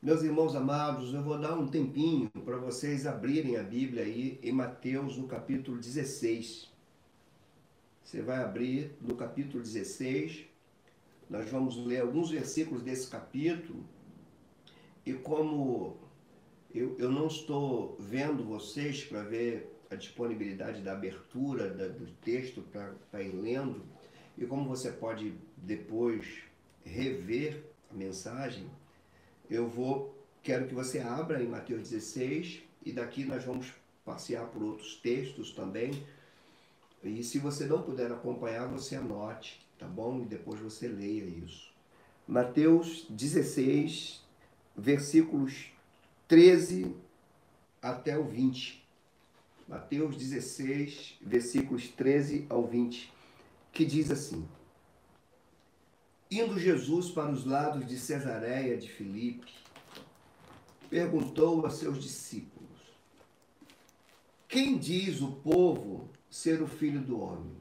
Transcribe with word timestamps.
Meus 0.00 0.22
irmãos 0.22 0.54
amados, 0.54 1.12
eu 1.12 1.24
vou 1.24 1.36
dar 1.40 1.58
um 1.58 1.66
tempinho 1.66 2.30
para 2.44 2.56
vocês 2.56 3.04
abrirem 3.04 3.56
a 3.56 3.64
Bíblia 3.64 4.04
aí 4.04 4.38
em 4.44 4.52
Mateus, 4.52 5.18
no 5.18 5.26
capítulo 5.26 5.76
16. 5.76 6.72
Você 8.04 8.22
vai 8.22 8.36
abrir 8.36 8.96
no 9.00 9.16
capítulo 9.16 9.60
16. 9.60 10.44
Nós 11.28 11.50
vamos 11.50 11.84
ler 11.84 12.02
alguns 12.02 12.30
versículos 12.30 12.84
desse 12.84 13.08
capítulo. 13.08 13.84
E 15.04 15.14
como 15.14 15.96
eu, 16.72 16.96
eu 16.96 17.10
não 17.10 17.26
estou 17.26 17.96
vendo 17.98 18.44
vocês 18.44 19.02
para 19.02 19.24
ver 19.24 19.68
a 19.90 19.96
disponibilidade 19.96 20.80
da 20.80 20.92
abertura 20.92 21.70
da, 21.70 21.88
do 21.88 22.06
texto 22.22 22.62
para 23.10 23.20
ir 23.20 23.34
lendo, 23.34 23.82
e 24.36 24.46
como 24.46 24.68
você 24.68 24.92
pode 24.92 25.34
depois 25.56 26.44
rever 26.84 27.64
a 27.90 27.94
mensagem, 27.94 28.70
eu 29.50 29.68
vou, 29.68 30.14
quero 30.42 30.66
que 30.66 30.74
você 30.74 30.98
abra 31.00 31.42
em 31.42 31.48
Mateus 31.48 31.88
16 31.88 32.62
e 32.84 32.92
daqui 32.92 33.24
nós 33.24 33.44
vamos 33.44 33.72
passear 34.04 34.46
por 34.46 34.62
outros 34.62 34.96
textos 34.96 35.50
também. 35.52 36.02
E 37.02 37.22
se 37.22 37.38
você 37.38 37.66
não 37.66 37.82
puder 37.82 38.10
acompanhar, 38.10 38.66
você 38.66 38.96
anote, 38.96 39.64
tá 39.78 39.86
bom? 39.86 40.20
E 40.22 40.24
depois 40.24 40.60
você 40.60 40.88
leia 40.88 41.24
isso. 41.24 41.70
Mateus 42.26 43.06
16, 43.08 44.20
versículos 44.76 45.70
13 46.26 46.94
até 47.80 48.18
o 48.18 48.24
20. 48.24 48.84
Mateus 49.66 50.16
16, 50.16 51.18
versículos 51.20 51.88
13 51.88 52.46
ao 52.48 52.66
20, 52.66 53.12
que 53.72 53.84
diz 53.84 54.10
assim: 54.10 54.46
Indo 56.30 56.58
Jesus 56.58 57.10
para 57.10 57.30
os 57.30 57.46
lados 57.46 57.86
de 57.86 57.98
Cesareia 57.98 58.76
de 58.76 58.86
Filipe, 58.86 59.50
perguntou 60.90 61.64
a 61.64 61.70
seus 61.70 62.02
discípulos: 62.02 62.68
Quem 64.46 64.76
diz 64.76 65.22
o 65.22 65.32
povo 65.32 66.10
ser 66.28 66.60
o 66.60 66.66
filho 66.66 67.00
do 67.00 67.18
homem? 67.18 67.56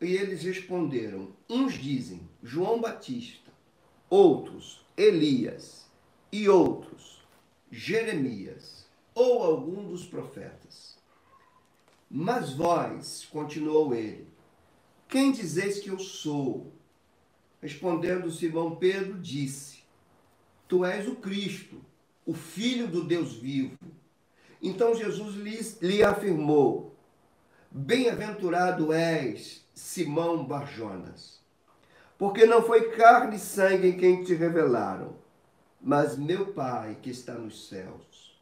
E 0.00 0.06
eles 0.06 0.42
responderam: 0.42 1.36
Uns 1.50 1.74
dizem 1.74 2.26
João 2.42 2.80
Batista, 2.80 3.52
outros 4.08 4.82
Elias 4.96 5.90
e 6.32 6.48
outros 6.48 7.22
Jeremias 7.70 8.86
ou 9.14 9.42
algum 9.42 9.86
dos 9.86 10.06
profetas. 10.06 10.96
Mas 12.10 12.54
vós, 12.54 13.26
continuou 13.30 13.94
ele, 13.94 14.26
quem 15.08 15.30
dizeis 15.30 15.78
que 15.78 15.88
eu 15.88 15.98
sou? 15.98 16.72
Respondendo 17.62 18.28
Simão 18.28 18.74
Pedro, 18.74 19.20
disse: 19.20 19.84
Tu 20.66 20.84
és 20.84 21.06
o 21.06 21.14
Cristo, 21.14 21.80
o 22.26 22.34
Filho 22.34 22.88
do 22.88 23.04
Deus 23.04 23.34
vivo. 23.34 23.78
Então 24.60 24.96
Jesus 24.96 25.36
lhe, 25.36 25.60
lhe 25.80 26.02
afirmou: 26.02 26.96
Bem-aventurado 27.70 28.92
és, 28.92 29.64
Simão 29.72 30.44
Barjonas, 30.44 31.40
porque 32.18 32.44
não 32.46 32.64
foi 32.64 32.90
carne 32.96 33.36
e 33.36 33.38
sangue 33.38 33.86
em 33.86 33.96
quem 33.96 34.24
te 34.24 34.34
revelaram, 34.34 35.16
mas 35.80 36.18
meu 36.18 36.52
Pai 36.52 36.98
que 37.00 37.10
está 37.10 37.34
nos 37.34 37.68
céus. 37.68 38.36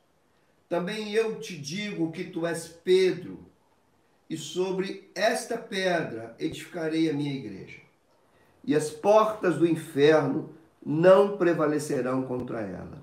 Também 0.67 1.13
eu 1.13 1.39
te 1.41 1.59
digo 1.59 2.11
que 2.11 2.25
tu 2.25 2.47
és 2.47 2.69
Pedro, 2.69 3.45
e 4.31 4.37
sobre 4.39 5.11
esta 5.15 5.59
pedra 5.59 6.35
edificarei 6.39 7.11
a 7.11 7.13
minha 7.13 7.35
igreja 7.35 7.90
e 8.65 8.75
as 8.75 8.91
portas 8.91 9.57
do 9.57 9.67
inferno 9.67 10.51
não 10.85 11.37
prevalecerão 11.37 12.23
contra 12.23 12.61
ela. 12.61 13.03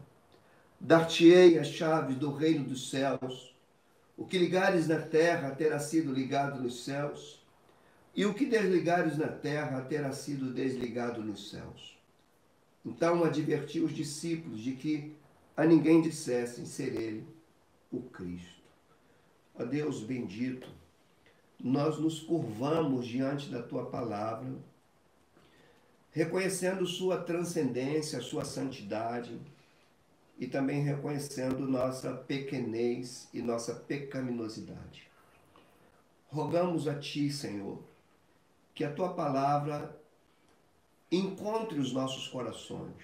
Dar-te-ei 0.79 1.57
as 1.57 1.67
chaves 1.67 2.15
do 2.15 2.31
reino 2.31 2.65
dos 2.65 2.89
céus. 2.89 3.55
O 4.15 4.25
que 4.25 4.37
ligares 4.37 4.87
na 4.87 4.99
terra 4.99 5.51
terá 5.51 5.79
sido 5.79 6.11
ligado 6.11 6.61
nos 6.61 6.83
céus, 6.83 7.43
e 8.15 8.25
o 8.25 8.33
que 8.33 8.47
desligares 8.47 9.15
na 9.15 9.27
terra 9.27 9.81
terá 9.81 10.11
sido 10.11 10.51
desligado 10.51 11.21
nos 11.21 11.51
céus. 11.51 11.95
Então 12.83 13.23
advertiu 13.23 13.85
os 13.85 13.93
discípulos 13.93 14.59
de 14.59 14.71
que 14.71 15.15
a 15.55 15.65
ninguém 15.65 16.01
dissessem 16.01 16.65
ser 16.65 16.99
ele 16.99 17.27
o 17.91 18.01
Cristo. 18.01 18.63
Ó 19.59 19.63
Deus 19.63 20.01
bendito, 20.01 20.67
nós 21.59 21.99
nos 21.99 22.19
curvamos 22.19 23.05
diante 23.05 23.49
da 23.49 23.61
tua 23.61 23.85
palavra 23.85 24.51
reconhecendo 26.17 26.83
sua 26.87 27.19
transcendência, 27.21 28.19
sua 28.23 28.43
santidade 28.43 29.39
e 30.39 30.47
também 30.47 30.81
reconhecendo 30.81 31.67
nossa 31.67 32.11
pequenez 32.11 33.29
e 33.31 33.39
nossa 33.39 33.75
pecaminosidade. 33.75 35.07
Rogamos 36.27 36.87
a 36.87 36.97
Ti, 36.97 37.31
Senhor, 37.31 37.77
que 38.73 38.83
a 38.83 38.91
Tua 38.91 39.13
palavra 39.13 39.95
encontre 41.11 41.77
os 41.77 41.93
nossos 41.93 42.27
corações, 42.27 42.95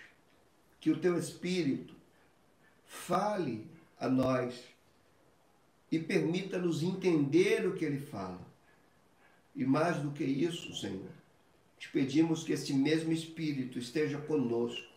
que 0.80 0.90
o 0.90 1.00
Teu 1.00 1.16
Espírito 1.16 1.94
fale 2.84 3.70
a 4.00 4.10
nós 4.10 4.60
e 5.92 6.00
permita-nos 6.00 6.82
entender 6.82 7.68
o 7.68 7.76
que 7.76 7.86
Ele 7.86 8.00
fala. 8.00 8.42
E 9.56 9.64
mais 9.64 9.98
do 9.98 10.10
que 10.10 10.24
isso, 10.24 10.76
Senhor, 10.76 11.13
te 11.84 11.90
pedimos 11.90 12.46
que 12.46 12.54
este 12.54 12.74
mesmo 12.74 13.12
Espírito 13.12 13.78
esteja 13.78 14.18
conosco, 14.18 14.88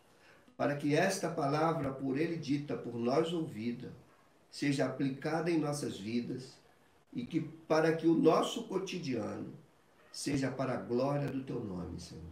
para 0.57 0.77
que 0.77 0.95
esta 0.95 1.29
palavra, 1.29 1.93
por 1.93 2.17
Ele 2.17 2.37
dita, 2.37 2.77
por 2.77 2.95
nós 2.95 3.33
ouvida, 3.33 3.93
seja 4.53 4.87
aplicada 4.87 5.51
em 5.51 5.59
nossas 5.59 5.99
vidas 5.99 6.57
e 7.13 7.27
que 7.27 7.41
para 7.41 7.97
que 7.97 8.07
o 8.07 8.15
nosso 8.15 8.69
cotidiano 8.69 9.53
seja 10.13 10.49
para 10.49 10.75
a 10.75 10.81
glória 10.81 11.27
do 11.27 11.43
Teu 11.43 11.59
nome, 11.59 11.99
Senhor. 11.99 12.23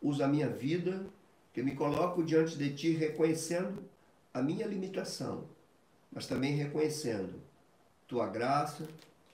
Usa 0.00 0.26
a 0.26 0.28
minha 0.28 0.48
vida, 0.48 1.04
que 1.52 1.60
me 1.60 1.74
coloco 1.74 2.22
diante 2.22 2.56
de 2.56 2.72
Ti 2.72 2.92
reconhecendo 2.92 3.82
a 4.32 4.40
minha 4.40 4.66
limitação, 4.68 5.48
mas 6.12 6.28
também 6.28 6.54
reconhecendo 6.54 7.34
Tua 8.06 8.28
graça 8.28 8.86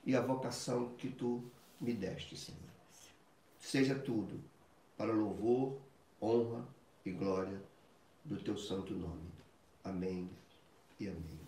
e 0.06 0.16
a 0.16 0.22
vocação 0.22 0.94
que 0.96 1.10
Tu 1.10 1.44
me 1.78 1.92
deste, 1.92 2.34
Senhor 2.34 2.68
seja 3.58 3.94
tudo 3.94 4.40
para 4.96 5.12
louvor, 5.12 5.78
honra 6.20 6.66
e 7.04 7.10
glória 7.10 7.60
do 8.24 8.36
teu 8.36 8.56
santo 8.56 8.94
nome. 8.94 9.28
Amém 9.84 10.28
e 10.98 11.08
amém. 11.08 11.38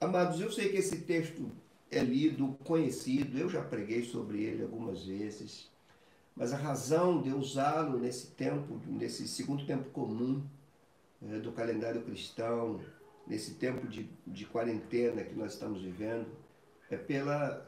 Amados, 0.00 0.40
eu 0.40 0.52
sei 0.52 0.68
que 0.68 0.76
esse 0.76 1.00
texto 1.00 1.50
é 1.90 2.00
lido, 2.00 2.56
conhecido, 2.64 3.38
eu 3.38 3.48
já 3.48 3.62
preguei 3.62 4.04
sobre 4.04 4.42
ele 4.42 4.62
algumas 4.62 5.04
vezes, 5.04 5.70
mas 6.36 6.52
a 6.52 6.56
razão 6.56 7.22
de 7.22 7.32
usá-lo 7.32 7.98
nesse 7.98 8.28
tempo, 8.28 8.78
nesse 8.86 9.26
segundo 9.26 9.64
tempo 9.64 9.88
comum 9.90 10.44
é, 11.22 11.38
do 11.38 11.50
calendário 11.52 12.02
cristão, 12.02 12.80
nesse 13.26 13.54
tempo 13.54 13.88
de, 13.88 14.08
de 14.26 14.44
quarentena 14.44 15.24
que 15.24 15.34
nós 15.34 15.54
estamos 15.54 15.80
vivendo, 15.80 16.26
é, 16.90 16.96
pela, 16.96 17.66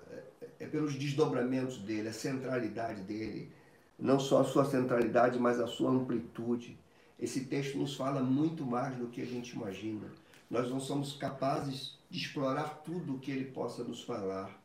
é 0.58 0.66
pelos 0.66 0.94
desdobramentos 0.94 1.78
dele, 1.78 2.08
a 2.08 2.12
centralidade 2.12 3.02
dele, 3.02 3.52
não 3.98 4.20
só 4.20 4.40
a 4.40 4.44
sua 4.44 4.64
centralidade, 4.64 5.38
mas 5.38 5.58
a 5.58 5.66
sua 5.66 5.90
amplitude. 5.90 6.78
Esse 7.18 7.46
texto 7.46 7.76
nos 7.76 7.96
fala 7.96 8.22
muito 8.22 8.64
mais 8.64 8.96
do 8.96 9.08
que 9.08 9.20
a 9.20 9.26
gente 9.26 9.50
imagina. 9.56 10.08
Nós 10.48 10.70
não 10.70 10.78
somos 10.78 11.14
capazes 11.14 11.98
de 12.08 12.18
explorar 12.18 12.82
tudo 12.84 13.14
o 13.16 13.18
que 13.18 13.30
ele 13.30 13.46
possa 13.46 13.82
nos 13.82 14.02
falar, 14.02 14.62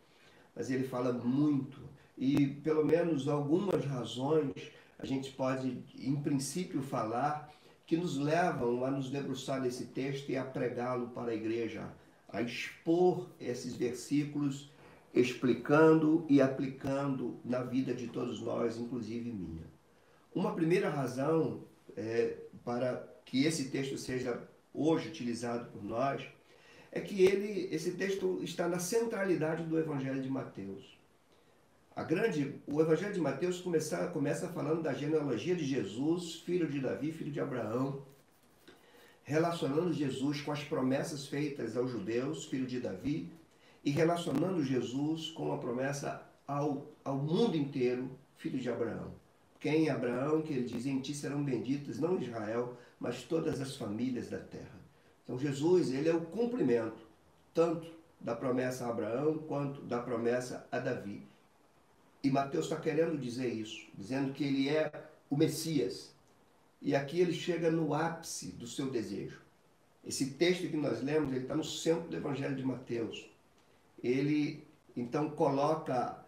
mas 0.55 0.69
ele 0.69 0.87
fala 0.87 1.11
muito. 1.11 1.81
E 2.17 2.47
pelo 2.47 2.85
menos 2.85 3.27
algumas 3.27 3.83
razões 3.85 4.53
a 4.99 5.05
gente 5.05 5.31
pode, 5.31 5.83
em 5.99 6.15
princípio, 6.15 6.81
falar 6.81 7.51
que 7.85 7.97
nos 7.97 8.17
levam 8.17 8.85
a 8.85 8.91
nos 8.91 9.09
debruçar 9.09 9.59
nesse 9.59 9.87
texto 9.87 10.29
e 10.29 10.37
a 10.37 10.45
pregá-lo 10.45 11.09
para 11.09 11.31
a 11.31 11.35
igreja, 11.35 11.91
a 12.29 12.41
expor 12.41 13.27
esses 13.39 13.75
versículos, 13.75 14.71
explicando 15.13 16.25
e 16.27 16.41
aplicando 16.41 17.39
na 17.45 17.61
vida 17.61 17.93
de 17.93 18.07
todos 18.07 18.41
nós, 18.41 18.77
inclusive 18.77 19.31
minha. 19.31 19.63
Uma 20.33 20.55
primeira 20.55 20.89
razão 20.89 21.63
é, 21.95 22.37
para 22.65 23.07
que 23.25 23.45
esse 23.45 23.69
texto 23.69 23.97
seja 23.97 24.41
hoje 24.73 25.09
utilizado 25.09 25.71
por 25.71 25.83
nós 25.83 26.23
é 26.91 26.99
que 26.99 27.23
ele, 27.23 27.73
esse 27.73 27.91
texto 27.91 28.39
está 28.43 28.67
na 28.67 28.79
centralidade 28.79 29.63
do 29.63 29.77
Evangelho 29.77 30.21
de 30.21 30.29
Mateus. 30.29 30.97
A 31.95 32.03
grande, 32.03 32.55
o 32.65 32.81
Evangelho 32.81 33.13
de 33.13 33.19
Mateus 33.19 33.61
começa, 33.61 34.07
começa 34.07 34.47
falando 34.47 34.81
da 34.81 34.93
genealogia 34.93 35.55
de 35.55 35.63
Jesus, 35.63 36.35
filho 36.41 36.67
de 36.67 36.79
Davi, 36.79 37.11
filho 37.11 37.31
de 37.31 37.39
Abraão, 37.39 38.03
relacionando 39.23 39.93
Jesus 39.93 40.41
com 40.41 40.51
as 40.51 40.63
promessas 40.63 41.27
feitas 41.27 41.77
aos 41.77 41.91
judeus, 41.91 42.45
filho 42.45 42.65
de 42.65 42.79
Davi, 42.79 43.31
e 43.83 43.91
relacionando 43.91 44.63
Jesus 44.63 45.29
com 45.31 45.53
a 45.53 45.57
promessa 45.57 46.23
ao, 46.47 46.87
ao 47.03 47.17
mundo 47.17 47.57
inteiro, 47.57 48.09
filho 48.37 48.59
de 48.59 48.69
Abraão. 48.69 49.13
Quem 49.59 49.87
é 49.87 49.91
Abraão, 49.91 50.41
que 50.41 50.53
ele 50.53 50.63
diz, 50.63 50.85
em 50.85 50.99
ti 50.99 51.13
serão 51.13 51.43
benditas, 51.43 51.99
não 51.99 52.21
Israel, 52.21 52.77
mas 52.99 53.23
todas 53.23 53.61
as 53.61 53.75
famílias 53.75 54.29
da 54.29 54.39
terra. 54.39 54.79
Então 55.23 55.39
Jesus, 55.39 55.91
ele 55.91 56.09
é 56.09 56.13
o 56.13 56.21
cumprimento 56.21 57.01
tanto 57.53 57.91
da 58.19 58.35
promessa 58.35 58.85
a 58.85 58.89
Abraão 58.89 59.37
quanto 59.37 59.81
da 59.81 60.01
promessa 60.01 60.67
a 60.71 60.79
Davi. 60.79 61.25
E 62.23 62.29
Mateus 62.29 62.65
está 62.65 62.77
querendo 62.77 63.17
dizer 63.17 63.47
isso, 63.47 63.85
dizendo 63.97 64.33
que 64.33 64.43
ele 64.43 64.69
é 64.69 64.91
o 65.29 65.35
Messias. 65.35 66.13
E 66.81 66.95
aqui 66.95 67.19
ele 67.19 67.33
chega 67.33 67.69
no 67.69 67.93
ápice 67.93 68.47
do 68.53 68.65
seu 68.65 68.89
desejo. 68.89 69.41
Esse 70.05 70.31
texto 70.31 70.67
que 70.67 70.77
nós 70.77 71.01
lemos, 71.01 71.31
ele 71.31 71.41
está 71.41 71.55
no 71.55 71.63
centro 71.63 72.09
do 72.09 72.15
Evangelho 72.15 72.55
de 72.55 72.63
Mateus. 72.63 73.29
Ele 74.03 74.67
então 74.95 75.29
coloca 75.29 76.23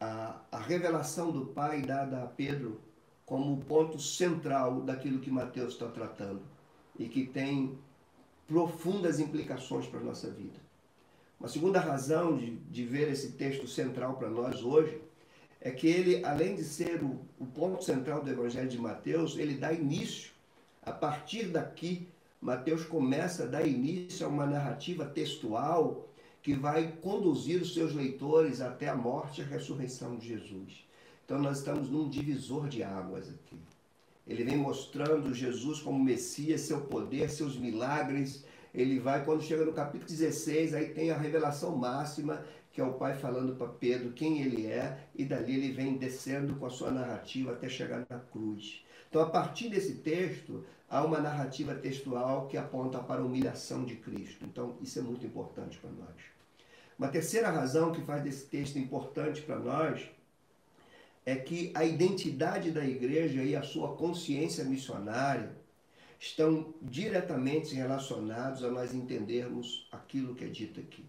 a, 0.00 0.40
a 0.50 0.58
revelação 0.58 1.30
do 1.30 1.46
Pai 1.46 1.82
dada 1.82 2.22
a 2.22 2.26
Pedro 2.26 2.80
como 3.26 3.52
o 3.52 3.64
ponto 3.64 3.98
central 4.00 4.80
daquilo 4.80 5.20
que 5.20 5.30
Mateus 5.30 5.74
está 5.74 5.88
tratando 5.88 6.40
e 6.98 7.08
que 7.08 7.26
tem 7.26 7.78
profundas 8.46 9.20
implicações 9.20 9.86
para 9.86 10.00
a 10.00 10.04
nossa 10.04 10.30
vida. 10.30 10.58
Uma 11.38 11.48
segunda 11.48 11.78
razão 11.78 12.36
de, 12.36 12.56
de 12.56 12.84
ver 12.84 13.08
esse 13.10 13.32
texto 13.32 13.68
central 13.68 14.16
para 14.16 14.30
nós 14.30 14.62
hoje 14.62 15.00
é 15.60 15.70
que 15.70 15.86
ele, 15.86 16.24
além 16.24 16.56
de 16.56 16.64
ser 16.64 17.02
o, 17.02 17.20
o 17.38 17.46
ponto 17.46 17.84
central 17.84 18.22
do 18.22 18.30
Evangelho 18.30 18.68
de 18.68 18.78
Mateus, 18.78 19.36
ele 19.36 19.54
dá 19.54 19.72
início, 19.72 20.32
a 20.82 20.90
partir 20.90 21.48
daqui, 21.48 22.08
Mateus 22.40 22.84
começa 22.84 23.44
a 23.44 23.46
dar 23.46 23.66
início 23.66 24.24
a 24.24 24.28
uma 24.28 24.46
narrativa 24.46 25.04
textual 25.04 26.07
que 26.48 26.54
vai 26.54 26.94
conduzir 27.02 27.60
os 27.60 27.74
seus 27.74 27.92
leitores 27.92 28.62
até 28.62 28.88
a 28.88 28.96
morte 28.96 29.42
e 29.42 29.44
a 29.44 29.46
ressurreição 29.46 30.16
de 30.16 30.28
Jesus. 30.28 30.82
Então 31.22 31.38
nós 31.38 31.58
estamos 31.58 31.90
num 31.90 32.08
divisor 32.08 32.70
de 32.70 32.82
águas 32.82 33.28
aqui. 33.28 33.60
Ele 34.26 34.44
vem 34.44 34.56
mostrando 34.56 35.34
Jesus 35.34 35.82
como 35.82 36.02
Messias, 36.02 36.62
seu 36.62 36.80
poder, 36.80 37.28
seus 37.28 37.54
milagres. 37.58 38.46
Ele 38.74 38.98
vai, 38.98 39.26
quando 39.26 39.42
chega 39.42 39.62
no 39.62 39.74
capítulo 39.74 40.08
16, 40.08 40.72
aí 40.72 40.86
tem 40.94 41.10
a 41.10 41.18
revelação 41.18 41.76
máxima, 41.76 42.42
que 42.72 42.80
é 42.80 42.84
o 42.84 42.94
pai 42.94 43.14
falando 43.14 43.54
para 43.54 43.68
Pedro 43.68 44.12
quem 44.12 44.40
ele 44.40 44.68
é, 44.68 45.06
e 45.14 45.26
dali 45.26 45.54
ele 45.54 45.72
vem 45.72 45.98
descendo 45.98 46.54
com 46.54 46.64
a 46.64 46.70
sua 46.70 46.90
narrativa 46.90 47.52
até 47.52 47.68
chegar 47.68 48.06
na 48.08 48.20
cruz. 48.20 48.82
Então, 49.10 49.20
a 49.20 49.28
partir 49.28 49.68
desse 49.68 49.96
texto, 49.96 50.64
há 50.88 51.04
uma 51.04 51.20
narrativa 51.20 51.74
textual 51.74 52.46
que 52.46 52.56
aponta 52.56 53.00
para 53.00 53.20
a 53.20 53.24
humilhação 53.24 53.84
de 53.84 53.96
Cristo. 53.96 54.46
Então, 54.46 54.78
isso 54.80 54.98
é 54.98 55.02
muito 55.02 55.26
importante 55.26 55.76
para 55.76 55.90
nós. 55.90 56.37
Uma 56.98 57.08
terceira 57.08 57.48
razão 57.48 57.92
que 57.92 58.02
faz 58.02 58.24
desse 58.24 58.46
texto 58.46 58.78
importante 58.78 59.42
para 59.42 59.58
nós 59.58 60.08
é 61.24 61.36
que 61.36 61.70
a 61.74 61.84
identidade 61.84 62.72
da 62.72 62.84
igreja 62.84 63.42
e 63.42 63.54
a 63.54 63.62
sua 63.62 63.94
consciência 63.94 64.64
missionária 64.64 65.56
estão 66.18 66.74
diretamente 66.82 67.74
relacionados 67.74 68.64
a 68.64 68.70
nós 68.70 68.92
entendermos 68.92 69.86
aquilo 69.92 70.34
que 70.34 70.44
é 70.44 70.48
dito 70.48 70.80
aqui. 70.80 71.04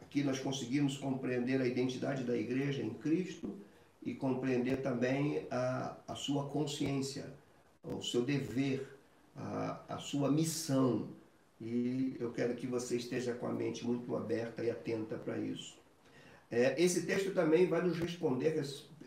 Aqui 0.00 0.24
nós 0.24 0.40
conseguimos 0.40 0.96
compreender 0.96 1.60
a 1.60 1.66
identidade 1.66 2.24
da 2.24 2.36
igreja 2.36 2.82
em 2.82 2.90
Cristo 2.90 3.54
e 4.02 4.14
compreender 4.14 4.82
também 4.82 5.46
a, 5.50 5.96
a 6.08 6.14
sua 6.14 6.48
consciência, 6.48 7.32
o 7.84 8.02
seu 8.02 8.22
dever, 8.22 8.88
a, 9.36 9.80
a 9.88 9.98
sua 9.98 10.30
missão. 10.30 11.08
E 11.60 12.16
eu 12.20 12.32
quero 12.32 12.54
que 12.54 12.66
você 12.66 12.96
esteja 12.96 13.32
com 13.34 13.46
a 13.46 13.52
mente 13.52 13.84
muito 13.86 14.14
aberta 14.14 14.62
e 14.62 14.70
atenta 14.70 15.16
para 15.16 15.38
isso. 15.38 15.78
É, 16.50 16.80
esse 16.80 17.06
texto 17.06 17.32
também 17.32 17.66
vai 17.66 17.82
nos 17.82 17.98
responder 17.98 18.62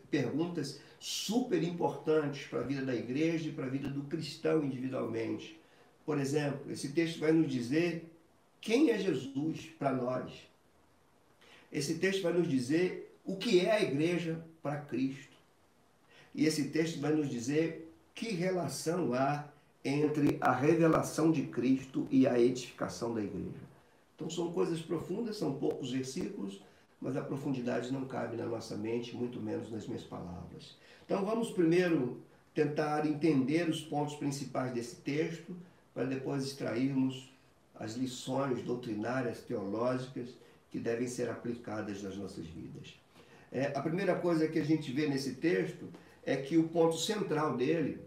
perguntas 0.09 0.81
super 0.99 1.61
importantes 1.63 2.47
para 2.47 2.59
a 2.59 2.63
vida 2.63 2.83
da 2.83 2.95
igreja 2.95 3.49
e 3.49 3.51
para 3.51 3.65
a 3.65 3.69
vida 3.69 3.87
do 3.87 4.03
cristão 4.03 4.63
individualmente. 4.63 5.59
Por 6.05 6.19
exemplo, 6.19 6.71
esse 6.71 6.89
texto 6.89 7.19
vai 7.19 7.31
nos 7.31 7.49
dizer 7.49 8.11
quem 8.59 8.89
é 8.89 8.97
Jesus 8.97 9.69
para 9.77 9.93
nós. 9.93 10.33
Esse 11.71 11.99
texto 11.99 12.23
vai 12.23 12.33
nos 12.33 12.47
dizer 12.47 13.15
o 13.23 13.37
que 13.37 13.59
é 13.59 13.71
a 13.71 13.81
igreja 13.81 14.43
para 14.61 14.81
Cristo. 14.81 15.37
E 16.33 16.45
esse 16.45 16.69
texto 16.69 16.99
vai 16.99 17.13
nos 17.13 17.29
dizer 17.29 17.93
que 18.13 18.31
relação 18.31 19.13
há 19.13 19.47
entre 19.89 20.37
a 20.39 20.51
revelação 20.51 21.31
de 21.31 21.43
Cristo 21.43 22.07
e 22.11 22.27
a 22.27 22.39
edificação 22.39 23.13
da 23.13 23.21
igreja. 23.21 23.67
Então 24.15 24.29
são 24.29 24.51
coisas 24.51 24.81
profundas, 24.81 25.37
são 25.37 25.53
poucos 25.53 25.91
versículos, 25.91 26.61
mas 27.01 27.15
a 27.15 27.21
profundidade 27.21 27.91
não 27.91 28.05
cabe 28.05 28.37
na 28.37 28.45
nossa 28.45 28.75
mente, 28.75 29.15
muito 29.15 29.39
menos 29.39 29.71
nas 29.71 29.87
minhas 29.87 30.03
palavras. 30.03 30.77
Então 31.05 31.25
vamos 31.25 31.51
primeiro 31.51 32.21
tentar 32.53 33.05
entender 33.05 33.69
os 33.69 33.81
pontos 33.81 34.15
principais 34.15 34.73
desse 34.73 34.97
texto, 34.97 35.55
para 35.93 36.03
depois 36.03 36.45
extrairmos 36.45 37.33
as 37.75 37.93
lições 37.93 38.61
doutrinárias, 38.61 39.39
teológicas, 39.39 40.29
que 40.69 40.79
devem 40.79 41.07
ser 41.07 41.29
aplicadas 41.29 42.03
nas 42.03 42.15
nossas 42.15 42.45
vidas. 42.45 42.93
É, 43.51 43.71
a 43.75 43.81
primeira 43.81 44.15
coisa 44.15 44.47
que 44.47 44.59
a 44.59 44.63
gente 44.63 44.91
vê 44.91 45.07
nesse 45.07 45.35
texto 45.35 45.89
é 46.23 46.35
que 46.35 46.57
o 46.57 46.67
ponto 46.67 46.97
central 46.97 47.57
dele, 47.57 47.99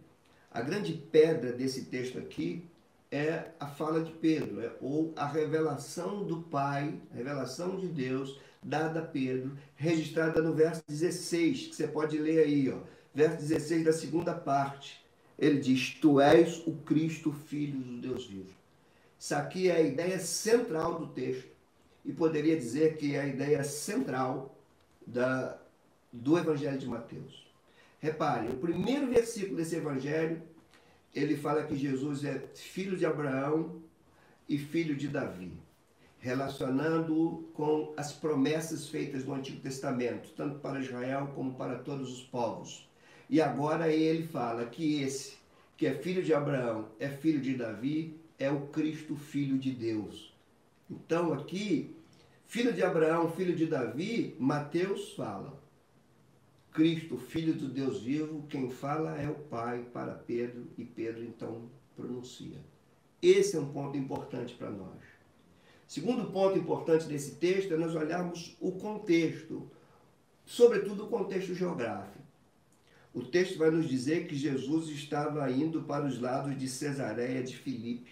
a 0.53 0.61
grande 0.61 0.93
pedra 0.93 1.53
desse 1.53 1.87
texto 1.87 2.19
aqui, 2.19 2.65
é 3.11 3.51
a 3.61 3.67
fala 3.67 4.03
de 4.03 4.13
Pedro, 4.13 4.61
é, 4.61 4.73
ou 4.81 5.13
a 5.17 5.27
revelação 5.27 6.25
do 6.25 6.43
Pai, 6.43 6.95
a 7.13 7.17
revelação 7.17 7.77
de 7.77 7.87
Deus 7.87 8.41
dada 8.63 9.01
a 9.01 9.05
Pedro, 9.05 9.57
registrada 9.75 10.41
no 10.41 10.55
verso 10.55 10.83
16, 10.89 11.67
que 11.69 11.77
você 11.77 11.89
pode 11.89 12.17
ler 12.17 12.45
aí, 12.45 12.71
ó, 12.71 12.79
verso 13.15 13.39
16 13.39 13.85
da 13.85 13.93
segunda 13.93 14.35
parte. 14.35 15.05
Ele 15.39 15.59
diz: 15.59 15.95
Tu 16.01 16.21
és 16.21 16.63
o 16.67 16.73
Cristo, 16.77 17.33
Filho 17.33 17.79
do 17.81 18.01
Deus 18.01 18.27
vivo. 18.27 18.55
Isso 19.19 19.35
aqui 19.35 19.69
é 19.69 19.77
a 19.77 19.83
ideia 19.83 20.19
central 20.19 20.99
do 20.99 21.09
texto. 21.09 21.51
E 22.05 22.13
poderia 22.13 22.57
dizer 22.57 22.97
que 22.97 23.15
é 23.15 23.21
a 23.21 23.27
ideia 23.27 23.63
central 23.63 24.57
da, 25.07 25.59
do 26.13 26.39
Evangelho 26.39 26.79
de 26.79 26.87
Mateus. 26.87 27.52
Repare, 28.03 28.49
o 28.49 28.57
primeiro 28.57 29.07
versículo 29.07 29.57
desse 29.57 29.77
Evangelho, 29.77 30.43
ele 31.15 31.37
fala 31.37 31.63
que 31.63 31.77
Jesus 31.77 32.25
é 32.25 32.39
filho 32.55 32.97
de 32.97 33.07
Abraão 33.07 33.81
e 34.49 34.59
filho 34.59 34.95
de 34.95 35.09
Davi 35.09 35.53
relacionando 36.23 37.49
com 37.53 37.93
as 37.97 38.13
promessas 38.13 38.89
feitas 38.89 39.25
no 39.25 39.35
Antigo 39.35 39.61
Testamento, 39.61 40.31
tanto 40.37 40.61
para 40.61 40.79
Israel 40.79 41.33
como 41.35 41.55
para 41.55 41.81
todos 41.81 42.13
os 42.13 42.23
povos. 42.23 42.89
E 43.29 43.41
agora 43.41 43.89
ele 43.89 44.29
fala 44.29 44.65
que 44.67 45.03
esse, 45.03 45.35
que 45.77 45.85
é 45.85 45.95
filho 45.95 46.23
de 46.23 46.33
Abraão, 46.33 46.87
é 47.01 47.09
filho 47.09 47.41
de 47.41 47.55
Davi, 47.57 48.17
é 48.39 48.49
o 48.53 48.69
Cristo, 48.69 49.17
filho 49.17 49.59
de 49.59 49.73
Deus. 49.73 50.33
Então 50.89 51.33
aqui, 51.33 51.93
filho 52.47 52.73
de 52.73 52.85
Abraão, 52.85 53.33
filho 53.33 53.57
de 53.57 53.67
Davi, 53.67 54.37
Mateus 54.39 55.15
fala. 55.15 55.61
Cristo, 56.73 57.19
filho 57.19 57.55
do 57.55 57.69
Deus 57.69 58.01
vivo, 58.01 58.47
quem 58.49 58.71
fala 58.71 59.17
é 59.19 59.29
o 59.29 59.35
Pai 59.35 59.85
para 59.93 60.15
Pedro, 60.15 60.71
e 60.79 60.85
Pedro 60.85 61.23
então 61.23 61.71
pronuncia. 61.95 62.59
Esse 63.21 63.57
é 63.57 63.61
um 63.61 63.71
ponto 63.71 63.97
importante 63.97 64.55
para 64.55 64.71
nós. 64.71 64.99
Segundo 65.87 66.31
ponto 66.33 66.59
importante 66.59 67.07
desse 67.07 67.37
texto 67.37 67.75
é 67.75 67.77
nós 67.77 67.95
olharmos 67.95 68.57
o 68.59 68.73
contexto, 68.73 69.71
sobretudo 70.47 71.05
o 71.05 71.09
contexto 71.09 71.55
geográfico. 71.55 72.23
O 73.13 73.23
texto 73.23 73.59
vai 73.59 73.71
nos 73.71 73.87
dizer 73.87 74.27
que 74.27 74.35
Jesus 74.35 74.89
estava 74.89 75.51
indo 75.51 75.83
para 75.83 76.07
os 76.07 76.19
lados 76.19 76.57
de 76.59 76.67
Cesareia 76.67 77.43
de 77.43 77.55
Filipe. 77.55 78.11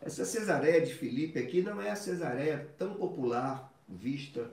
Essa 0.00 0.24
Cesareia 0.24 0.80
de 0.80 0.94
Filipe 0.94 1.38
aqui 1.38 1.60
não 1.60 1.82
é 1.82 1.90
a 1.90 1.96
Cesareia 1.96 2.70
tão 2.78 2.94
popular 2.94 3.70
vista 3.86 4.50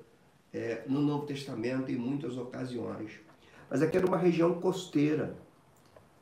é, 0.54 0.84
no 0.88 1.01
Novo 1.01 1.25
Testamento 1.25 1.92
em 1.92 1.96
muitas 1.96 2.38
ocasiões, 2.38 3.12
mas 3.70 3.82
aqui 3.82 3.98
era 3.98 4.06
uma 4.06 4.18
região 4.18 4.60
costeira. 4.62 5.36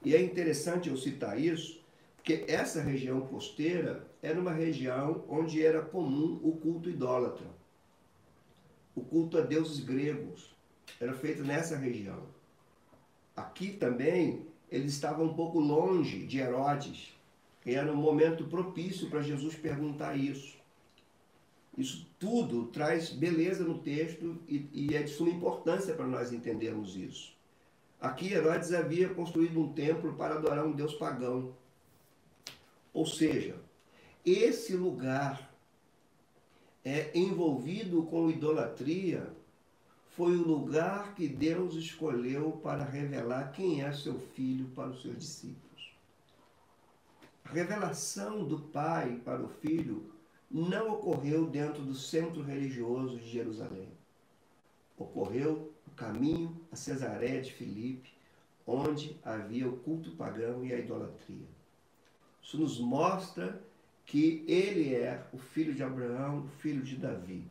E 0.03 0.15
é 0.15 0.22
interessante 0.22 0.89
eu 0.89 0.98
citar 0.98 1.39
isso, 1.39 1.84
porque 2.15 2.46
essa 2.48 2.82
região 2.82 3.22
costeira 3.22 4.08
era 4.22 4.39
uma 4.39 4.51
região 4.51 5.24
onde 5.27 5.63
era 5.63 5.82
comum 5.82 6.39
o 6.44 6.53
culto 6.53 6.89
idólatra. 6.89 7.48
O 8.96 9.01
culto 9.01 9.38
a 9.38 9.41
deuses 9.41 9.84
gregos 9.84 10.55
era 11.00 11.13
feito 11.13 11.44
nessa 11.44 11.75
região. 11.75 12.24
Aqui 13.36 13.72
também 13.74 14.48
eles 14.70 14.94
estavam 14.94 15.25
um 15.25 15.34
pouco 15.34 15.60
longe 15.60 16.25
de 16.25 16.39
Herodes. 16.39 17.13
E 17.65 17.74
era 17.74 17.91
um 17.91 17.98
momento 17.98 18.46
propício 18.46 19.10
para 19.10 19.22
Jesus 19.22 19.55
perguntar 19.55 20.15
isso. 20.15 20.55
Isso 21.77 22.10
tudo 22.17 22.67
traz 22.67 23.10
beleza 23.10 23.63
no 23.63 23.79
texto 23.79 24.38
e, 24.48 24.70
e 24.74 24.96
é 24.96 25.03
de 25.03 25.10
suma 25.10 25.29
importância 25.29 25.94
para 25.94 26.08
nós 26.08 26.32
entendermos 26.32 26.96
isso. 26.96 27.36
Aqui 28.00 28.32
Herodes 28.32 28.72
havia 28.72 29.10
construído 29.10 29.60
um 29.60 29.74
templo 29.74 30.13
para 30.13 30.36
adorar 30.36 30.65
um 30.65 30.72
deus 30.72 30.94
pagão. 30.94 31.53
Ou 32.94 33.05
seja, 33.05 33.55
esse 34.25 34.75
lugar 34.75 35.53
é 36.84 37.12
envolvido 37.17 38.03
com 38.03 38.29
idolatria 38.29 39.34
foi 40.15 40.38
o 40.38 40.48
lugar 40.48 41.13
que 41.13 41.27
Deus 41.27 41.75
escolheu 41.75 42.53
para 42.63 42.86
revelar 42.86 43.51
quem 43.51 43.84
é 43.84 43.91
seu 43.91 44.17
filho 44.34 44.67
para 44.70 44.89
os 44.89 45.01
seus 45.01 45.17
discípulos. 45.17 45.94
A 47.44 47.50
revelação 47.50 48.46
do 48.46 48.60
Pai 48.60 49.20
para 49.25 49.44
o 49.44 49.50
Filho 49.50 50.14
não 50.56 50.94
ocorreu 50.94 51.48
dentro 51.48 51.84
do 51.84 51.94
centro 51.94 52.42
religioso 52.42 53.18
de 53.18 53.30
Jerusalém. 53.30 53.90
Ocorreu 54.98 55.74
no 55.86 55.94
caminho 55.94 56.58
a 56.72 56.78
Cesareia 56.78 57.42
de 57.42 57.52
Filipe, 57.52 58.14
onde 58.66 59.20
havia 59.22 59.68
o 59.68 59.76
culto 59.76 60.12
pagão 60.12 60.66
e 60.66 60.74
a 60.74 60.80
idolatria. 60.80 61.46
Isso 62.42 62.58
nos 62.58 62.80
mostra 62.80 63.62
que 64.06 64.46
ele 64.48 64.96
é 64.96 65.28
o 65.34 65.38
filho 65.38 65.74
de 65.74 65.84
Abraão, 65.84 66.46
o 66.46 66.48
filho 66.48 66.82
de 66.82 66.96
Davi. 66.96 67.44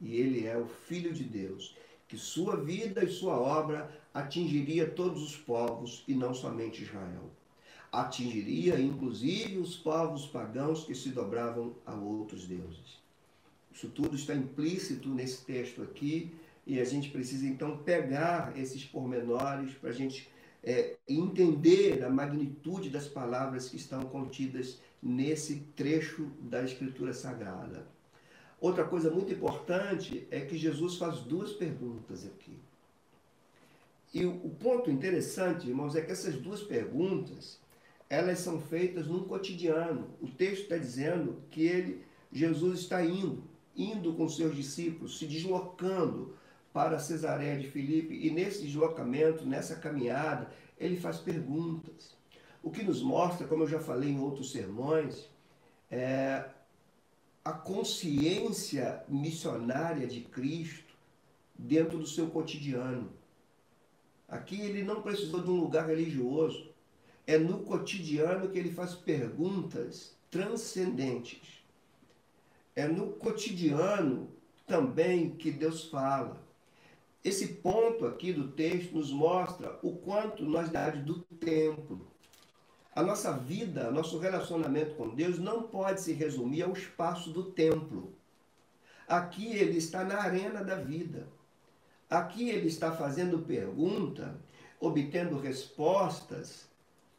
E 0.00 0.14
ele 0.14 0.46
é 0.46 0.56
o 0.56 0.68
filho 0.68 1.12
de 1.12 1.24
Deus, 1.24 1.76
que 2.06 2.16
sua 2.16 2.54
vida 2.54 3.02
e 3.02 3.08
sua 3.08 3.36
obra 3.36 3.90
atingiria 4.14 4.88
todos 4.88 5.24
os 5.24 5.36
povos 5.36 6.04
e 6.06 6.14
não 6.14 6.32
somente 6.32 6.84
Israel. 6.84 7.32
Atingiria 7.90 8.78
inclusive 8.80 9.58
os 9.58 9.76
povos 9.76 10.26
pagãos 10.26 10.84
que 10.84 10.94
se 10.94 11.10
dobravam 11.10 11.74
a 11.86 11.94
outros 11.94 12.46
deuses. 12.46 12.98
Isso 13.72 13.88
tudo 13.88 14.16
está 14.16 14.34
implícito 14.34 15.08
nesse 15.08 15.44
texto 15.44 15.82
aqui 15.82 16.34
e 16.66 16.80
a 16.80 16.84
gente 16.84 17.10
precisa 17.10 17.46
então 17.46 17.78
pegar 17.78 18.52
esses 18.58 18.84
pormenores 18.84 19.72
para 19.74 19.90
a 19.90 19.92
gente 19.92 20.28
é, 20.62 20.96
entender 21.08 22.04
a 22.04 22.10
magnitude 22.10 22.90
das 22.90 23.06
palavras 23.06 23.68
que 23.68 23.76
estão 23.76 24.02
contidas 24.02 24.80
nesse 25.02 25.60
trecho 25.76 26.30
da 26.40 26.62
Escritura 26.62 27.12
Sagrada. 27.12 27.86
Outra 28.60 28.84
coisa 28.84 29.10
muito 29.10 29.32
importante 29.32 30.26
é 30.30 30.40
que 30.40 30.58
Jesus 30.58 30.96
faz 30.96 31.20
duas 31.20 31.52
perguntas 31.52 32.26
aqui. 32.26 32.58
E 34.12 34.24
o 34.24 34.50
ponto 34.58 34.90
interessante, 34.90 35.68
irmãos, 35.68 35.94
é 35.94 36.00
que 36.00 36.10
essas 36.10 36.34
duas 36.36 36.62
perguntas, 36.62 37.60
elas 38.08 38.38
são 38.40 38.60
feitas 38.60 39.06
num 39.06 39.24
cotidiano. 39.24 40.08
O 40.20 40.28
texto 40.28 40.62
está 40.62 40.76
dizendo 40.76 41.42
que 41.50 41.62
ele, 41.62 42.04
Jesus 42.32 42.80
está 42.80 43.04
indo, 43.04 43.44
indo 43.76 44.14
com 44.14 44.28
seus 44.28 44.56
discípulos, 44.56 45.18
se 45.18 45.26
deslocando 45.26 46.34
para 46.72 46.98
Cesareia 46.98 47.58
de 47.58 47.68
Filipe, 47.68 48.14
e 48.14 48.30
nesse 48.30 48.62
deslocamento, 48.62 49.44
nessa 49.44 49.76
caminhada, 49.76 50.50
ele 50.78 50.96
faz 50.96 51.18
perguntas. 51.18 52.16
O 52.62 52.70
que 52.70 52.82
nos 52.82 53.02
mostra, 53.02 53.46
como 53.46 53.64
eu 53.64 53.68
já 53.68 53.80
falei 53.80 54.10
em 54.10 54.20
outros 54.20 54.52
sermões, 54.52 55.28
é 55.90 56.44
a 57.44 57.52
consciência 57.52 59.02
missionária 59.08 60.06
de 60.06 60.20
Cristo 60.20 60.94
dentro 61.58 61.98
do 61.98 62.06
seu 62.06 62.28
cotidiano. 62.28 63.10
Aqui 64.28 64.60
ele 64.60 64.82
não 64.82 65.00
precisou 65.00 65.42
de 65.42 65.50
um 65.50 65.58
lugar 65.58 65.88
religioso. 65.88 66.67
É 67.28 67.36
no 67.36 67.58
cotidiano 67.58 68.48
que 68.48 68.58
ele 68.58 68.72
faz 68.72 68.94
perguntas 68.94 70.16
transcendentes. 70.30 71.62
É 72.74 72.88
no 72.88 73.08
cotidiano 73.12 74.30
também 74.66 75.36
que 75.36 75.50
Deus 75.50 75.84
fala. 75.90 76.40
Esse 77.22 77.48
ponto 77.48 78.06
aqui 78.06 78.32
do 78.32 78.48
texto 78.52 78.94
nos 78.94 79.12
mostra 79.12 79.78
o 79.82 79.94
quanto 79.96 80.42
nós, 80.42 80.70
da 80.70 80.80
área 80.80 81.02
do 81.02 81.20
templo, 81.38 82.00
a 82.94 83.02
nossa 83.02 83.34
vida, 83.34 83.90
nosso 83.90 84.18
relacionamento 84.18 84.94
com 84.94 85.14
Deus 85.14 85.38
não 85.38 85.64
pode 85.64 86.00
se 86.00 86.14
resumir 86.14 86.62
ao 86.62 86.72
espaço 86.72 87.28
do 87.28 87.52
templo. 87.52 88.14
Aqui 89.06 89.48
ele 89.54 89.76
está 89.76 90.02
na 90.02 90.16
arena 90.16 90.64
da 90.64 90.76
vida. 90.76 91.28
Aqui 92.08 92.48
ele 92.48 92.68
está 92.68 92.90
fazendo 92.90 93.40
pergunta, 93.40 94.34
obtendo 94.80 95.38
respostas, 95.38 96.67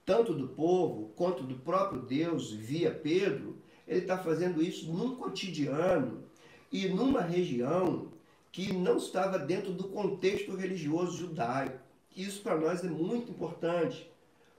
tanto 0.10 0.34
do 0.34 0.48
povo 0.48 1.12
quanto 1.16 1.44
do 1.44 1.54
próprio 1.54 2.02
Deus 2.02 2.52
via 2.52 2.90
Pedro. 2.90 3.58
Ele 3.88 4.00
está 4.00 4.18
fazendo 4.18 4.60
isso 4.60 4.92
num 4.92 5.16
cotidiano 5.16 6.24
e 6.72 6.88
numa 6.88 7.22
região 7.22 8.08
que 8.52 8.74
não 8.74 8.98
estava 8.98 9.38
dentro 9.38 9.72
do 9.72 9.84
contexto 9.90 10.56
religioso 10.56 11.16
judaico. 11.16 11.78
Isso 12.18 12.42
para 12.42 12.58
nós 12.58 12.84
é 12.84 12.88
muito 12.88 13.30
importante. 13.30 14.12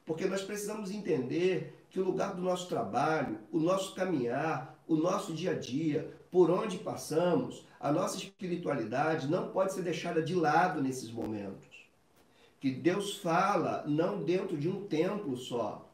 Porque 0.07 0.25
nós 0.25 0.41
precisamos 0.41 0.93
entender 0.93 1.85
que 1.91 1.99
o 1.99 2.05
lugar 2.05 2.33
do 2.37 2.43
nosso 2.43 2.69
trabalho, 2.69 3.41
o 3.51 3.59
nosso 3.59 3.93
caminhar, 3.97 4.81
o 4.87 4.95
nosso 4.95 5.33
dia 5.33 5.51
a 5.51 5.59
dia, 5.59 6.17
por 6.31 6.49
onde 6.49 6.79
passamos, 6.79 7.67
a 7.81 7.91
nossa 7.91 8.17
espiritualidade 8.17 9.27
não 9.27 9.49
pode 9.49 9.73
ser 9.73 9.83
deixada 9.83 10.23
de 10.23 10.33
lado 10.37 10.81
nesses 10.81 11.11
momentos. 11.11 11.70
Que 12.61 12.71
Deus 12.71 13.17
fala 13.17 13.85
não 13.87 14.23
dentro 14.23 14.57
de 14.57 14.69
um 14.69 14.87
templo 14.87 15.37
só. 15.37 15.91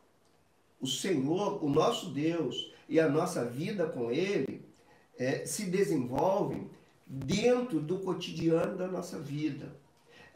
O 0.81 0.87
Senhor, 0.87 1.65
o 1.65 1.71
nosso 1.71 2.11
Deus 2.11 2.73
e 2.89 2.99
a 2.99 3.09
nossa 3.09 3.45
vida 3.45 3.87
com 3.87 4.11
Ele 4.11 4.63
é, 5.17 5.47
se 5.47 5.67
desenvolvem 5.67 6.69
dentro 7.07 7.81
do 7.81 8.01
cotidiano 8.01 8.77
da 8.77 8.89
nossa 8.89 9.19
vida. 9.19 9.75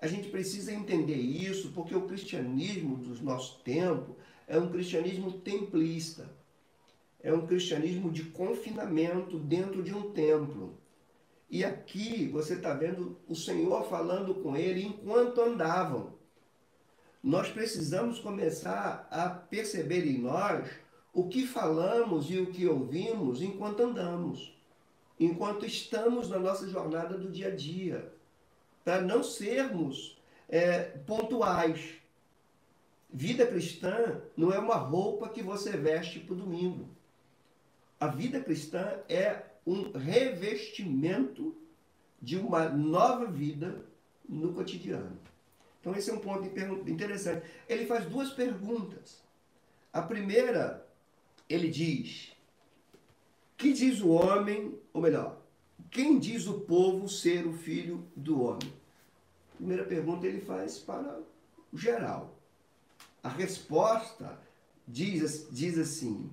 A 0.01 0.07
gente 0.07 0.29
precisa 0.29 0.73
entender 0.73 1.17
isso 1.17 1.73
porque 1.73 1.95
o 1.95 2.07
cristianismo 2.07 2.97
do 2.97 3.23
nosso 3.23 3.61
tempo 3.63 4.17
é 4.47 4.59
um 4.59 4.71
cristianismo 4.71 5.33
templista. 5.33 6.31
É 7.23 7.33
um 7.35 7.47
cristianismo 7.47 8.11
de 8.11 8.25
confinamento 8.25 9.39
dentro 9.39 9.83
de 9.83 9.93
um 9.93 10.13
templo. 10.13 10.79
E 11.51 11.65
aqui 11.65 12.29
você 12.29 12.55
está 12.55 12.73
vendo 12.73 13.19
o 13.29 13.35
Senhor 13.35 13.85
falando 13.91 14.35
com 14.37 14.57
ele 14.57 14.85
enquanto 14.85 15.41
andavam. 15.41 16.20
Nós 17.23 17.51
precisamos 17.51 18.19
começar 18.19 19.07
a 19.11 19.29
perceber 19.29 20.07
em 20.07 20.19
nós 20.19 20.71
o 21.13 21.29
que 21.29 21.47
falamos 21.47 22.31
e 22.31 22.39
o 22.39 22.47
que 22.47 22.67
ouvimos 22.67 23.43
enquanto 23.43 23.83
andamos, 23.83 24.55
enquanto 25.19 25.67
estamos 25.67 26.31
na 26.31 26.39
nossa 26.39 26.67
jornada 26.69 27.19
do 27.19 27.31
dia 27.31 27.49
a 27.49 27.55
dia 27.55 28.13
para 28.85 29.03
não 29.03 29.23
sermos 29.23 30.19
é, 30.49 30.81
pontuais. 30.81 31.95
Vida 33.13 33.47
cristã 33.47 34.23
não 34.37 34.53
é 34.53 34.59
uma 34.59 34.77
roupa 34.77 35.29
que 35.29 35.43
você 35.43 35.77
veste 35.77 36.21
para 36.21 36.35
o 36.35 36.39
domingo. 36.39 36.89
A 37.99 38.07
vida 38.07 38.41
cristã 38.41 38.99
é 39.09 39.45
um 39.67 39.93
revestimento 39.93 41.55
de 42.21 42.39
uma 42.39 42.69
nova 42.69 43.27
vida 43.27 43.85
no 44.29 44.55
cotidiano. 44.55 45.30
Então, 45.81 45.95
esse 45.95 46.11
é 46.11 46.13
um 46.13 46.19
ponto 46.19 46.45
interessante. 46.91 47.47
Ele 47.69 47.87
faz 47.87 48.05
duas 48.05 48.31
perguntas. 48.33 49.23
A 49.93 50.03
primeira, 50.03 50.87
ele 51.49 51.69
diz: 51.69 52.33
Que 53.57 53.73
diz 53.73 54.01
o 54.01 54.11
homem, 54.11 54.79
ou 54.93 55.01
melhor, 55.01 55.41
quem 55.91 56.19
diz 56.19 56.47
o 56.47 56.61
povo 56.61 57.09
ser 57.09 57.47
o 57.47 57.53
filho 57.53 58.07
do 58.15 58.43
homem? 58.43 58.73
Primeira 59.57 59.85
pergunta 59.85 60.27
ele 60.27 60.41
faz 60.41 60.79
para 60.79 61.21
o 61.73 61.77
geral. 61.77 62.37
A 63.23 63.29
resposta 63.29 64.39
diz, 64.87 65.49
diz 65.51 65.79
assim, 65.79 66.31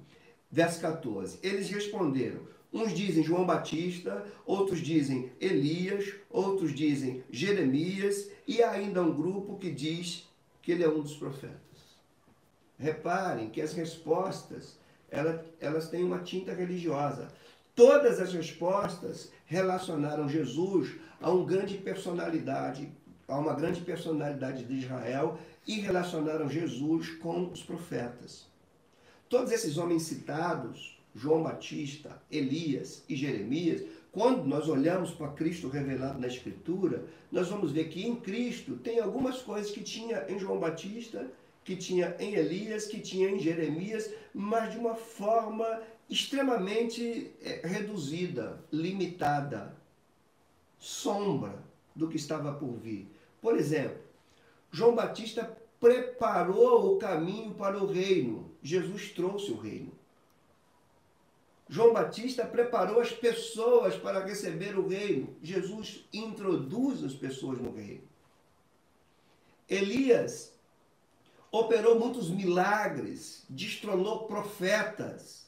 verso 0.51 0.81
14: 0.81 1.39
Eles 1.41 1.69
responderam: 1.69 2.47
uns 2.77 2.93
dizem 2.93 3.23
João 3.23 3.45
Batista, 3.45 4.25
outros 4.45 4.79
dizem 4.79 5.31
Elias, 5.41 6.13
outros 6.29 6.73
dizem 6.73 7.23
Jeremias, 7.31 8.29
e 8.47 8.61
ainda 8.61 9.01
um 9.01 9.13
grupo 9.13 9.57
que 9.57 9.71
diz 9.71 10.27
que 10.61 10.71
ele 10.71 10.83
é 10.83 10.89
um 10.89 11.01
dos 11.01 11.15
profetas. 11.15 11.57
Reparem 12.77 13.49
que 13.49 13.61
as 13.61 13.73
respostas 13.73 14.77
elas, 15.09 15.41
elas 15.59 15.89
têm 15.89 16.03
uma 16.03 16.19
tinta 16.19 16.53
religiosa. 16.53 17.31
Todas 17.75 18.19
as 18.19 18.33
respostas 18.33 19.31
relacionaram 19.45 20.27
Jesus 20.27 20.95
a 21.21 21.31
uma 21.31 21.45
grande 21.45 21.77
personalidade, 21.77 22.91
a 23.27 23.37
uma 23.37 23.53
grande 23.53 23.81
personalidade 23.81 24.63
de 24.65 24.73
Israel 24.73 25.39
e 25.67 25.79
relacionaram 25.79 26.49
Jesus 26.49 27.09
com 27.15 27.49
os 27.51 27.63
profetas. 27.63 28.47
Todos 29.29 29.51
esses 29.51 29.77
homens 29.77 30.03
citados, 30.03 30.96
João 31.17 31.41
Batista, 31.41 32.21
Elias 32.31 33.03
e 33.09 33.15
Jeremias, 33.15 33.83
quando 34.11 34.45
nós 34.45 34.69
olhamos 34.69 35.11
para 35.11 35.31
Cristo 35.31 35.67
revelado 35.67 36.19
na 36.19 36.27
Escritura, 36.27 37.05
nós 37.31 37.49
vamos 37.49 37.71
ver 37.71 37.89
que 37.89 38.05
em 38.05 38.15
Cristo 38.15 38.75
tem 38.77 38.99
algumas 38.99 39.41
coisas 39.41 39.71
que 39.71 39.81
tinha 39.81 40.25
em 40.29 40.37
João 40.37 40.59
Batista, 40.59 41.27
que 41.63 41.75
tinha 41.75 42.15
em 42.19 42.35
Elias, 42.35 42.85
que 42.85 42.99
tinha 42.99 43.29
em 43.29 43.39
Jeremias, 43.39 44.11
mas 44.31 44.71
de 44.71 44.77
uma 44.77 44.93
forma 44.93 45.81
extremamente 46.07 47.31
é, 47.41 47.67
reduzida, 47.67 48.63
limitada, 48.71 49.75
sombra 50.77 51.63
do 51.95 52.07
que 52.07 52.15
estava 52.15 52.53
por 52.53 52.77
vir. 52.77 53.11
Por 53.41 53.57
exemplo, 53.57 53.97
João 54.71 54.93
Batista 54.93 55.51
preparou 55.79 56.93
o 56.93 56.97
caminho 56.97 57.55
para 57.55 57.81
o 57.83 57.87
reino, 57.87 58.51
Jesus 58.61 59.11
trouxe 59.11 59.51
o 59.51 59.57
reino. 59.57 59.96
João 61.69 61.93
Batista 61.93 62.45
preparou 62.45 63.01
as 63.01 63.11
pessoas 63.11 63.95
para 63.95 64.23
receber 64.23 64.77
o 64.77 64.87
reino, 64.87 65.35
Jesus 65.41 66.05
introduz 66.13 67.03
as 67.03 67.13
pessoas 67.13 67.59
no 67.59 67.73
reino. 67.73 68.07
Elias 69.69 70.53
operou 71.51 71.99
muitos 71.99 72.29
milagres, 72.29 73.45
destronou 73.49 74.27
profetas. 74.27 75.47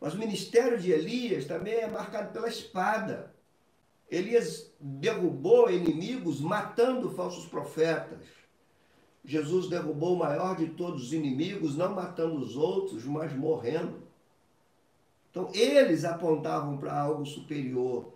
Mas 0.00 0.14
o 0.14 0.18
ministério 0.18 0.78
de 0.78 0.92
Elias 0.92 1.44
também 1.46 1.74
é 1.74 1.86
marcado 1.88 2.32
pela 2.32 2.48
espada. 2.48 3.34
Elias 4.08 4.72
derrubou 4.80 5.70
inimigos 5.70 6.40
matando 6.40 7.10
falsos 7.10 7.46
profetas. 7.46 8.20
Jesus 9.24 9.68
derrubou 9.68 10.14
o 10.14 10.18
maior 10.18 10.56
de 10.56 10.68
todos 10.68 11.04
os 11.04 11.12
inimigos, 11.12 11.76
não 11.76 11.94
matando 11.94 12.40
os 12.40 12.56
outros, 12.56 13.04
mas 13.04 13.32
morrendo. 13.36 14.09
Então, 15.30 15.50
eles 15.54 16.04
apontavam 16.04 16.76
para 16.76 16.98
algo 16.98 17.24
superior. 17.24 18.12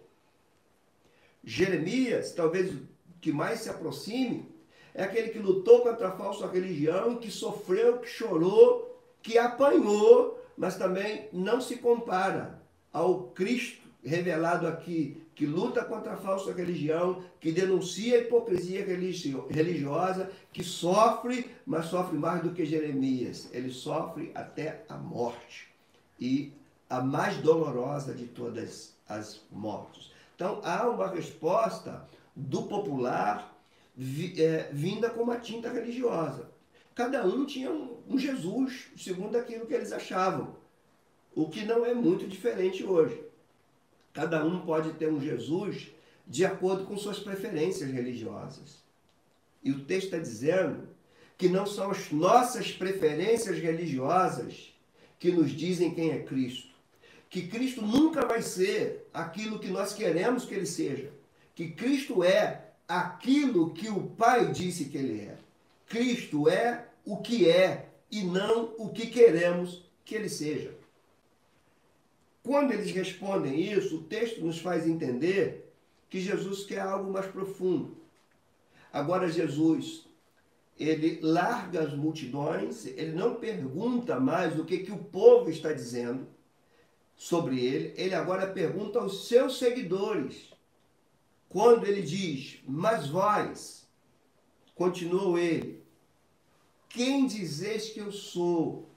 Jeremias, 1.42 2.32
talvez 2.32 2.72
o 2.72 2.86
que 3.20 3.32
mais 3.32 3.60
se 3.60 3.70
aproxime, 3.70 4.48
é 4.94 5.02
aquele 5.04 5.28
que 5.28 5.38
lutou 5.38 5.80
contra 5.80 6.08
a 6.08 6.16
falsa 6.16 6.46
religião, 6.46 7.16
que 7.16 7.30
sofreu, 7.30 7.98
que 7.98 8.08
chorou, 8.08 9.00
que 9.22 9.38
apanhou, 9.38 10.40
mas 10.56 10.76
também 10.76 11.28
não 11.32 11.60
se 11.60 11.76
compara 11.76 12.62
ao 12.92 13.24
Cristo 13.28 13.84
revelado 14.04 14.66
aqui, 14.66 15.22
que 15.34 15.46
luta 15.46 15.84
contra 15.84 16.12
a 16.12 16.16
falsa 16.16 16.52
religião, 16.52 17.24
que 17.40 17.50
denuncia 17.50 18.16
a 18.16 18.20
hipocrisia 18.20 18.84
religiosa, 18.84 20.30
que 20.52 20.62
sofre, 20.62 21.50
mas 21.66 21.86
sofre 21.86 22.16
mais 22.16 22.42
do 22.42 22.52
que 22.52 22.64
Jeremias. 22.64 23.48
Ele 23.52 23.70
sofre 23.70 24.30
até 24.34 24.84
a 24.88 24.96
morte. 24.96 25.68
E 26.20 26.52
a 26.96 27.02
mais 27.02 27.38
dolorosa 27.38 28.14
de 28.14 28.26
todas 28.26 28.94
as 29.08 29.40
mortes. 29.50 30.12
Então 30.36 30.60
há 30.62 30.88
uma 30.88 31.08
resposta 31.08 32.08
do 32.36 32.62
popular 32.64 33.52
é, 34.38 34.70
vinda 34.72 35.10
com 35.10 35.22
uma 35.22 35.38
tinta 35.38 35.70
religiosa. 35.70 36.50
Cada 36.94 37.26
um 37.26 37.44
tinha 37.44 37.70
um, 37.70 37.98
um 38.08 38.18
Jesus 38.18 38.90
segundo 38.96 39.36
aquilo 39.36 39.66
que 39.66 39.74
eles 39.74 39.92
achavam, 39.92 40.56
o 41.34 41.48
que 41.48 41.64
não 41.64 41.84
é 41.84 41.92
muito 41.92 42.28
diferente 42.28 42.84
hoje. 42.84 43.20
Cada 44.12 44.44
um 44.44 44.60
pode 44.60 44.92
ter 44.92 45.10
um 45.10 45.20
Jesus 45.20 45.88
de 46.24 46.44
acordo 46.44 46.84
com 46.84 46.96
suas 46.96 47.18
preferências 47.18 47.90
religiosas. 47.90 48.84
E 49.64 49.72
o 49.72 49.84
texto 49.84 50.06
está 50.06 50.18
dizendo 50.18 50.88
que 51.36 51.48
não 51.48 51.66
são 51.66 51.90
as 51.90 52.12
nossas 52.12 52.70
preferências 52.70 53.58
religiosas 53.58 54.72
que 55.18 55.32
nos 55.32 55.50
dizem 55.50 55.92
quem 55.92 56.12
é 56.12 56.22
Cristo. 56.22 56.73
Que 57.34 57.48
Cristo 57.48 57.82
nunca 57.82 58.24
vai 58.24 58.40
ser 58.40 59.08
aquilo 59.12 59.58
que 59.58 59.66
nós 59.66 59.92
queremos 59.92 60.44
que 60.44 60.54
ele 60.54 60.66
seja. 60.66 61.10
Que 61.52 61.72
Cristo 61.72 62.22
é 62.22 62.70
aquilo 62.86 63.74
que 63.74 63.88
o 63.88 64.06
Pai 64.06 64.52
disse 64.52 64.84
que 64.84 64.96
ele 64.96 65.22
é. 65.22 65.36
Cristo 65.84 66.48
é 66.48 66.86
o 67.04 67.16
que 67.16 67.50
é 67.50 67.88
e 68.08 68.22
não 68.22 68.72
o 68.78 68.88
que 68.90 69.08
queremos 69.08 69.82
que 70.04 70.14
ele 70.14 70.28
seja. 70.28 70.76
Quando 72.40 72.70
eles 72.70 72.92
respondem 72.92 73.60
isso, 73.60 73.96
o 73.96 74.04
texto 74.04 74.40
nos 74.40 74.60
faz 74.60 74.86
entender 74.86 75.74
que 76.08 76.20
Jesus 76.20 76.64
quer 76.64 76.82
algo 76.82 77.12
mais 77.12 77.26
profundo. 77.26 77.96
Agora, 78.92 79.28
Jesus, 79.28 80.06
ele 80.78 81.18
larga 81.20 81.80
as 81.80 81.94
multidões, 81.94 82.86
ele 82.86 83.10
não 83.10 83.34
pergunta 83.34 84.20
mais 84.20 84.56
o 84.56 84.64
que, 84.64 84.78
que 84.78 84.92
o 84.92 84.98
povo 84.98 85.50
está 85.50 85.72
dizendo 85.72 86.32
sobre 87.16 87.64
ele, 87.64 87.94
ele 87.96 88.14
agora 88.14 88.46
pergunta 88.46 88.98
aos 88.98 89.28
seus 89.28 89.58
seguidores. 89.58 90.52
Quando 91.48 91.86
ele 91.86 92.02
diz, 92.02 92.60
mas 92.66 93.08
vós, 93.08 93.86
continuou 94.74 95.38
ele, 95.38 95.82
quem 96.88 97.26
dizes 97.26 97.90
que 97.90 98.00
eu 98.00 98.12
sou? 98.12 98.88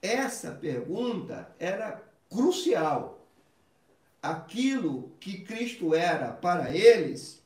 Essa 0.00 0.52
pergunta 0.52 1.54
era 1.58 2.02
crucial. 2.28 3.26
Aquilo 4.20 5.12
que 5.20 5.42
Cristo 5.42 5.94
era 5.94 6.32
para 6.32 6.76
eles 6.76 7.42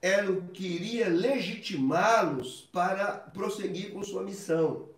era 0.00 0.30
o 0.30 0.48
que 0.48 0.66
iria 0.66 1.08
legitimá-los 1.08 2.68
para 2.72 3.12
prosseguir 3.12 3.92
com 3.92 4.02
sua 4.02 4.22
missão. 4.22 4.88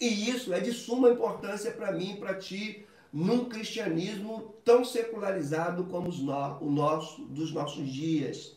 E 0.00 0.30
isso 0.30 0.52
é 0.52 0.60
de 0.60 0.72
suma 0.72 1.10
importância 1.10 1.72
para 1.72 1.92
mim 1.92 2.16
para 2.16 2.34
ti 2.34 2.86
num 3.12 3.46
cristianismo 3.46 4.54
tão 4.64 4.84
secularizado 4.84 5.84
como 5.84 6.10
o 6.10 6.70
nosso 6.70 7.22
dos 7.22 7.52
nossos 7.52 7.88
dias. 7.88 8.56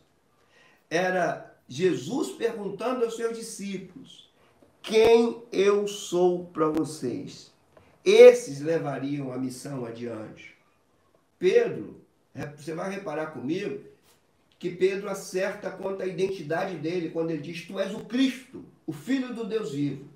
Era 0.89 1.55
Jesus 1.67 2.31
perguntando 2.31 3.05
aos 3.05 3.15
seus 3.15 3.37
discípulos: 3.37 4.29
Quem 4.81 5.43
eu 5.51 5.87
sou 5.87 6.45
para 6.45 6.67
vocês? 6.67 7.51
Esses 8.03 8.59
levariam 8.59 9.31
a 9.31 9.37
missão 9.37 9.85
adiante. 9.85 10.55
Pedro, 11.39 12.01
você 12.57 12.73
vai 12.73 12.91
reparar 12.91 13.27
comigo 13.27 13.83
que 14.59 14.69
Pedro 14.69 15.09
acerta 15.09 15.71
quanto 15.71 16.03
à 16.03 16.05
identidade 16.05 16.75
dele 16.75 17.09
quando 17.09 17.31
ele 17.31 17.41
diz: 17.41 17.65
Tu 17.65 17.79
és 17.79 17.93
o 17.93 18.05
Cristo, 18.05 18.65
o 18.85 18.91
Filho 18.91 19.33
do 19.33 19.45
Deus 19.45 19.71
vivo. 19.71 20.10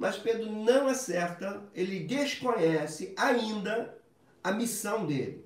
Mas 0.00 0.16
Pedro 0.16 0.50
não 0.50 0.88
acerta, 0.88 1.62
ele 1.74 2.00
desconhece 2.00 3.12
ainda 3.18 3.98
a 4.42 4.50
missão 4.50 5.04
dele. 5.04 5.44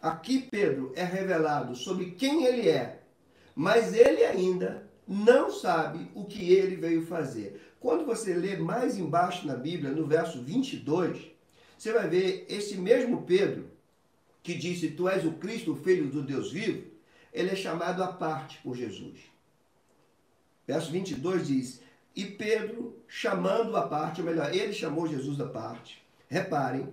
Aqui 0.00 0.42
Pedro 0.48 0.92
é 0.94 1.02
revelado 1.02 1.74
sobre 1.74 2.12
quem 2.12 2.44
ele 2.44 2.68
é, 2.68 3.02
mas 3.52 3.92
ele 3.92 4.24
ainda 4.24 4.88
não 5.08 5.50
sabe 5.50 6.08
o 6.14 6.24
que 6.24 6.52
ele 6.52 6.76
veio 6.76 7.04
fazer. 7.04 7.60
Quando 7.80 8.06
você 8.06 8.32
lê 8.32 8.56
mais 8.56 8.96
embaixo 8.96 9.44
na 9.44 9.56
Bíblia, 9.56 9.90
no 9.90 10.06
verso 10.06 10.40
22, 10.40 11.28
você 11.76 11.92
vai 11.92 12.08
ver 12.08 12.46
esse 12.48 12.76
mesmo 12.76 13.22
Pedro, 13.22 13.72
que 14.40 14.54
disse: 14.54 14.92
Tu 14.92 15.08
és 15.08 15.24
o 15.24 15.32
Cristo, 15.32 15.72
o 15.72 15.76
Filho 15.76 16.08
do 16.08 16.22
Deus 16.22 16.52
vivo, 16.52 16.86
ele 17.32 17.50
é 17.50 17.56
chamado 17.56 18.04
à 18.04 18.12
parte 18.12 18.60
por 18.62 18.76
Jesus. 18.76 19.18
Verso 20.64 20.92
22 20.92 21.48
diz: 21.48 21.89
E 22.14 22.24
Pedro, 22.24 22.96
chamando 23.06 23.76
a 23.76 23.86
parte, 23.86 24.20
ou 24.20 24.26
melhor, 24.26 24.54
ele 24.54 24.72
chamou 24.72 25.06
Jesus 25.06 25.40
à 25.40 25.46
parte. 25.46 26.04
Reparem, 26.28 26.88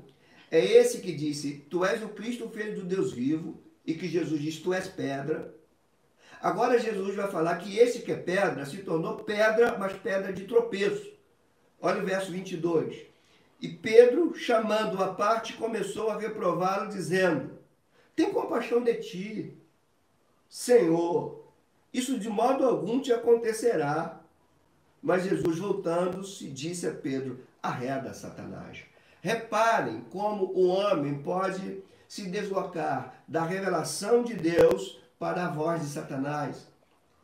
é 0.52 0.64
esse 0.64 1.02
que 1.02 1.12
disse: 1.12 1.66
Tu 1.70 1.84
és 1.84 2.02
o 2.04 2.10
Cristo, 2.10 2.46
o 2.46 2.50
Filho 2.50 2.76
do 2.76 2.86
Deus 2.86 3.12
vivo, 3.12 3.60
e 3.86 3.94
que 3.94 4.08
Jesus 4.08 4.42
diz: 4.42 4.60
Tu 4.60 4.74
és 4.74 4.88
pedra. 4.88 5.54
Agora 6.42 6.80
Jesus 6.80 7.16
vai 7.16 7.30
falar 7.30 7.58
que 7.58 7.78
esse 7.78 8.02
que 8.02 8.12
é 8.12 8.16
pedra 8.16 8.66
se 8.66 8.78
tornou 8.78 9.18
pedra, 9.18 9.78
mas 9.78 9.94
pedra 9.94 10.32
de 10.32 10.46
tropeço. 10.46 11.12
Olha 11.82 12.02
o 12.02 12.06
verso 12.06 12.32
22. 12.32 13.08
E 13.60 13.68
Pedro, 13.68 14.36
chamando-o 14.36 15.02
à 15.02 15.14
parte, 15.14 15.54
começou 15.54 16.10
a 16.10 16.20
reprová-lo, 16.20 16.90
dizendo: 16.90 17.58
Tem 18.16 18.32
compaixão 18.32 18.84
de 18.84 18.94
ti, 18.96 19.58
Senhor, 20.48 21.44
isso 21.94 22.20
de 22.20 22.30
modo 22.30 22.66
algum 22.66 23.02
te 23.02 23.12
acontecerá. 23.12 24.17
Mas 25.08 25.24
Jesus, 25.24 25.58
voltando-se, 25.58 26.50
disse 26.50 26.86
a 26.86 26.92
Pedro: 26.92 27.40
Arreda, 27.64 28.14
Satanás. 28.14 28.80
Reparem 29.22 30.02
como 30.12 30.52
o 30.54 30.68
homem 30.68 31.20
pode 31.20 31.82
se 32.10 32.30
deslocar 32.30 33.24
da 33.26 33.46
revelação 33.46 34.22
de 34.22 34.34
Deus 34.34 35.00
para 35.18 35.46
a 35.46 35.50
voz 35.50 35.82
de 35.82 35.88
Satanás. 35.88 36.68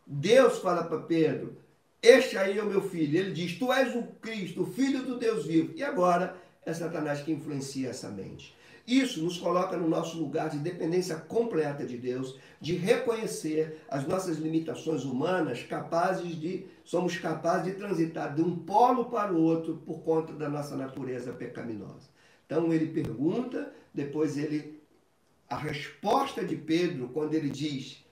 Deus 0.07 0.59
fala 0.59 0.85
para 0.85 0.99
Pedro: 0.99 1.57
Este 2.01 2.37
aí 2.37 2.57
é 2.57 2.63
o 2.63 2.67
meu 2.67 2.87
filho. 2.87 3.19
Ele 3.19 3.33
diz: 3.33 3.59
Tu 3.59 3.69
és 3.73 3.93
o 3.93 4.03
Cristo, 4.21 4.61
o 4.61 4.65
filho 4.65 5.03
do 5.03 5.19
Deus 5.19 5.45
vivo. 5.45 5.73
E 5.75 5.83
agora 5.83 6.37
é 6.65 6.73
Satanás 6.73 7.19
que 7.19 7.33
influencia 7.33 7.89
essa 7.89 8.07
mente. 8.07 8.55
Isso 8.85 9.23
nos 9.23 9.37
coloca 9.37 9.77
no 9.77 9.87
nosso 9.87 10.17
lugar 10.17 10.49
de 10.49 10.57
dependência 10.57 11.15
completa 11.15 11.85
de 11.85 11.97
Deus, 11.97 12.37
de 12.59 12.75
reconhecer 12.75 13.81
as 13.89 14.05
nossas 14.05 14.37
limitações 14.37 15.05
humanas, 15.05 15.63
capazes 15.63 16.35
de 16.35 16.65
somos 16.83 17.17
capazes 17.17 17.71
de 17.71 17.79
transitar 17.79 18.35
de 18.35 18.41
um 18.41 18.57
polo 18.57 19.05
para 19.05 19.31
o 19.31 19.41
outro 19.41 19.81
por 19.85 20.01
conta 20.01 20.33
da 20.33 20.49
nossa 20.49 20.75
natureza 20.75 21.31
pecaminosa. 21.31 22.09
Então 22.45 22.73
ele 22.73 22.87
pergunta, 22.87 23.73
depois 23.93 24.37
ele 24.37 24.81
a 25.49 25.55
resposta 25.55 26.43
de 26.43 26.55
Pedro 26.55 27.09
quando 27.09 27.33
ele 27.35 27.49
diz: 27.49 28.03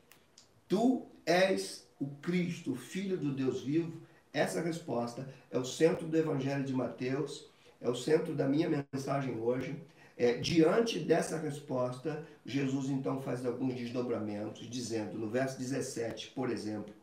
Tu 0.70 1.06
és 1.26 1.86
o 2.00 2.08
Cristo, 2.22 2.72
o 2.72 2.76
Filho 2.76 3.18
do 3.18 3.32
Deus 3.34 3.62
vivo, 3.62 3.92
essa 4.34 4.62
resposta 4.62 5.28
é 5.50 5.58
o 5.58 5.66
centro 5.66 6.08
do 6.08 6.18
Evangelho 6.18 6.64
de 6.64 6.74
Mateus, 6.74 7.50
é 7.82 7.90
o 7.90 7.96
centro 7.96 8.34
da 8.34 8.48
minha 8.48 8.86
mensagem 8.94 9.38
hoje. 9.38 9.76
É, 10.17 10.34
diante 10.34 11.00
dessa 11.00 11.38
resposta, 11.38 12.26
Jesus 12.45 12.89
então 12.89 13.21
faz 13.21 13.45
alguns 13.45 13.74
desdobramentos, 13.74 14.69
dizendo 14.69 15.17
no 15.17 15.30
verso 15.30 15.58
17, 15.58 16.32
por 16.32 16.50
exemplo: 16.50 16.93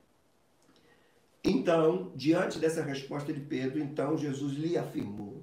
Então, 1.42 2.12
diante 2.14 2.58
dessa 2.58 2.82
resposta 2.82 3.32
de 3.32 3.40
Pedro, 3.40 3.80
então 3.80 4.16
Jesus 4.16 4.54
lhe 4.54 4.78
afirmou: 4.78 5.42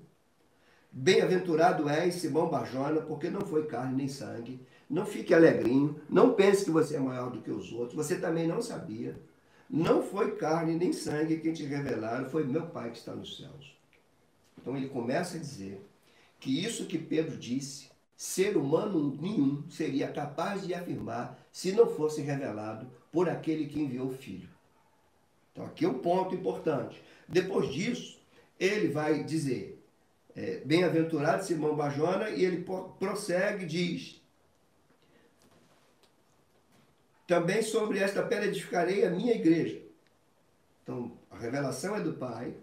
Bem-aventurado 0.91 1.89
és, 1.89 2.15
Simão 2.15 2.49
Barjona, 2.49 3.01
porque 3.01 3.29
não 3.29 3.41
foi 3.41 3.65
carne 3.65 3.95
nem 3.95 4.07
sangue 4.07 4.59
não 4.89 5.05
fique 5.05 5.33
alegrinho, 5.33 5.99
não 6.09 6.33
pense 6.33 6.63
que 6.63 6.71
você 6.71 6.95
é 6.95 6.99
maior 6.99 7.31
do 7.31 7.41
que 7.41 7.49
os 7.49 7.71
outros, 7.71 7.95
você 7.95 8.19
também 8.19 8.47
não 8.47 8.61
sabia. 8.61 9.19
Não 9.67 10.03
foi 10.03 10.35
carne 10.35 10.75
nem 10.75 10.93
sangue 10.93 11.39
quem 11.39 11.51
te 11.51 11.63
revelaram, 11.63 12.29
foi 12.29 12.43
meu 12.45 12.67
Pai 12.67 12.91
que 12.91 12.97
está 12.97 13.15
nos 13.15 13.37
céus. 13.37 13.75
Então 14.57 14.77
ele 14.77 14.87
começa 14.87 15.37
a 15.37 15.39
dizer 15.39 15.81
que 16.45 16.63
isso 16.63 16.85
que 16.85 16.99
Pedro 16.99 17.35
disse, 17.37 17.89
ser 18.15 18.55
humano 18.55 19.17
nenhum 19.19 19.67
seria 19.67 20.11
capaz 20.11 20.61
de 20.61 20.75
afirmar 20.75 21.43
se 21.51 21.71
não 21.71 21.87
fosse 21.87 22.21
revelado 22.21 22.87
por 23.11 23.27
aquele 23.27 23.65
que 23.65 23.81
enviou 23.81 24.09
o 24.09 24.13
Filho. 24.13 24.47
Então 25.51 25.65
aqui 25.65 25.85
é 25.85 25.87
um 25.87 25.97
ponto 25.97 26.35
importante. 26.35 27.03
Depois 27.27 27.73
disso, 27.73 28.19
ele 28.59 28.89
vai 28.89 29.23
dizer, 29.23 29.83
é, 30.35 30.57
bem-aventurado 30.57 31.43
Simão 31.43 31.75
Bajona, 31.75 32.29
e 32.29 32.45
ele 32.45 32.63
prossegue 32.99 33.63
e 33.63 33.67
diz, 33.67 34.21
também 37.25 37.63
sobre 37.63 37.97
esta 37.97 38.21
pedra 38.21 38.45
edificarei 38.45 39.03
a 39.03 39.09
minha 39.09 39.33
igreja. 39.33 39.81
Então, 40.83 41.17
a 41.31 41.39
revelação 41.39 41.95
é 41.95 42.01
do 42.01 42.13
Pai, 42.13 42.55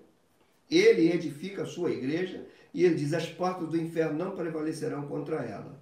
ele 0.70 1.10
edifica 1.10 1.64
a 1.64 1.66
sua 1.66 1.90
igreja, 1.90 2.46
e 2.72 2.85
ele 2.85 2.94
diz: 2.94 3.12
as 3.12 3.28
portas 3.28 3.68
do 3.68 3.76
inferno 3.76 4.18
não 4.18 4.37
prevalecerão 4.37 5.06
contra 5.06 5.37
ela. 5.37 5.80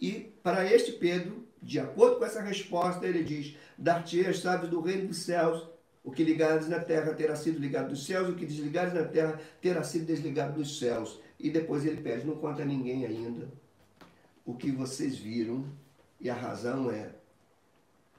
E 0.00 0.32
para 0.42 0.70
este 0.72 0.92
Pedro, 0.92 1.46
de 1.62 1.78
acordo 1.78 2.16
com 2.16 2.24
essa 2.24 2.40
resposta, 2.40 3.06
ele 3.06 3.22
diz: 3.22 3.56
Dar-te 3.78 4.26
as 4.26 4.36
chaves 4.36 4.68
do 4.68 4.80
reino 4.80 5.08
dos 5.08 5.18
céus. 5.18 5.70
O 6.04 6.10
que 6.10 6.24
ligares 6.24 6.68
na 6.68 6.80
terra 6.80 7.14
terá 7.14 7.36
sido 7.36 7.60
ligado 7.60 7.90
dos 7.90 8.04
céus, 8.04 8.28
o 8.28 8.34
que 8.34 8.44
desligares 8.44 8.92
na 8.92 9.04
terra 9.04 9.40
terá 9.60 9.84
sido 9.84 10.06
desligado 10.06 10.54
dos 10.54 10.80
céus. 10.80 11.20
E 11.38 11.48
depois 11.48 11.86
ele 11.86 12.00
pede: 12.00 12.26
Não 12.26 12.36
conta 12.36 12.62
a 12.62 12.66
ninguém 12.66 13.06
ainda 13.06 13.48
o 14.44 14.54
que 14.54 14.70
vocês 14.70 15.16
viram, 15.16 15.64
e 16.20 16.28
a 16.28 16.34
razão 16.34 16.90
é 16.90 17.14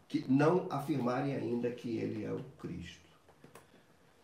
que 0.07 0.25
não 0.31 0.67
afirmarem 0.71 1.35
ainda 1.35 1.71
que 1.71 1.97
ele 1.97 2.23
é 2.23 2.31
o 2.31 2.43
Cristo. 2.59 3.02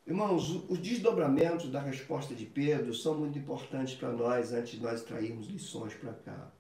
Irmãos, 0.10 0.50
os 0.68 0.80
desdobramentos 0.80 1.70
da 1.70 1.80
resposta 1.80 2.34
de 2.34 2.44
Pedro 2.44 2.96
são 2.96 3.14
muito 3.14 3.38
importantes 3.38 3.94
para 3.94 4.12
nós 4.12 4.52
antes 4.52 4.72
de 4.72 4.80
nós 4.80 5.04
trairmos 5.04 5.46
lições 5.46 5.94
para 5.94 6.14
cá. 6.14 6.52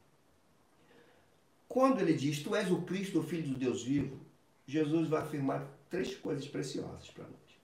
Quando 1.67 1.99
ele 1.99 2.13
diz, 2.13 2.43
Tu 2.43 2.55
és 2.55 2.69
o 2.69 2.83
Cristo, 2.83 3.19
o 3.19 3.23
Filho 3.23 3.49
do 3.49 3.57
Deus 3.57 3.83
vivo, 3.83 4.19
Jesus 4.67 5.07
vai 5.07 5.23
afirmar 5.23 5.67
três 5.89 6.15
coisas 6.15 6.47
preciosas 6.47 7.09
para 7.09 7.23
nós. 7.23 7.57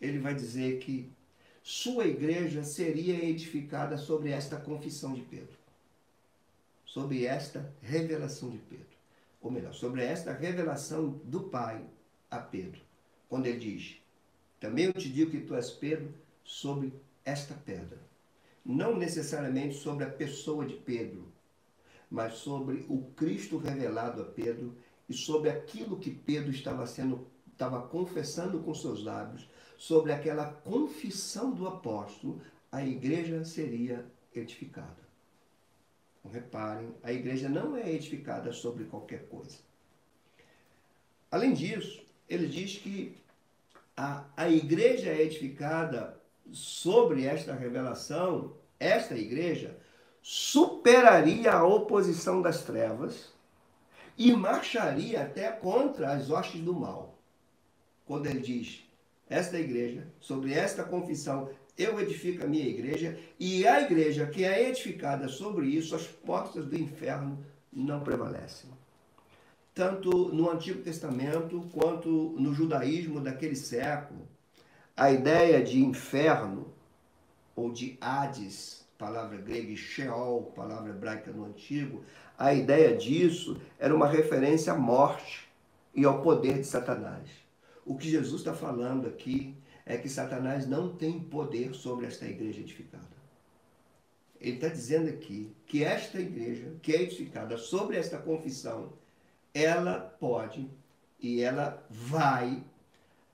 Ele 0.00 0.18
vai 0.18 0.34
dizer 0.34 0.80
que 0.80 1.08
sua 1.62 2.04
igreja 2.04 2.64
seria 2.64 3.24
edificada 3.24 3.96
sobre 3.96 4.30
esta 4.30 4.56
confissão 4.56 5.14
de 5.14 5.22
Pedro, 5.22 5.56
sobre 6.84 7.24
esta 7.24 7.72
revelação 7.80 8.50
de 8.50 8.58
Pedro 8.58 8.92
ou 9.40 9.48
melhor, 9.48 9.74
sobre 9.74 10.02
esta 10.02 10.32
revelação 10.32 11.20
do 11.24 11.44
Pai 11.44 11.84
a 12.28 12.38
Pedro, 12.38 12.80
quando 13.28 13.46
ele 13.46 13.58
diz: 13.58 14.01
Também 14.62 14.84
eu 14.84 14.92
te 14.92 15.10
digo 15.10 15.32
que 15.32 15.40
tu 15.40 15.56
és 15.56 15.72
Pedro 15.72 16.14
sobre 16.44 16.92
esta 17.24 17.52
pedra. 17.52 17.98
Não 18.64 18.96
necessariamente 18.96 19.74
sobre 19.74 20.04
a 20.04 20.08
pessoa 20.08 20.64
de 20.64 20.74
Pedro, 20.74 21.32
mas 22.08 22.34
sobre 22.34 22.86
o 22.88 23.02
Cristo 23.16 23.58
revelado 23.58 24.22
a 24.22 24.24
Pedro 24.24 24.76
e 25.08 25.14
sobre 25.14 25.50
aquilo 25.50 25.98
que 25.98 26.12
Pedro 26.12 26.52
estava 26.52 26.86
sendo 26.86 27.26
estava 27.52 27.82
confessando 27.88 28.60
com 28.60 28.72
seus 28.72 29.02
lábios, 29.02 29.48
sobre 29.76 30.12
aquela 30.12 30.46
confissão 30.46 31.52
do 31.52 31.66
apóstolo, 31.66 32.40
a 32.70 32.86
igreja 32.86 33.44
seria 33.44 34.06
edificada. 34.32 35.02
Reparem, 36.24 36.94
a 37.02 37.12
igreja 37.12 37.48
não 37.48 37.76
é 37.76 37.92
edificada 37.92 38.52
sobre 38.52 38.84
qualquer 38.84 39.26
coisa. 39.26 39.58
Além 41.30 41.52
disso, 41.52 42.00
ele 42.28 42.46
diz 42.46 42.78
que 42.78 43.20
a, 43.96 44.24
a 44.36 44.48
igreja 44.48 45.10
é 45.10 45.22
edificada 45.22 46.20
sobre 46.52 47.24
esta 47.24 47.54
revelação, 47.54 48.56
esta 48.78 49.14
igreja 49.16 49.76
superaria 50.20 51.52
a 51.52 51.66
oposição 51.66 52.40
das 52.40 52.62
trevas 52.62 53.32
e 54.16 54.32
marcharia 54.32 55.22
até 55.22 55.50
contra 55.50 56.12
as 56.12 56.30
hostes 56.30 56.60
do 56.60 56.74
mal. 56.74 57.18
Quando 58.06 58.26
ele 58.26 58.40
diz, 58.40 58.84
esta 59.28 59.58
igreja, 59.58 60.06
sobre 60.20 60.52
esta 60.52 60.84
confissão, 60.84 61.50
eu 61.76 61.98
edifico 61.98 62.44
a 62.44 62.46
minha 62.46 62.66
igreja, 62.66 63.18
e 63.38 63.66
a 63.66 63.80
igreja 63.80 64.26
que 64.26 64.44
é 64.44 64.68
edificada 64.68 65.26
sobre 65.28 65.66
isso, 65.66 65.94
as 65.94 66.06
portas 66.06 66.66
do 66.66 66.78
inferno 66.78 67.44
não 67.72 68.00
prevalecem. 68.00 68.70
Tanto 69.74 70.28
no 70.28 70.50
Antigo 70.50 70.82
Testamento 70.82 71.68
quanto 71.72 72.34
no 72.38 72.52
judaísmo 72.52 73.20
daquele 73.20 73.56
século, 73.56 74.28
a 74.94 75.10
ideia 75.10 75.62
de 75.62 75.82
inferno, 75.82 76.72
ou 77.56 77.72
de 77.72 77.96
Hades, 78.00 78.86
palavra 78.98 79.38
grega, 79.38 79.70
e 79.70 79.76
Sheol, 79.76 80.52
palavra 80.54 80.90
hebraica 80.90 81.30
no 81.32 81.44
Antigo, 81.44 82.04
a 82.38 82.52
ideia 82.52 82.96
disso 82.96 83.60
era 83.78 83.94
uma 83.94 84.06
referência 84.06 84.74
à 84.74 84.78
morte 84.78 85.48
e 85.94 86.04
ao 86.04 86.22
poder 86.22 86.58
de 86.58 86.66
Satanás. 86.66 87.28
O 87.84 87.96
que 87.96 88.10
Jesus 88.10 88.42
está 88.42 88.54
falando 88.54 89.08
aqui 89.08 89.56
é 89.84 89.96
que 89.96 90.08
Satanás 90.08 90.66
não 90.66 90.94
tem 90.94 91.18
poder 91.18 91.74
sobre 91.74 92.06
esta 92.06 92.26
igreja 92.26 92.60
edificada. 92.60 93.22
Ele 94.40 94.56
está 94.56 94.68
dizendo 94.68 95.08
aqui 95.08 95.50
que 95.66 95.82
esta 95.82 96.20
igreja, 96.20 96.74
que 96.82 96.92
é 96.92 97.02
edificada 97.02 97.56
sobre 97.56 97.96
esta 97.96 98.18
confissão, 98.18 98.92
ela 99.54 100.00
pode 100.18 100.68
e 101.20 101.40
ela 101.40 101.82
vai 101.90 102.62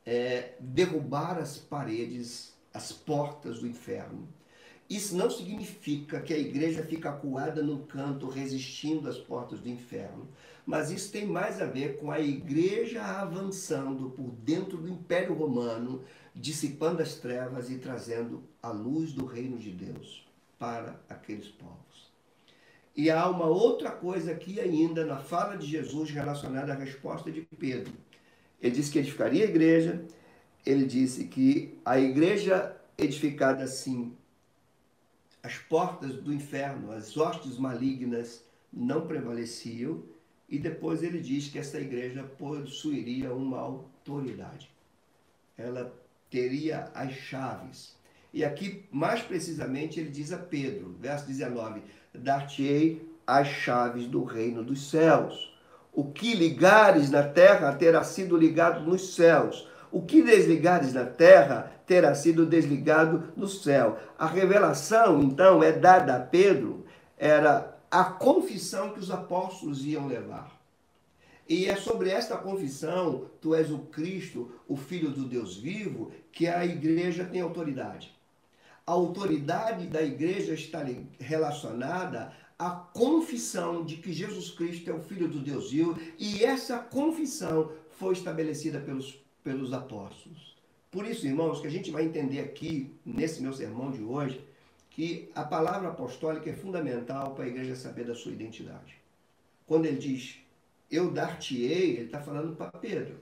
é, 0.04 0.54
derrubar 0.60 1.38
as 1.38 1.58
paredes, 1.58 2.54
as 2.72 2.92
portas 2.92 3.60
do 3.60 3.66
inferno. 3.66 4.28
Isso 4.88 5.14
não 5.14 5.30
significa 5.30 6.20
que 6.20 6.32
a 6.32 6.38
igreja 6.38 6.82
fica 6.82 7.10
acuada 7.10 7.62
num 7.62 7.84
canto 7.84 8.26
resistindo 8.26 9.08
às 9.08 9.18
portas 9.18 9.60
do 9.60 9.68
inferno, 9.68 10.26
mas 10.64 10.90
isso 10.90 11.12
tem 11.12 11.26
mais 11.26 11.60
a 11.60 11.66
ver 11.66 11.98
com 11.98 12.10
a 12.10 12.20
igreja 12.20 13.02
avançando 13.02 14.10
por 14.10 14.30
dentro 14.30 14.78
do 14.78 14.88
Império 14.88 15.34
Romano, 15.34 16.02
dissipando 16.34 17.02
as 17.02 17.16
trevas 17.16 17.70
e 17.70 17.76
trazendo 17.76 18.42
a 18.62 18.70
luz 18.70 19.12
do 19.12 19.26
reino 19.26 19.58
de 19.58 19.70
Deus 19.70 20.26
para 20.58 20.98
aqueles 21.08 21.48
povos. 21.48 21.87
E 22.98 23.12
há 23.12 23.28
uma 23.28 23.46
outra 23.46 23.92
coisa 23.92 24.32
aqui 24.32 24.58
ainda 24.58 25.06
na 25.06 25.18
fala 25.18 25.56
de 25.56 25.64
Jesus 25.64 26.10
relacionada 26.10 26.72
à 26.72 26.76
resposta 26.76 27.30
de 27.30 27.42
Pedro. 27.42 27.92
Ele 28.60 28.74
disse 28.74 28.90
que 28.90 28.98
edificaria 28.98 29.44
a 29.44 29.48
igreja, 29.48 30.04
ele 30.66 30.84
disse 30.84 31.26
que 31.26 31.78
a 31.84 31.96
igreja 31.96 32.76
edificada 32.98 33.62
assim, 33.62 34.16
as 35.44 35.58
portas 35.58 36.16
do 36.16 36.34
inferno, 36.34 36.90
as 36.90 37.16
hostes 37.16 37.56
malignas 37.56 38.44
não 38.72 39.06
prevaleciam, 39.06 40.02
e 40.48 40.58
depois 40.58 41.00
ele 41.00 41.20
diz 41.20 41.46
que 41.46 41.60
essa 41.60 41.80
igreja 41.80 42.24
possuiria 42.24 43.32
uma 43.32 43.60
autoridade. 43.60 44.68
Ela 45.56 45.94
teria 46.28 46.90
as 46.92 47.12
chaves. 47.12 47.96
E 48.32 48.44
aqui, 48.44 48.86
mais 48.90 49.20
precisamente, 49.22 49.98
ele 49.98 50.10
diz 50.10 50.32
a 50.32 50.38
Pedro, 50.38 50.94
verso 51.00 51.26
19: 51.26 51.82
Dar-te-ei 52.14 53.08
as 53.26 53.48
chaves 53.48 54.06
do 54.06 54.24
reino 54.24 54.62
dos 54.62 54.88
céus. 54.90 55.54
O 55.92 56.04
que 56.04 56.34
ligares 56.34 57.10
na 57.10 57.22
terra 57.22 57.72
terá 57.74 58.04
sido 58.04 58.36
ligado 58.36 58.80
nos 58.82 59.14
céus. 59.14 59.68
O 59.90 60.02
que 60.02 60.22
desligares 60.22 60.92
na 60.92 61.04
terra 61.04 61.72
terá 61.86 62.14
sido 62.14 62.44
desligado 62.44 63.32
no 63.36 63.48
céu. 63.48 63.98
A 64.18 64.26
revelação, 64.26 65.22
então, 65.22 65.62
é 65.62 65.72
dada 65.72 66.16
a 66.16 66.20
Pedro, 66.20 66.84
era 67.16 67.76
a 67.90 68.04
confissão 68.04 68.90
que 68.90 69.00
os 69.00 69.10
apóstolos 69.10 69.84
iam 69.84 70.06
levar. 70.06 70.58
E 71.48 71.66
é 71.66 71.76
sobre 71.76 72.10
esta 72.10 72.36
confissão, 72.36 73.24
tu 73.40 73.54
és 73.54 73.70
o 73.70 73.78
Cristo, 73.78 74.52
o 74.68 74.76
Filho 74.76 75.10
do 75.10 75.24
Deus 75.24 75.56
vivo, 75.56 76.12
que 76.30 76.46
a 76.46 76.64
igreja 76.66 77.24
tem 77.24 77.40
autoridade. 77.40 78.14
A 78.88 78.92
autoridade 78.92 79.86
da 79.86 80.02
igreja 80.02 80.54
está 80.54 80.82
relacionada 81.20 82.32
à 82.58 82.70
confissão 82.70 83.84
de 83.84 83.98
que 83.98 84.14
Jesus 84.14 84.50
Cristo 84.50 84.88
é 84.88 84.94
o 84.94 85.02
Filho 85.02 85.28
do 85.28 85.40
Deus 85.40 85.72
vivo, 85.72 85.98
e 86.18 86.42
essa 86.42 86.78
confissão 86.78 87.70
foi 87.98 88.14
estabelecida 88.14 88.80
pelos, 88.80 89.22
pelos 89.44 89.74
apóstolos. 89.74 90.56
Por 90.90 91.04
isso, 91.04 91.26
irmãos, 91.26 91.60
que 91.60 91.66
a 91.66 91.70
gente 91.70 91.90
vai 91.90 92.02
entender 92.02 92.40
aqui, 92.40 92.90
nesse 93.04 93.42
meu 93.42 93.52
sermão 93.52 93.90
de 93.90 94.02
hoje, 94.02 94.42
que 94.88 95.30
a 95.34 95.44
palavra 95.44 95.90
apostólica 95.90 96.48
é 96.48 96.54
fundamental 96.54 97.34
para 97.34 97.44
a 97.44 97.48
igreja 97.48 97.76
saber 97.76 98.06
da 98.06 98.14
sua 98.14 98.32
identidade. 98.32 98.96
Quando 99.66 99.84
ele 99.84 99.98
diz 99.98 100.38
eu 100.90 101.10
dar-te-ei, 101.10 101.90
ele 101.90 102.06
está 102.06 102.22
falando 102.22 102.56
para 102.56 102.70
Pedro. 102.70 103.20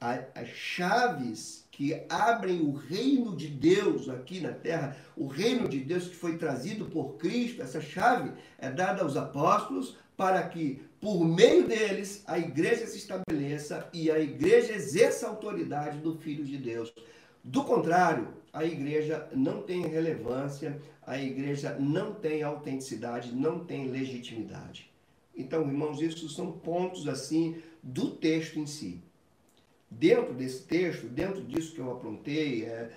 As 0.00 0.48
chaves 0.48 1.67
que 1.78 2.02
abrem 2.08 2.60
o 2.62 2.72
reino 2.72 3.36
de 3.36 3.46
Deus 3.46 4.08
aqui 4.08 4.40
na 4.40 4.50
terra, 4.50 4.96
o 5.16 5.28
reino 5.28 5.68
de 5.68 5.78
Deus 5.78 6.08
que 6.08 6.16
foi 6.16 6.36
trazido 6.36 6.86
por 6.86 7.18
Cristo, 7.18 7.62
essa 7.62 7.80
chave 7.80 8.32
é 8.58 8.68
dada 8.68 9.04
aos 9.04 9.16
apóstolos 9.16 9.96
para 10.16 10.42
que, 10.48 10.82
por 11.00 11.24
meio 11.24 11.68
deles, 11.68 12.24
a 12.26 12.36
igreja 12.36 12.84
se 12.84 12.98
estabeleça 12.98 13.88
e 13.92 14.10
a 14.10 14.18
igreja 14.18 14.72
exerça 14.72 15.26
a 15.26 15.30
autoridade 15.30 15.98
do 15.98 16.18
Filho 16.18 16.44
de 16.44 16.58
Deus. 16.58 16.92
Do 17.44 17.62
contrário, 17.62 18.26
a 18.52 18.64
igreja 18.64 19.28
não 19.32 19.62
tem 19.62 19.86
relevância, 19.86 20.82
a 21.06 21.16
igreja 21.16 21.76
não 21.78 22.12
tem 22.12 22.42
autenticidade, 22.42 23.32
não 23.32 23.64
tem 23.64 23.86
legitimidade. 23.86 24.90
Então, 25.32 25.60
irmãos, 25.60 26.02
isso 26.02 26.28
são 26.28 26.50
pontos 26.50 27.06
assim 27.06 27.62
do 27.80 28.10
texto 28.10 28.58
em 28.58 28.66
si. 28.66 29.00
Dentro 29.90 30.34
desse 30.34 30.64
texto, 30.64 31.06
dentro 31.06 31.42
disso 31.42 31.74
que 31.74 31.80
eu 31.80 31.90
aprontei, 31.90 32.64
é, 32.64 32.90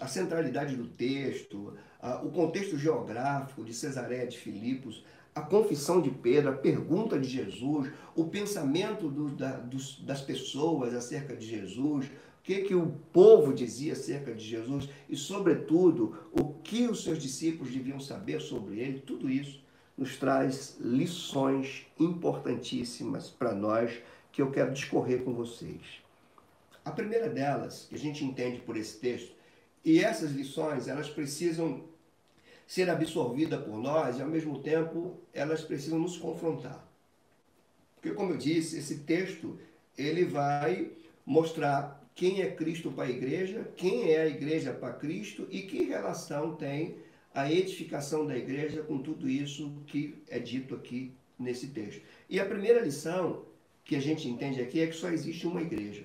a, 0.00 0.08
centralidade 0.08 0.74
do 0.74 0.86
texto, 0.86 1.74
a, 2.00 2.22
o 2.22 2.30
contexto 2.30 2.78
geográfico 2.78 3.62
de 3.62 3.74
Cesareia 3.74 4.26
de 4.26 4.38
Filipos, 4.38 5.04
a 5.34 5.42
confissão 5.42 6.00
de 6.00 6.10
Pedro, 6.10 6.50
a 6.50 6.56
pergunta 6.56 7.18
de 7.18 7.28
Jesus, 7.28 7.90
o 8.14 8.24
pensamento 8.24 9.08
do, 9.08 9.28
da, 9.30 9.56
dos, 9.58 10.00
das 10.00 10.20
pessoas 10.20 10.94
acerca 10.94 11.36
de 11.36 11.46
Jesus, 11.46 12.06
que, 12.42 12.62
que 12.62 12.74
o 12.74 12.94
povo 13.12 13.52
dizia 13.52 13.94
acerca 13.94 14.32
de 14.32 14.44
Jesus 14.44 14.88
e, 15.08 15.16
sobretudo, 15.16 16.16
o 16.32 16.54
que 16.62 16.86
os 16.86 17.02
seus 17.02 17.18
discípulos 17.18 17.72
deviam 17.72 17.98
saber 17.98 18.40
sobre 18.40 18.78
ele, 18.78 19.00
tudo 19.00 19.28
isso 19.28 19.62
nos 19.96 20.16
traz 20.16 20.76
lições 20.80 21.86
importantíssimas 21.98 23.30
para 23.30 23.54
nós 23.54 24.02
que 24.30 24.42
eu 24.42 24.50
quero 24.50 24.72
discorrer 24.72 25.22
com 25.22 25.32
vocês. 25.32 26.03
A 26.84 26.90
primeira 26.90 27.28
delas, 27.28 27.86
que 27.88 27.94
a 27.94 27.98
gente 27.98 28.24
entende 28.24 28.60
por 28.60 28.76
esse 28.76 28.98
texto, 28.98 29.32
e 29.84 30.00
essas 30.00 30.32
lições, 30.32 30.88
elas 30.88 31.08
precisam 31.08 31.84
ser 32.66 32.88
absorvidas 32.88 33.62
por 33.62 33.76
nós 33.76 34.18
e, 34.18 34.22
ao 34.22 34.28
mesmo 34.28 34.60
tempo, 34.60 35.18
elas 35.32 35.62
precisam 35.62 35.98
nos 35.98 36.16
confrontar. 36.16 36.86
Porque, 37.96 38.12
como 38.12 38.32
eu 38.32 38.38
disse, 38.38 38.78
esse 38.78 39.00
texto, 39.00 39.58
ele 39.96 40.24
vai 40.24 40.90
mostrar 41.24 42.02
quem 42.14 42.42
é 42.42 42.50
Cristo 42.50 42.90
para 42.92 43.04
a 43.04 43.10
igreja, 43.10 43.68
quem 43.76 44.10
é 44.10 44.22
a 44.22 44.26
igreja 44.26 44.72
para 44.72 44.94
Cristo 44.94 45.46
e 45.50 45.62
que 45.62 45.84
relação 45.84 46.54
tem 46.54 46.96
a 47.34 47.50
edificação 47.50 48.26
da 48.26 48.36
igreja 48.36 48.82
com 48.82 48.98
tudo 48.98 49.28
isso 49.28 49.72
que 49.86 50.22
é 50.28 50.38
dito 50.38 50.74
aqui 50.74 51.12
nesse 51.38 51.68
texto. 51.68 52.02
E 52.30 52.38
a 52.38 52.46
primeira 52.46 52.80
lição 52.80 53.44
que 53.84 53.96
a 53.96 54.00
gente 54.00 54.28
entende 54.28 54.60
aqui 54.60 54.80
é 54.80 54.86
que 54.86 54.94
só 54.94 55.10
existe 55.10 55.46
uma 55.46 55.60
igreja. 55.60 56.04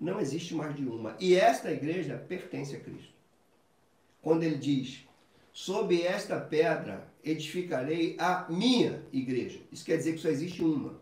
Não 0.00 0.18
existe 0.18 0.54
mais 0.54 0.74
de 0.74 0.84
uma. 0.86 1.14
E 1.20 1.34
esta 1.34 1.70
igreja 1.70 2.16
pertence 2.16 2.74
a 2.74 2.80
Cristo. 2.80 3.12
Quando 4.22 4.42
ele 4.42 4.56
diz: 4.56 5.04
Sob 5.52 6.00
esta 6.02 6.40
pedra 6.40 7.06
edificarei 7.22 8.16
a 8.18 8.46
minha 8.48 9.02
igreja. 9.12 9.60
Isso 9.70 9.84
quer 9.84 9.98
dizer 9.98 10.14
que 10.14 10.20
só 10.20 10.28
existe 10.28 10.64
uma. 10.64 10.98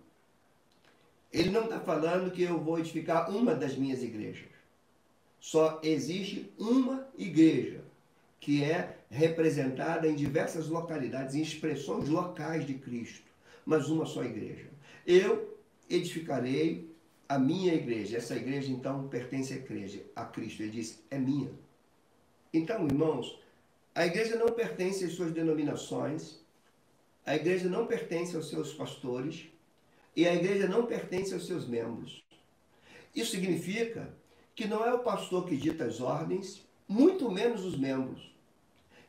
Ele 1.32 1.50
não 1.50 1.64
está 1.64 1.78
falando 1.78 2.30
que 2.32 2.42
eu 2.42 2.58
vou 2.58 2.78
edificar 2.78 3.30
uma 3.30 3.54
das 3.54 3.76
minhas 3.76 4.02
igrejas. 4.02 4.48
Só 5.38 5.80
existe 5.84 6.50
uma 6.58 7.06
igreja 7.16 7.84
que 8.40 8.64
é 8.64 8.98
representada 9.10 10.08
em 10.08 10.14
diversas 10.14 10.68
localidades, 10.68 11.34
em 11.34 11.42
expressões 11.42 12.08
locais 12.08 12.66
de 12.66 12.74
Cristo, 12.74 13.30
mas 13.64 13.88
uma 13.88 14.06
só 14.06 14.24
igreja. 14.24 14.66
Eu 15.06 15.56
edificarei 15.88 16.87
a 17.28 17.38
minha 17.38 17.74
igreja. 17.74 18.16
Essa 18.16 18.36
igreja 18.36 18.70
então 18.70 19.08
pertence 19.08 19.52
à 19.52 19.56
igreja, 19.56 20.02
a 20.16 20.24
Cristo. 20.24 20.62
Ele 20.62 20.72
diz: 20.72 21.02
é 21.10 21.18
minha. 21.18 21.50
Então, 22.52 22.86
irmãos, 22.86 23.38
a 23.94 24.06
igreja 24.06 24.36
não 24.36 24.48
pertence 24.48 25.04
às 25.04 25.12
suas 25.12 25.32
denominações, 25.32 26.38
a 27.26 27.36
igreja 27.36 27.68
não 27.68 27.86
pertence 27.86 28.34
aos 28.34 28.48
seus 28.48 28.72
pastores, 28.72 29.48
e 30.16 30.26
a 30.26 30.34
igreja 30.34 30.66
não 30.66 30.86
pertence 30.86 31.34
aos 31.34 31.46
seus 31.46 31.66
membros. 31.66 32.24
Isso 33.14 33.32
significa 33.32 34.12
que 34.54 34.66
não 34.66 34.84
é 34.84 34.92
o 34.92 35.00
pastor 35.00 35.46
que 35.46 35.56
dita 35.56 35.84
as 35.84 36.00
ordens, 36.00 36.66
muito 36.88 37.30
menos 37.30 37.64
os 37.64 37.78
membros. 37.78 38.34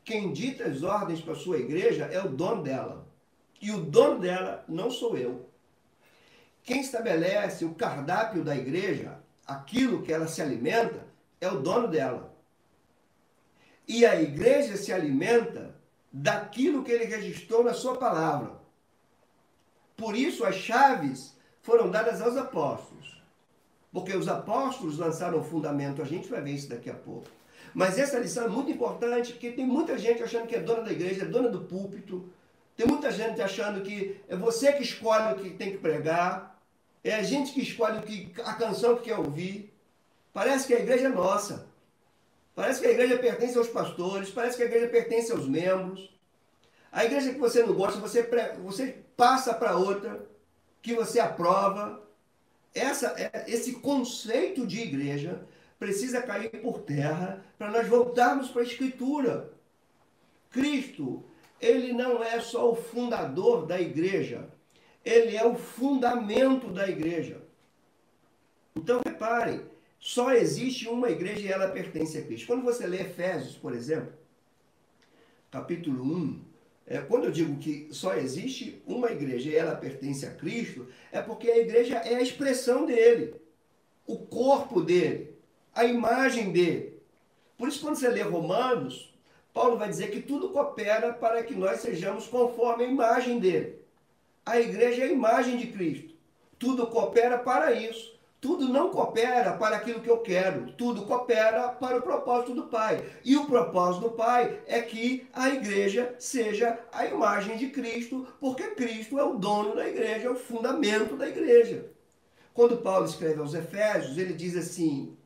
Quem 0.04 0.34
dita 0.34 0.66
as 0.66 0.84
ordens 0.84 1.22
para 1.22 1.34
a 1.34 1.38
sua 1.38 1.58
igreja 1.58 2.06
é 2.06 2.24
o 2.24 2.30
dono 2.30 2.64
dela. 2.64 3.08
E 3.62 3.72
o 3.72 3.82
dono 3.82 4.20
dela 4.20 4.64
não 4.68 4.90
sou 4.90 5.18
eu. 5.18 5.49
Quem 6.64 6.82
estabelece 6.82 7.66
o 7.66 7.74
cardápio 7.74 8.44
da 8.44 8.56
igreja, 8.56 9.20
aquilo 9.46 10.04
que 10.04 10.14
ela 10.14 10.28
se 10.28 10.42
alimenta, 10.42 11.08
é 11.42 11.48
o 11.48 11.62
dono 11.62 11.88
dela. 11.88 12.36
E 13.88 14.06
a 14.06 14.22
igreja 14.22 14.78
se 14.78 14.94
alimenta 14.94 15.76
daquilo 16.12 16.84
que 16.84 16.92
ele 16.92 17.06
registrou 17.06 17.64
na 17.64 17.74
sua 17.74 17.98
palavra. 17.98 18.60
Por 19.98 20.16
isso, 20.16 20.46
as 20.46 20.56
chaves 20.56 21.36
foram 21.62 21.90
dadas 21.90 22.22
aos 22.22 22.38
apóstolos. 22.38 23.22
Porque 23.92 24.16
os 24.16 24.28
apóstolos 24.28 24.98
lançaram 24.98 25.40
o 25.40 25.44
fundamento, 25.44 26.02
a 26.02 26.06
gente 26.06 26.30
vai 26.30 26.42
ver 26.42 26.52
isso 26.52 26.70
daqui 26.70 26.90
a 26.90 26.94
pouco. 26.94 27.28
Mas 27.74 27.98
essa 27.98 28.20
lição 28.20 28.46
é 28.46 28.48
muito 28.48 28.72
importante, 28.72 29.34
porque 29.34 29.52
tem 29.52 29.66
muita 29.66 29.98
gente 29.98 30.24
achando 30.24 30.48
que 30.48 30.56
é 30.56 30.60
dona 30.60 30.84
da 30.84 30.92
igreja, 30.92 31.24
é 31.24 31.28
dona 31.28 31.50
do 31.50 31.62
púlpito. 31.62 32.30
Tem 32.80 32.88
muita 32.88 33.12
gente 33.12 33.42
achando 33.42 33.82
que 33.82 34.22
é 34.30 34.38
você 34.38 34.72
que 34.72 34.84
escolhe 34.84 35.34
o 35.34 35.44
que 35.44 35.50
tem 35.50 35.72
que 35.72 35.80
pregar. 35.80 36.58
É 37.04 37.14
a 37.14 37.22
gente 37.22 37.52
que 37.52 37.60
escolhe 37.60 38.00
o 38.00 38.02
que, 38.02 38.32
a 38.40 38.54
canção 38.54 38.96
que 38.96 39.10
quer 39.10 39.18
ouvir. 39.18 39.74
Parece 40.32 40.66
que 40.66 40.74
a 40.74 40.80
igreja 40.80 41.08
é 41.08 41.10
nossa. 41.10 41.68
Parece 42.56 42.80
que 42.80 42.88
a 42.88 42.92
igreja 42.92 43.18
pertence 43.18 43.58
aos 43.58 43.68
pastores, 43.68 44.30
parece 44.30 44.56
que 44.56 44.64
a 44.64 44.66
igreja 44.66 44.88
pertence 44.88 45.30
aos 45.30 45.46
membros. 45.46 46.10
A 46.90 47.04
igreja 47.04 47.34
que 47.34 47.38
você 47.38 47.64
não 47.64 47.74
gosta, 47.74 48.00
você, 48.00 48.24
você 48.64 49.04
passa 49.18 49.54
para 49.54 49.76
outra 49.76 50.26
que 50.82 50.94
você 50.94 51.20
aprova. 51.20 52.02
Essa, 52.74 53.14
é, 53.18 53.44
esse 53.50 53.74
conceito 53.74 54.66
de 54.66 54.80
igreja 54.80 55.46
precisa 55.78 56.22
cair 56.22 56.62
por 56.62 56.80
terra 56.80 57.44
para 57.58 57.72
nós 57.72 57.86
voltarmos 57.90 58.48
para 58.48 58.62
a 58.62 58.66
Escritura. 58.66 59.52
Cristo, 60.50 61.26
ele 61.62 61.94
não 61.94 62.24
é 62.24 62.40
só 62.40 62.72
o 62.72 62.76
fundador 62.76 63.66
da 63.66 63.80
igreja, 63.80 64.50
ele 65.04 65.36
é 65.36 65.46
o 65.46 65.56
fundamento 65.56 66.68
da 66.68 66.88
igreja. 66.88 67.42
Então 68.76 69.02
reparem, 69.06 69.62
só 70.00 70.32
existe 70.32 70.88
uma 70.88 71.10
igreja 71.10 71.42
e 71.42 71.52
ela 71.52 71.68
pertence 71.70 72.18
a 72.18 72.22
Cristo. 72.22 72.48
Quando 72.48 72.64
você 72.64 72.88
lê 72.88 73.02
Efésios, 73.02 73.56
por 73.56 73.74
exemplo, 73.74 74.14
capítulo 75.52 76.04
1, 76.04 76.42
é, 76.88 76.98
quando 77.00 77.26
eu 77.26 77.32
digo 77.32 77.58
que 77.60 77.88
só 77.92 78.16
existe 78.16 78.82
uma 78.88 79.12
igreja 79.12 79.50
e 79.50 79.56
ela 79.56 79.76
pertence 79.76 80.26
a 80.26 80.34
Cristo, 80.34 80.88
é 81.12 81.22
porque 81.22 81.50
a 81.50 81.58
igreja 81.58 81.98
é 81.98 82.16
a 82.16 82.22
expressão 82.22 82.86
dele, 82.86 83.36
o 84.08 84.18
corpo 84.18 84.82
dele, 84.82 85.36
a 85.76 85.86
imagem 85.86 86.52
dele. 86.52 87.00
Por 87.58 87.68
isso, 87.68 87.82
quando 87.82 87.96
você 87.98 88.10
lê 88.10 88.22
Romanos, 88.22 89.09
Paulo 89.54 89.78
vai 89.78 89.90
dizer 89.90 90.12
que 90.12 90.22
tudo 90.22 90.50
coopera 90.50 91.14
para 91.14 91.44
que 91.44 91.56
nós 91.56 91.82
sejamos 91.82 92.28
conforme 92.28 92.86
a 92.86 92.88
imagem 92.88 93.40
dele. 93.40 93.80
A 94.46 94.60
igreja 94.60 95.04
é 95.04 95.08
a 95.08 95.12
imagem 95.12 95.58
de 95.58 95.68
Cristo. 95.68 96.14
Tudo 96.58 96.88
coopera 96.88 97.38
para 97.38 97.72
isso. 97.72 98.20
Tudo 98.42 98.70
não 98.70 98.90
coopera 98.90 99.52
para 99.54 99.76
aquilo 99.76 100.00
que 100.00 100.10
eu 100.10 100.20
quero, 100.20 100.72
tudo 100.72 101.06
coopera 101.06 101.68
para 101.70 101.98
o 101.98 102.02
propósito 102.02 102.54
do 102.54 102.64
Pai. 102.68 103.04
E 103.26 103.36
o 103.36 103.46
propósito 103.46 104.04
do 104.04 104.12
Pai 104.12 104.62
é 104.66 104.82
que 104.82 105.28
a 105.34 105.50
igreja 105.50 106.16
seja 106.18 106.80
a 106.90 107.06
imagem 107.06 107.58
de 107.58 107.68
Cristo, 107.68 108.26
porque 108.40 108.64
Cristo 108.76 109.20
é 109.20 109.24
o 109.26 109.36
dono 109.36 109.76
da 109.76 109.86
igreja, 109.86 110.28
é 110.28 110.30
o 110.30 110.36
fundamento 110.36 111.18
da 111.18 111.28
igreja. 111.28 111.92
Quando 112.54 112.78
Paulo 112.78 113.06
escreve 113.06 113.42
aos 113.42 113.54
Efésios, 113.54 114.18
ele 114.18 114.34
diz 114.34 114.56
assim, 114.56 115.18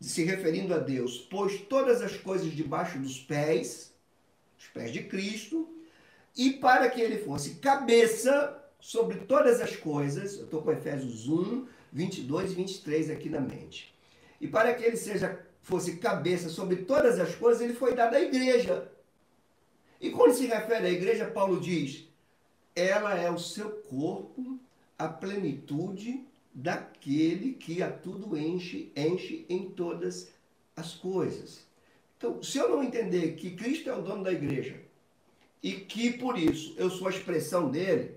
se 0.00 0.24
referindo 0.24 0.74
a 0.74 0.78
Deus, 0.78 1.18
pôs 1.18 1.60
todas 1.60 2.02
as 2.02 2.16
coisas 2.16 2.52
debaixo 2.52 2.98
dos 2.98 3.18
pés, 3.18 3.94
os 4.58 4.66
pés 4.68 4.92
de 4.92 5.04
Cristo, 5.04 5.68
e 6.36 6.52
para 6.52 6.90
que 6.90 7.00
ele 7.00 7.18
fosse 7.18 7.56
cabeça 7.56 8.62
sobre 8.78 9.18
todas 9.20 9.60
as 9.60 9.74
coisas, 9.74 10.36
eu 10.36 10.44
estou 10.44 10.62
com 10.62 10.70
Efésios 10.70 11.28
1, 11.28 11.66
22 11.92 12.52
e 12.52 12.54
23 12.54 13.10
aqui 13.10 13.30
na 13.30 13.40
mente. 13.40 13.94
E 14.40 14.46
para 14.46 14.74
que 14.74 14.84
ele 14.84 14.96
seja 14.96 15.46
fosse 15.62 15.96
cabeça 15.96 16.48
sobre 16.48 16.76
todas 16.76 17.18
as 17.18 17.34
coisas, 17.34 17.60
ele 17.60 17.74
foi 17.74 17.94
dado 17.94 18.14
à 18.14 18.20
igreja. 18.20 18.88
E 20.00 20.10
quando 20.10 20.34
se 20.34 20.46
refere 20.46 20.86
à 20.86 20.90
igreja, 20.90 21.26
Paulo 21.26 21.58
diz: 21.58 22.06
ela 22.74 23.18
é 23.18 23.30
o 23.30 23.38
seu 23.38 23.70
corpo, 23.70 24.60
a 24.98 25.08
plenitude 25.08 26.25
daquele 26.56 27.52
que 27.52 27.82
a 27.82 27.90
tudo 27.90 28.34
enche, 28.34 28.90
enche 28.96 29.44
em 29.46 29.68
todas 29.68 30.28
as 30.74 30.94
coisas. 30.94 31.66
Então, 32.16 32.42
se 32.42 32.56
eu 32.56 32.70
não 32.70 32.82
entender 32.82 33.32
que 33.32 33.50
Cristo 33.50 33.90
é 33.90 33.94
o 33.94 34.00
dono 34.00 34.24
da 34.24 34.32
igreja 34.32 34.80
e 35.62 35.72
que 35.72 36.14
por 36.14 36.38
isso 36.38 36.74
eu 36.78 36.88
sou 36.88 37.08
a 37.08 37.10
expressão 37.10 37.70
dele, 37.70 38.14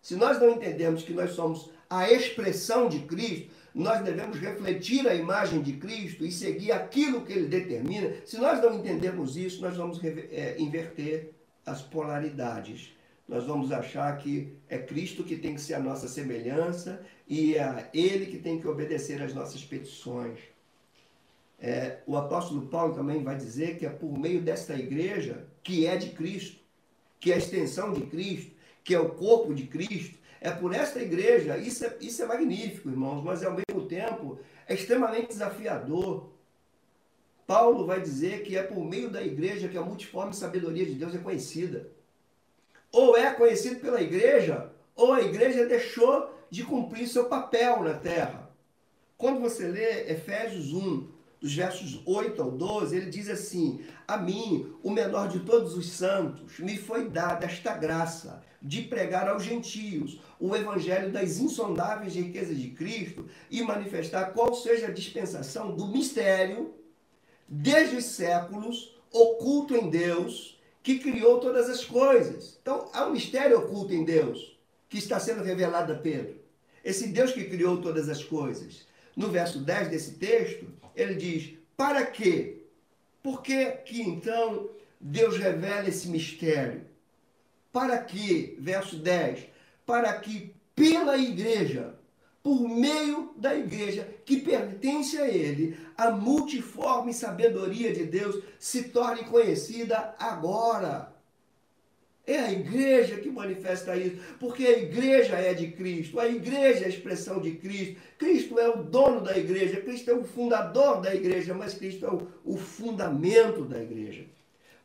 se 0.00 0.16
nós 0.16 0.40
não 0.40 0.50
entendermos 0.50 1.04
que 1.04 1.12
nós 1.12 1.30
somos 1.30 1.70
a 1.88 2.10
expressão 2.10 2.88
de 2.88 2.98
Cristo, 3.00 3.52
nós 3.72 4.02
devemos 4.02 4.40
refletir 4.40 5.06
a 5.06 5.14
imagem 5.14 5.62
de 5.62 5.74
Cristo 5.74 6.26
e 6.26 6.32
seguir 6.32 6.72
aquilo 6.72 7.24
que 7.24 7.32
ele 7.32 7.46
determina. 7.46 8.12
Se 8.26 8.38
nós 8.38 8.60
não 8.60 8.74
entendermos 8.74 9.36
isso, 9.36 9.62
nós 9.62 9.76
vamos 9.76 10.02
é, 10.02 10.56
inverter 10.58 11.30
as 11.64 11.80
polaridades. 11.80 12.92
Nós 13.28 13.44
vamos 13.44 13.72
achar 13.72 14.16
que 14.18 14.56
é 14.68 14.78
Cristo 14.78 15.24
que 15.24 15.36
tem 15.36 15.54
que 15.54 15.60
ser 15.60 15.74
a 15.74 15.80
nossa 15.80 16.08
semelhança 16.08 17.04
e 17.26 17.54
é 17.54 17.90
Ele 17.94 18.26
que 18.26 18.38
tem 18.38 18.60
que 18.60 18.68
obedecer 18.68 19.22
às 19.22 19.32
nossas 19.32 19.64
petições. 19.64 20.38
É, 21.58 22.00
o 22.06 22.16
apóstolo 22.16 22.66
Paulo 22.66 22.94
também 22.94 23.22
vai 23.22 23.36
dizer 23.36 23.78
que 23.78 23.86
é 23.86 23.88
por 23.88 24.18
meio 24.18 24.40
desta 24.40 24.74
igreja, 24.74 25.46
que 25.62 25.86
é 25.86 25.96
de 25.96 26.10
Cristo, 26.10 26.60
que 27.20 27.30
é 27.30 27.36
a 27.36 27.38
extensão 27.38 27.92
de 27.92 28.02
Cristo, 28.02 28.50
que 28.82 28.92
é 28.92 28.98
o 28.98 29.10
corpo 29.10 29.54
de 29.54 29.68
Cristo, 29.68 30.18
é 30.40 30.50
por 30.50 30.74
esta 30.74 31.00
igreja, 31.00 31.56
isso 31.56 31.86
é, 31.86 31.96
isso 32.00 32.20
é 32.20 32.26
magnífico, 32.26 32.90
irmãos, 32.90 33.22
mas 33.22 33.44
ao 33.44 33.52
mesmo 33.52 33.86
tempo 33.86 34.40
é 34.66 34.74
extremamente 34.74 35.28
desafiador. 35.28 36.32
Paulo 37.46 37.86
vai 37.86 38.00
dizer 38.00 38.42
que 38.42 38.56
é 38.56 38.62
por 38.64 38.84
meio 38.84 39.08
da 39.08 39.22
igreja 39.22 39.68
que 39.68 39.78
a 39.78 39.82
multiforme 39.82 40.34
sabedoria 40.34 40.84
de 40.84 40.94
Deus 40.94 41.14
é 41.14 41.18
conhecida. 41.18 41.88
Ou 42.92 43.16
é 43.16 43.32
conhecido 43.32 43.80
pela 43.80 44.00
igreja, 44.00 44.70
ou 44.94 45.12
a 45.12 45.22
igreja 45.22 45.66
deixou 45.66 46.30
de 46.50 46.62
cumprir 46.62 47.08
seu 47.08 47.24
papel 47.24 47.82
na 47.82 47.94
terra. 47.94 48.50
Quando 49.16 49.40
você 49.40 49.66
lê 49.66 50.12
Efésios 50.12 50.72
1, 50.72 51.08
dos 51.42 51.54
versos 51.54 52.00
8 52.06 52.40
ao 52.40 52.52
12, 52.52 52.96
ele 52.96 53.10
diz 53.10 53.28
assim: 53.28 53.84
A 54.06 54.16
mim, 54.16 54.72
o 54.82 54.90
menor 54.90 55.28
de 55.28 55.40
todos 55.40 55.76
os 55.76 55.90
santos, 55.90 56.60
me 56.60 56.78
foi 56.78 57.08
dada 57.08 57.46
esta 57.46 57.74
graça 57.74 58.44
de 58.62 58.82
pregar 58.82 59.28
aos 59.28 59.42
gentios 59.42 60.20
o 60.38 60.54
evangelho 60.54 61.10
das 61.10 61.38
insondáveis 61.38 62.14
riquezas 62.14 62.56
de 62.56 62.70
Cristo 62.70 63.26
e 63.50 63.60
manifestar 63.62 64.26
qual 64.26 64.54
seja 64.54 64.86
a 64.86 64.92
dispensação 64.92 65.74
do 65.74 65.88
mistério 65.88 66.72
desde 67.48 67.96
os 67.96 68.04
séculos 68.04 68.96
oculto 69.10 69.74
em 69.74 69.90
Deus 69.90 70.60
que 70.82 70.98
criou 70.98 71.38
todas 71.38 71.70
as 71.70 71.84
coisas. 71.84 72.58
Então, 72.60 72.90
há 72.92 73.06
um 73.06 73.12
mistério 73.12 73.58
oculto 73.58 73.92
em 73.92 74.04
Deus 74.04 74.58
que 74.88 74.98
está 74.98 75.18
sendo 75.20 75.42
revelado 75.42 75.92
a 75.92 75.96
Pedro. 75.96 76.36
Esse 76.84 77.08
Deus 77.08 77.32
que 77.32 77.44
criou 77.44 77.80
todas 77.80 78.08
as 78.08 78.22
coisas. 78.22 78.86
No 79.16 79.28
verso 79.28 79.60
10 79.60 79.88
desse 79.88 80.12
texto, 80.12 80.66
ele 80.96 81.14
diz: 81.14 81.54
Para 81.76 82.04
quê? 82.04 82.62
Por 83.22 83.42
que, 83.42 83.66
que 83.84 84.02
então 84.02 84.68
Deus 85.00 85.36
revela 85.36 85.88
esse 85.88 86.08
mistério? 86.08 86.82
Para 87.72 87.98
que, 87.98 88.56
verso 88.58 88.96
10, 88.96 89.46
para 89.86 90.12
que 90.18 90.54
pela 90.74 91.16
igreja, 91.16 91.94
por 92.42 92.68
meio 92.68 93.32
da 93.36 93.54
igreja 93.54 94.08
que 94.24 94.40
pertence 94.40 95.16
a 95.16 95.28
ele, 95.28 95.76
a 95.96 96.10
multiforme 96.10 97.14
sabedoria 97.14 97.92
de 97.92 98.04
Deus 98.04 98.42
se 98.58 98.84
torne 98.84 99.24
conhecida 99.24 100.14
agora. 100.18 101.12
É 102.24 102.38
a 102.38 102.52
igreja 102.52 103.16
que 103.16 103.28
manifesta 103.28 103.96
isso, 103.96 104.16
porque 104.38 104.64
a 104.64 104.78
igreja 104.78 105.36
é 105.36 105.54
de 105.54 105.72
Cristo, 105.72 106.20
a 106.20 106.28
igreja 106.28 106.82
é 106.82 106.86
a 106.86 106.88
expressão 106.88 107.40
de 107.40 107.52
Cristo. 107.52 108.00
Cristo 108.16 108.58
é 108.58 108.68
o 108.68 108.82
dono 108.82 109.20
da 109.20 109.36
igreja, 109.36 109.80
Cristo 109.80 110.10
é 110.10 110.14
o 110.14 110.24
fundador 110.24 111.00
da 111.00 111.12
igreja, 111.14 111.52
mas 111.52 111.74
Cristo 111.74 112.06
é 112.06 112.10
o, 112.10 112.28
o 112.44 112.56
fundamento 112.56 113.64
da 113.64 113.82
igreja. 113.82 114.24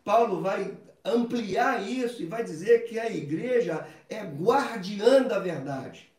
Paulo 0.04 0.42
vai 0.42 0.76
ampliar 1.06 1.88
isso 1.88 2.22
e 2.22 2.26
vai 2.26 2.44
dizer 2.44 2.86
que 2.86 3.00
a 3.00 3.10
igreja 3.10 3.88
é 4.10 4.24
guardiã 4.24 5.22
da 5.22 5.38
verdade, 5.38 6.12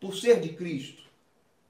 por 0.00 0.14
ser 0.14 0.40
de 0.40 0.50
Cristo. 0.50 1.02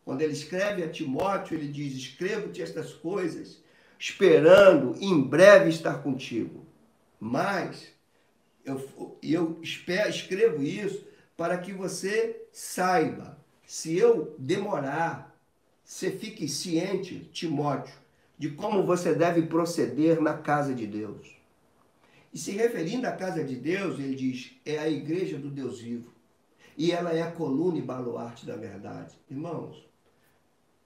Quando 0.05 0.23
ele 0.23 0.33
escreve 0.33 0.83
a 0.83 0.89
Timóteo, 0.89 1.57
ele 1.57 1.69
diz: 1.69 1.95
Escrevo-te 1.95 2.63
estas 2.63 2.93
coisas, 2.93 3.63
esperando 3.99 4.95
em 5.01 5.21
breve 5.21 5.69
estar 5.69 6.03
contigo. 6.03 6.67
Mas 7.21 7.89
eu, 8.65 9.19
eu 9.23 9.61
escrevo 9.63 10.63
isso 10.63 11.07
para 11.37 11.59
que 11.59 11.73
você 11.73 12.43
saiba, 12.53 13.39
se 13.67 13.97
eu 13.97 14.35
demorar, 14.39 15.37
você 15.85 16.11
fique 16.11 16.49
ciente, 16.49 17.29
Timóteo, 17.33 17.95
de 18.37 18.51
como 18.51 18.85
você 18.85 19.15
deve 19.15 19.43
proceder 19.43 20.21
na 20.21 20.39
casa 20.39 20.75
de 20.75 20.87
Deus. 20.87 21.37
E 22.33 22.39
se 22.39 22.53
referindo 22.53 23.07
à 23.07 23.13
casa 23.13 23.43
de 23.43 23.57
Deus, 23.57 23.99
ele 23.99 24.15
diz: 24.15 24.53
é 24.65 24.79
a 24.79 24.89
igreja 24.89 25.39
do 25.39 25.51
Deus 25.51 25.81
vivo. 25.81 26.13
E 26.79 26.93
ela 26.93 27.13
é 27.13 27.21
a 27.21 27.33
coluna 27.33 27.77
e 27.77 27.83
baluarte 27.83 28.47
da 28.47 28.55
verdade. 28.55 29.19
Irmãos, 29.29 29.85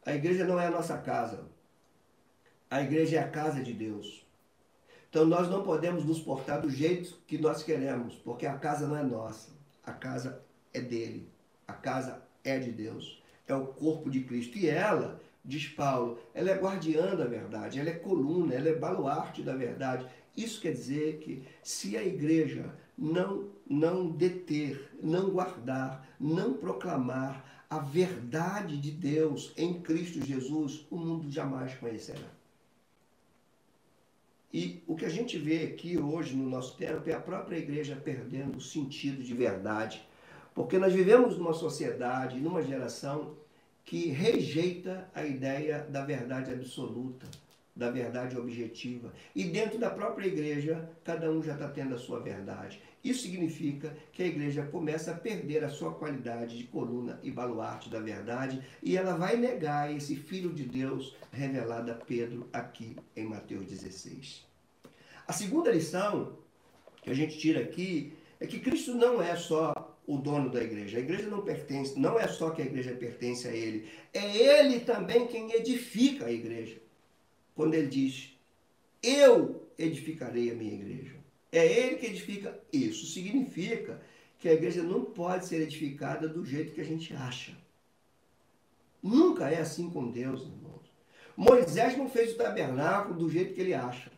a 0.07 0.15
igreja 0.15 0.47
não 0.47 0.59
é 0.59 0.67
a 0.67 0.71
nossa 0.71 0.97
casa. 0.97 1.45
A 2.71 2.81
igreja 2.81 3.19
é 3.19 3.19
a 3.19 3.29
casa 3.29 3.63
de 3.63 3.75
Deus. 3.75 4.27
Então 5.11 5.27
nós 5.27 5.51
não 5.51 5.63
podemos 5.63 6.03
nos 6.07 6.19
portar 6.19 6.63
do 6.63 6.71
jeito 6.71 7.19
que 7.27 7.37
nós 7.37 7.63
queremos, 7.63 8.15
porque 8.15 8.47
a 8.47 8.57
casa 8.57 8.89
não 8.89 8.97
é 8.97 9.03
nossa. 9.03 9.51
A 9.85 9.93
casa 9.93 10.43
é 10.73 10.81
dele. 10.81 11.29
A 11.69 11.75
casa 11.75 12.23
é 12.43 12.59
de 12.59 12.73
Deus. 12.73 13.23
É 13.47 13.55
o 13.55 13.67
corpo 13.67 14.09
de 14.09 14.23
Cristo. 14.23 14.57
E 14.57 14.67
ela, 14.67 15.21
diz 15.45 15.69
Paulo, 15.69 16.19
ela 16.33 16.51
é 16.51 16.55
guardiã 16.55 17.15
da 17.15 17.27
verdade, 17.27 17.79
ela 17.79 17.91
é 17.91 17.95
coluna, 17.95 18.55
ela 18.55 18.71
é 18.71 18.75
baluarte 18.75 19.43
da 19.43 19.55
verdade. 19.55 20.07
Isso 20.35 20.59
quer 20.59 20.73
dizer 20.73 21.19
que 21.19 21.47
se 21.63 21.99
a 21.99 22.03
igreja 22.03 22.75
não, 22.97 23.49
não 23.69 24.11
deter, 24.11 24.91
não 25.03 25.31
guardar, 25.31 26.07
não 26.19 26.55
proclamar 26.55 27.65
a 27.69 27.79
verdade 27.79 28.77
de 28.77 28.91
Deus 28.91 29.53
em 29.57 29.81
Cristo 29.81 30.25
Jesus, 30.25 30.87
o 30.91 30.97
mundo 30.97 31.31
jamais 31.31 31.75
conhecerá. 31.75 32.29
E 34.53 34.83
o 34.87 34.95
que 34.95 35.07
a 35.07 35.09
gente 35.09 35.39
vê 35.39 35.65
aqui 35.65 35.99
hoje 35.99 36.37
no 36.37 36.49
nosso 36.49 36.77
tempo 36.77 37.09
é 37.09 37.15
a 37.15 37.21
própria 37.21 37.57
igreja 37.57 37.97
perdendo 37.97 38.59
o 38.59 38.61
sentido 38.61 39.23
de 39.23 39.33
verdade, 39.33 40.07
porque 40.55 40.79
nós 40.79 40.93
vivemos 40.93 41.39
numa 41.39 41.55
sociedade, 41.55 42.39
numa 42.39 42.63
geração 42.63 43.35
que 43.85 44.09
rejeita 44.09 45.11
a 45.15 45.25
ideia 45.25 45.87
da 45.89 46.05
verdade 46.05 46.53
absoluta 46.53 47.27
da 47.75 47.91
verdade 47.91 48.37
objetiva. 48.37 49.13
E 49.35 49.45
dentro 49.45 49.79
da 49.79 49.91
própria 49.91 50.27
igreja, 50.27 50.89
cada 51.03 51.31
um 51.31 51.43
já 51.43 51.55
está 51.55 51.69
tendo 51.69 51.95
a 51.95 51.99
sua 51.99 52.21
verdade. 52.21 52.81
Isso 53.03 53.23
significa 53.23 53.97
que 54.13 54.23
a 54.23 54.27
igreja 54.27 54.63
começa 54.63 55.11
a 55.11 55.17
perder 55.17 55.65
a 55.65 55.69
sua 55.69 55.93
qualidade 55.93 56.57
de 56.57 56.65
coluna 56.65 57.19
e 57.23 57.31
baluarte 57.31 57.91
da 57.91 57.99
verdade 57.99 58.63
e 58.83 58.97
ela 58.97 59.17
vai 59.17 59.37
negar 59.37 59.93
esse 59.93 60.15
Filho 60.15 60.53
de 60.53 60.65
Deus 60.65 61.17
revelado 61.33 61.91
a 61.91 61.95
Pedro 61.95 62.49
aqui 62.53 62.97
em 63.17 63.25
Mateus 63.25 63.67
16. 63.67 64.47
A 65.27 65.33
segunda 65.33 65.73
lição 65.73 66.39
que 67.03 67.11
a 67.11 67.15
gente 67.15 67.39
tira 67.39 67.61
aqui 67.61 68.13
é 68.39 68.47
que 68.47 68.61
Cristo 68.61 68.95
não 68.95 69.21
é 69.21 69.35
só 69.35 69.99
o 70.07 70.19
dono 70.19 70.51
da 70.51 70.63
igreja. 70.63 70.99
A 70.99 71.01
igreja 71.01 71.29
não 71.29 71.43
pertence, 71.43 71.99
não 71.99 72.19
é 72.19 72.29
só 72.29 72.51
que 72.51 72.63
a 72.63 72.65
igreja 72.65 72.93
pertence 72.93 73.49
a 73.49 73.53
ele, 73.53 73.89
é 74.13 74.37
ele 74.37 74.81
também 74.81 75.27
quem 75.27 75.53
edifica 75.53 76.27
a 76.27 76.33
igreja 76.33 76.82
quando 77.55 77.75
ele 77.75 77.89
diz: 77.89 78.37
Eu 79.03 79.69
edificarei 79.79 80.51
a 80.51 80.55
minha 80.55 80.75
igreja. 80.75 81.17
É 81.51 81.67
ele 81.67 81.97
que 81.97 82.07
edifica. 82.07 82.59
Isso 82.73 83.07
significa 83.07 84.01
que 84.39 84.49
a 84.49 84.55
igreja 84.55 84.83
não 84.83 85.05
pode 85.05 85.47
ser 85.47 85.61
edificada 85.61 86.27
do 86.29 86.45
jeito 86.45 86.73
que 86.73 86.81
a 86.81 86.85
gente 86.85 87.15
acha. 87.15 87.57
Nunca 89.03 89.51
é 89.51 89.61
assim 89.61 89.91
com 89.91 90.11
Deus, 90.11 90.43
irmãos. 90.43 90.91
Moisés 91.37 91.97
não 91.97 92.09
fez 92.09 92.33
o 92.33 92.37
tabernáculo 92.37 93.19
do 93.19 93.31
jeito 93.31 93.55
que 93.55 93.61
ele 93.61 93.75
acha. 93.75 94.11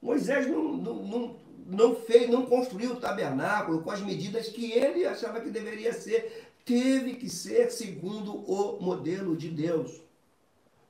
Moisés 0.00 0.46
não, 0.46 0.76
não, 0.76 0.94
não, 1.04 1.36
não 1.66 1.94
fez, 1.94 2.28
não 2.28 2.46
construiu 2.46 2.92
o 2.92 3.00
tabernáculo 3.00 3.82
com 3.82 3.90
as 3.90 4.00
medidas 4.00 4.48
que 4.48 4.72
ele 4.72 5.04
achava 5.04 5.40
que 5.40 5.50
deveria 5.50 5.92
ser. 5.92 6.48
Teve 6.64 7.14
que 7.14 7.28
ser 7.28 7.70
segundo 7.70 8.34
o 8.34 8.80
modelo 8.80 9.36
de 9.36 9.48
Deus 9.48 10.00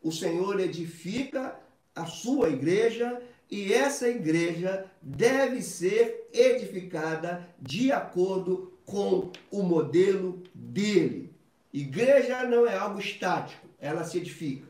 o 0.02 0.10
Senhor 0.10 0.58
edifica 0.60 1.56
a 1.94 2.06
sua 2.06 2.48
igreja 2.48 3.20
e 3.50 3.72
essa 3.72 4.08
igreja 4.08 4.86
deve 5.02 5.60
ser 5.62 6.28
edificada 6.32 7.48
de 7.60 7.90
acordo 7.92 8.72
com 8.84 9.30
o 9.50 9.62
modelo 9.62 10.42
dele. 10.54 11.32
Igreja 11.72 12.44
não 12.44 12.66
é 12.66 12.76
algo 12.76 12.98
estático, 12.98 13.68
ela 13.78 14.04
se 14.04 14.18
edifica. 14.18 14.68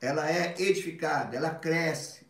Ela 0.00 0.30
é 0.30 0.54
edificada, 0.58 1.36
ela 1.36 1.50
cresce. 1.50 2.22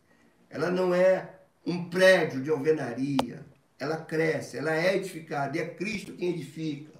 Ela 0.49 0.69
não 0.69 0.93
é 0.93 1.29
um 1.65 1.89
prédio 1.89 2.41
de 2.41 2.49
alvenaria. 2.49 3.45
Ela 3.79 3.97
cresce, 3.97 4.57
ela 4.57 4.75
é 4.75 4.95
edificada 4.95 5.57
e 5.57 5.61
é 5.61 5.67
Cristo 5.67 6.13
quem 6.13 6.29
edifica. 6.29 6.93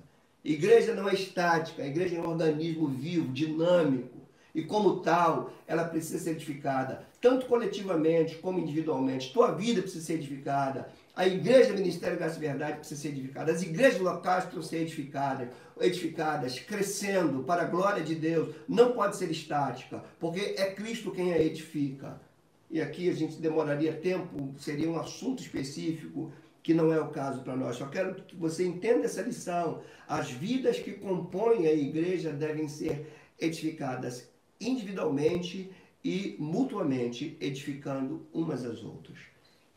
Igreja 0.44 0.94
não 0.94 1.08
é 1.08 1.14
estática, 1.14 1.84
a 1.84 1.88
igreja 1.88 2.18
é 2.18 2.20
um 2.20 2.28
organismo 2.28 2.88
vivo, 2.88 3.32
dinâmico 3.32 4.13
E 4.54 4.62
como 4.62 5.00
tal, 5.00 5.52
ela 5.66 5.84
precisa 5.84 6.20
ser 6.20 6.32
edificada, 6.32 7.08
tanto 7.20 7.48
coletivamente 7.48 8.36
como 8.36 8.60
individualmente. 8.60 9.34
Tua 9.34 9.52
vida 9.52 9.82
precisa 9.82 10.06
ser 10.06 10.14
edificada. 10.14 10.90
A 11.16 11.26
igreja 11.26 11.74
Ministério 11.74 12.20
da 12.20 12.28
Verdade 12.28 12.78
precisa 12.78 13.02
ser 13.02 13.08
edificada. 13.10 13.52
As 13.52 13.64
igrejas 13.64 14.00
locais 14.00 14.44
precisam 14.44 14.70
ser 14.70 14.82
edificadas, 14.82 15.50
edificadas, 15.80 16.60
crescendo 16.60 17.44
para 17.44 17.64
a 17.64 17.66
glória 17.66 18.04
de 18.04 18.14
Deus. 18.14 18.56
Não 18.68 18.92
pode 18.92 19.16
ser 19.16 19.32
estática, 19.32 20.04
porque 20.20 20.54
é 20.58 20.72
Cristo 20.72 21.12
quem 21.12 21.34
a 21.34 21.42
edifica. 21.42 22.22
E 22.70 22.80
aqui 22.80 23.10
a 23.10 23.14
gente 23.14 23.42
demoraria 23.42 23.94
tempo, 23.94 24.54
seria 24.60 24.90
um 24.90 25.00
assunto 25.00 25.42
específico, 25.42 26.32
que 26.62 26.74
não 26.74 26.94
é 26.94 27.00
o 27.00 27.10
caso 27.10 27.42
para 27.42 27.56
nós. 27.56 27.76
Só 27.76 27.88
quero 27.88 28.16
que 28.16 28.36
você 28.36 28.66
entenda 28.66 29.06
essa 29.06 29.22
lição. 29.22 29.82
As 30.08 30.30
vidas 30.30 30.80
que 30.80 30.94
compõem 30.94 31.68
a 31.68 31.74
igreja 31.74 32.32
devem 32.32 32.68
ser 32.68 33.12
edificadas 33.40 34.32
individualmente 34.68 35.72
e 36.04 36.36
mutuamente, 36.40 37.38
edificando 37.40 38.28
umas 38.34 38.66
às 38.66 38.84
outras. 38.84 39.18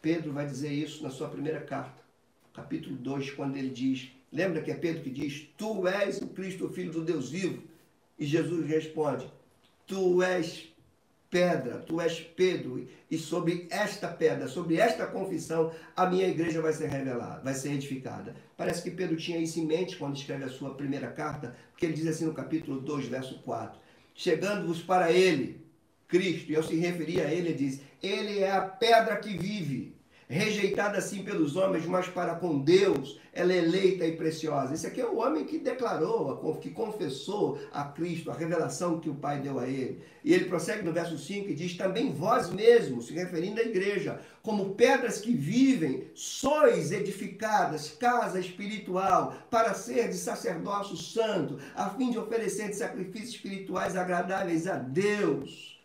Pedro 0.01 0.33
vai 0.33 0.47
dizer 0.47 0.73
isso 0.73 1.03
na 1.03 1.11
sua 1.11 1.29
primeira 1.29 1.61
carta, 1.61 2.03
capítulo 2.53 2.97
2, 2.97 3.31
quando 3.33 3.57
ele 3.57 3.71
diz: 3.71 4.11
Lembra 4.33 4.63
que 4.63 4.71
é 4.71 4.75
Pedro 4.75 5.03
que 5.03 5.11
diz: 5.11 5.49
Tu 5.57 5.87
és 5.87 6.21
o 6.21 6.29
Cristo, 6.29 6.67
o 6.67 6.73
Filho 6.73 6.93
do 6.93 7.05
Deus 7.05 7.31
vivo? 7.31 7.63
E 8.19 8.25
Jesus 8.25 8.67
responde: 8.67 9.31
Tu 9.87 10.23
és 10.23 10.73
pedra, 11.31 11.79
tu 11.79 12.01
és 12.01 12.21
Pedro, 12.21 12.87
e 13.11 13.19
sobre 13.19 13.67
esta 13.71 14.09
pedra, 14.09 14.49
sobre 14.49 14.77
esta 14.77 15.07
confissão, 15.07 15.73
a 15.95 16.07
minha 16.07 16.27
igreja 16.27 16.63
vai 16.63 16.73
ser 16.73 16.89
revelada, 16.89 17.43
vai 17.43 17.55
ser 17.55 17.73
edificada. 17.73 18.35
Parece 18.57 18.83
que 18.83 18.91
Pedro 18.91 19.17
tinha 19.17 19.39
isso 19.39 19.59
em 19.59 19.67
mente 19.67 19.97
quando 19.97 20.17
escreve 20.17 20.45
a 20.45 20.49
sua 20.49 20.75
primeira 20.75 21.09
carta, 21.09 21.55
porque 21.71 21.85
ele 21.85 21.95
diz 21.95 22.07
assim 22.07 22.25
no 22.25 22.33
capítulo 22.33 22.81
2, 22.81 23.07
verso 23.07 23.41
4: 23.43 23.79
Chegando-vos 24.17 24.81
para 24.81 25.13
ele, 25.13 25.61
Cristo, 26.09 26.51
e 26.51 26.57
ao 26.57 26.63
se 26.63 26.75
referir 26.77 27.21
a 27.21 27.31
ele, 27.31 27.53
diz: 27.53 27.81
Ele 28.03 28.39
é 28.41 28.51
a 28.51 28.63
pedra 28.63 29.17
que 29.17 29.37
vive 29.37 29.96
rejeitada 30.29 30.99
assim 30.99 31.23
pelos 31.23 31.55
homens, 31.57 31.87
mas 31.87 32.09
para 32.09 32.35
com 32.35 32.59
Deus 32.59 33.21
ela 33.33 33.53
é 33.53 33.59
eleita 33.59 34.07
e 34.07 34.17
preciosa. 34.17 34.73
Esse 34.73 34.87
aqui 34.87 35.01
é 35.01 35.07
o 35.07 35.19
homem 35.19 35.45
que 35.45 35.59
declarou, 35.59 36.57
que 36.57 36.71
confessou 36.71 37.61
a 37.71 37.85
Cristo, 37.85 38.31
a 38.31 38.35
revelação 38.35 38.99
que 38.99 39.11
o 39.11 39.15
Pai 39.15 39.41
deu 39.41 39.59
a 39.59 39.69
ele. 39.69 40.03
E 40.25 40.33
ele 40.33 40.47
prossegue 40.47 40.83
no 40.83 40.93
verso 40.93 41.19
5 41.19 41.51
e 41.51 41.55
diz: 41.55 41.77
Também 41.77 42.13
vós 42.13 42.51
mesmos, 42.51 43.07
se 43.07 43.13
referindo 43.13 43.61
à 43.61 43.65
igreja, 43.65 44.21
como 44.43 44.75
pedras 44.75 45.21
que 45.21 45.33
vivem, 45.33 46.11
sois 46.15 46.93
edificadas, 46.93 47.91
casa 47.91 48.41
espiritual, 48.41 49.35
para 49.51 49.75
ser 49.75 50.09
de 50.09 50.17
sacerdócio 50.17 50.97
santo, 50.97 51.59
a 51.75 51.91
fim 51.91 52.11
de 52.11 52.19
oferecer 52.19 52.73
sacrifícios 52.73 53.35
espirituais 53.35 53.97
agradáveis 53.97 54.67
a 54.67 54.77
Deus. 54.77 55.79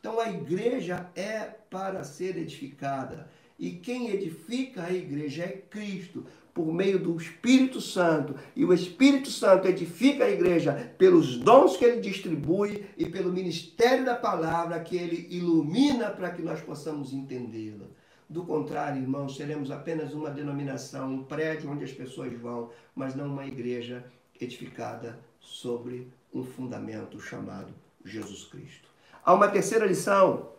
Então 0.00 0.18
a 0.18 0.28
igreja 0.30 1.06
é 1.14 1.50
para 1.70 2.02
ser 2.02 2.36
edificada. 2.36 3.28
E 3.58 3.70
quem 3.70 4.10
edifica 4.10 4.84
a 4.84 4.92
igreja 4.92 5.44
é 5.44 5.62
Cristo, 5.70 6.24
por 6.52 6.72
meio 6.72 6.98
do 6.98 7.16
Espírito 7.16 7.80
Santo. 7.80 8.36
E 8.54 8.64
o 8.64 8.72
Espírito 8.72 9.30
Santo 9.30 9.66
edifica 9.66 10.24
a 10.24 10.30
igreja 10.30 10.94
pelos 10.96 11.36
dons 11.36 11.76
que 11.76 11.84
ele 11.84 12.00
distribui 12.00 12.86
e 12.96 13.06
pelo 13.06 13.32
ministério 13.32 14.04
da 14.04 14.14
palavra 14.14 14.80
que 14.80 14.96
ele 14.96 15.26
ilumina 15.30 16.10
para 16.10 16.30
que 16.30 16.42
nós 16.42 16.60
possamos 16.60 17.12
entendê-la. 17.12 17.86
Do 18.28 18.44
contrário, 18.44 19.02
irmãos, 19.02 19.36
seremos 19.36 19.70
apenas 19.70 20.14
uma 20.14 20.30
denominação, 20.30 21.12
um 21.12 21.24
prédio 21.24 21.70
onde 21.70 21.84
as 21.84 21.92
pessoas 21.92 22.32
vão, 22.32 22.70
mas 22.94 23.14
não 23.14 23.26
uma 23.26 23.46
igreja 23.46 24.04
edificada 24.40 25.18
sobre 25.40 26.08
um 26.32 26.42
fundamento 26.42 27.20
chamado 27.20 27.72
Jesus 28.04 28.44
Cristo. 28.44 28.88
Há 29.24 29.34
uma 29.34 29.48
terceira 29.48 29.86
lição. 29.86 30.50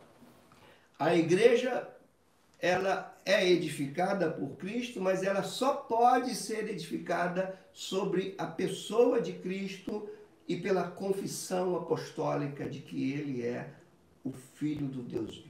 A 0.98 1.16
igreja 1.16 1.88
ela 2.60 3.16
é 3.26 3.47
edificada 3.47 4.30
por 4.32 4.56
Cristo, 4.58 5.01
mas 5.01 5.24
ela 5.24 5.43
só 5.43 5.74
pode 5.74 6.36
ser 6.36 6.70
edificada 6.70 7.60
sobre 7.74 8.34
a 8.38 8.45
pessoa 8.45 9.22
de 9.22 9.34
Cristo 9.34 10.10
e 10.47 10.56
pela 10.58 10.84
confissão 10.84 11.76
apostólica 11.76 12.70
de 12.70 12.80
que 12.80 13.12
ele 13.12 13.43
é 13.43 13.70
o 14.24 14.32
Filho 14.32 14.88
do 14.88 15.01
Deus. 15.03 15.45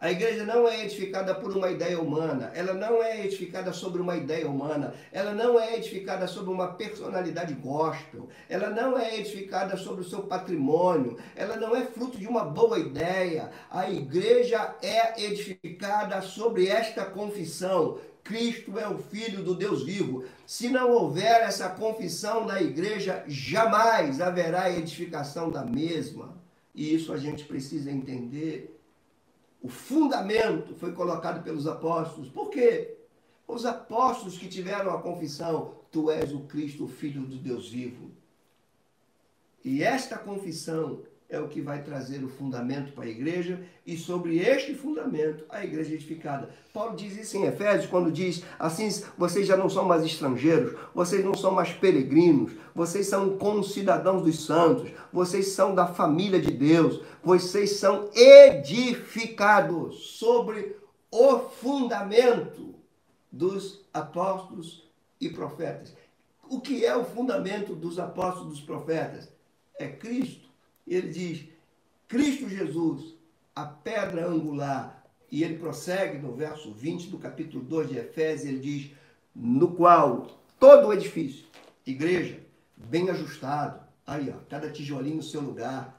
A 0.00 0.12
igreja 0.12 0.44
não 0.44 0.68
é 0.68 0.84
edificada 0.84 1.34
por 1.34 1.56
uma 1.56 1.72
ideia 1.72 2.00
humana, 2.00 2.52
ela 2.54 2.72
não 2.72 3.02
é 3.02 3.24
edificada 3.24 3.72
sobre 3.72 4.00
uma 4.00 4.16
ideia 4.16 4.48
humana, 4.48 4.94
ela 5.10 5.32
não 5.32 5.58
é 5.58 5.76
edificada 5.76 6.28
sobre 6.28 6.52
uma 6.52 6.74
personalidade 6.74 7.52
gospel, 7.54 8.28
ela 8.48 8.70
não 8.70 8.96
é 8.96 9.18
edificada 9.18 9.76
sobre 9.76 10.02
o 10.02 10.08
seu 10.08 10.22
patrimônio, 10.22 11.18
ela 11.34 11.56
não 11.56 11.74
é 11.74 11.84
fruto 11.84 12.16
de 12.16 12.28
uma 12.28 12.44
boa 12.44 12.78
ideia. 12.78 13.50
A 13.68 13.90
igreja 13.90 14.76
é 14.80 15.20
edificada 15.20 16.22
sobre 16.22 16.68
esta 16.68 17.04
confissão. 17.04 17.98
Cristo 18.22 18.78
é 18.78 18.86
o 18.86 18.98
Filho 18.98 19.42
do 19.42 19.56
Deus 19.56 19.84
vivo. 19.84 20.24
Se 20.46 20.68
não 20.68 20.92
houver 20.92 21.40
essa 21.40 21.70
confissão 21.70 22.44
na 22.44 22.62
igreja, 22.62 23.24
jamais 23.26 24.20
haverá 24.20 24.70
edificação 24.70 25.50
da 25.50 25.64
mesma. 25.64 26.38
E 26.72 26.94
isso 26.94 27.12
a 27.12 27.16
gente 27.16 27.44
precisa 27.44 27.90
entender 27.90 28.77
o 29.60 29.68
fundamento 29.68 30.74
foi 30.74 30.92
colocado 30.92 31.42
pelos 31.42 31.66
apóstolos. 31.66 32.28
Por 32.28 32.50
quê? 32.50 32.96
Os 33.46 33.64
apóstolos 33.64 34.38
que 34.38 34.48
tiveram 34.48 34.92
a 34.94 35.02
confissão: 35.02 35.74
Tu 35.90 36.10
és 36.10 36.32
o 36.32 36.40
Cristo, 36.40 36.84
o 36.84 36.88
Filho 36.88 37.22
do 37.22 37.36
Deus 37.36 37.68
vivo. 37.68 38.10
E 39.64 39.82
esta 39.82 40.16
confissão 40.16 41.02
é 41.28 41.38
o 41.38 41.48
que 41.48 41.60
vai 41.60 41.82
trazer 41.82 42.24
o 42.24 42.28
fundamento 42.28 42.92
para 42.92 43.04
a 43.04 43.08
igreja 43.08 43.60
e 43.86 43.98
sobre 43.98 44.38
este 44.38 44.74
fundamento 44.74 45.44
a 45.50 45.62
igreja 45.62 45.92
edificada. 45.92 46.48
Paulo 46.72 46.96
diz 46.96 47.18
isso 47.18 47.36
em 47.36 47.44
Efésios 47.44 47.90
quando 47.90 48.10
diz 48.10 48.42
assim: 48.58 48.88
vocês 49.16 49.46
já 49.46 49.56
não 49.56 49.68
são 49.68 49.84
mais 49.84 50.02
estrangeiros, 50.04 50.74
vocês 50.94 51.22
não 51.22 51.34
são 51.34 51.50
mais 51.50 51.70
peregrinos, 51.70 52.52
vocês 52.74 53.06
são 53.08 53.36
concidadãos 53.36 54.22
dos 54.22 54.46
santos, 54.46 54.90
vocês 55.12 55.48
são 55.48 55.74
da 55.74 55.86
família 55.86 56.40
de 56.40 56.50
Deus, 56.50 57.02
vocês 57.28 57.72
são 57.72 58.08
edificados 58.14 60.16
sobre 60.16 60.76
o 61.10 61.40
fundamento 61.40 62.74
dos 63.30 63.84
apóstolos 63.92 64.88
e 65.20 65.28
profetas. 65.28 65.94
O 66.48 66.58
que 66.58 66.86
é 66.86 66.96
o 66.96 67.04
fundamento 67.04 67.74
dos 67.74 67.98
apóstolos 67.98 68.46
e 68.46 68.50
dos 68.52 68.60
profetas? 68.62 69.30
É 69.78 69.88
Cristo 69.88 70.48
ele 70.86 71.08
diz: 71.08 71.44
Cristo 72.08 72.48
Jesus, 72.48 73.14
a 73.54 73.66
pedra 73.66 74.26
angular. 74.26 75.04
E 75.30 75.44
ele 75.44 75.58
prossegue 75.58 76.16
no 76.16 76.32
verso 76.32 76.72
20 76.72 77.10
do 77.10 77.18
capítulo 77.18 77.62
2 77.62 77.90
de 77.90 77.98
Efésios, 77.98 78.48
ele 78.48 78.58
diz: 78.58 78.90
no 79.36 79.72
qual 79.72 80.28
todo 80.58 80.88
o 80.88 80.94
edifício, 80.94 81.44
igreja, 81.86 82.40
bem 82.74 83.10
ajustado, 83.10 83.82
aí 84.06 84.32
ó, 84.34 84.38
cada 84.48 84.70
tijolinho 84.70 85.16
no 85.16 85.22
seu 85.22 85.42
lugar, 85.42 85.97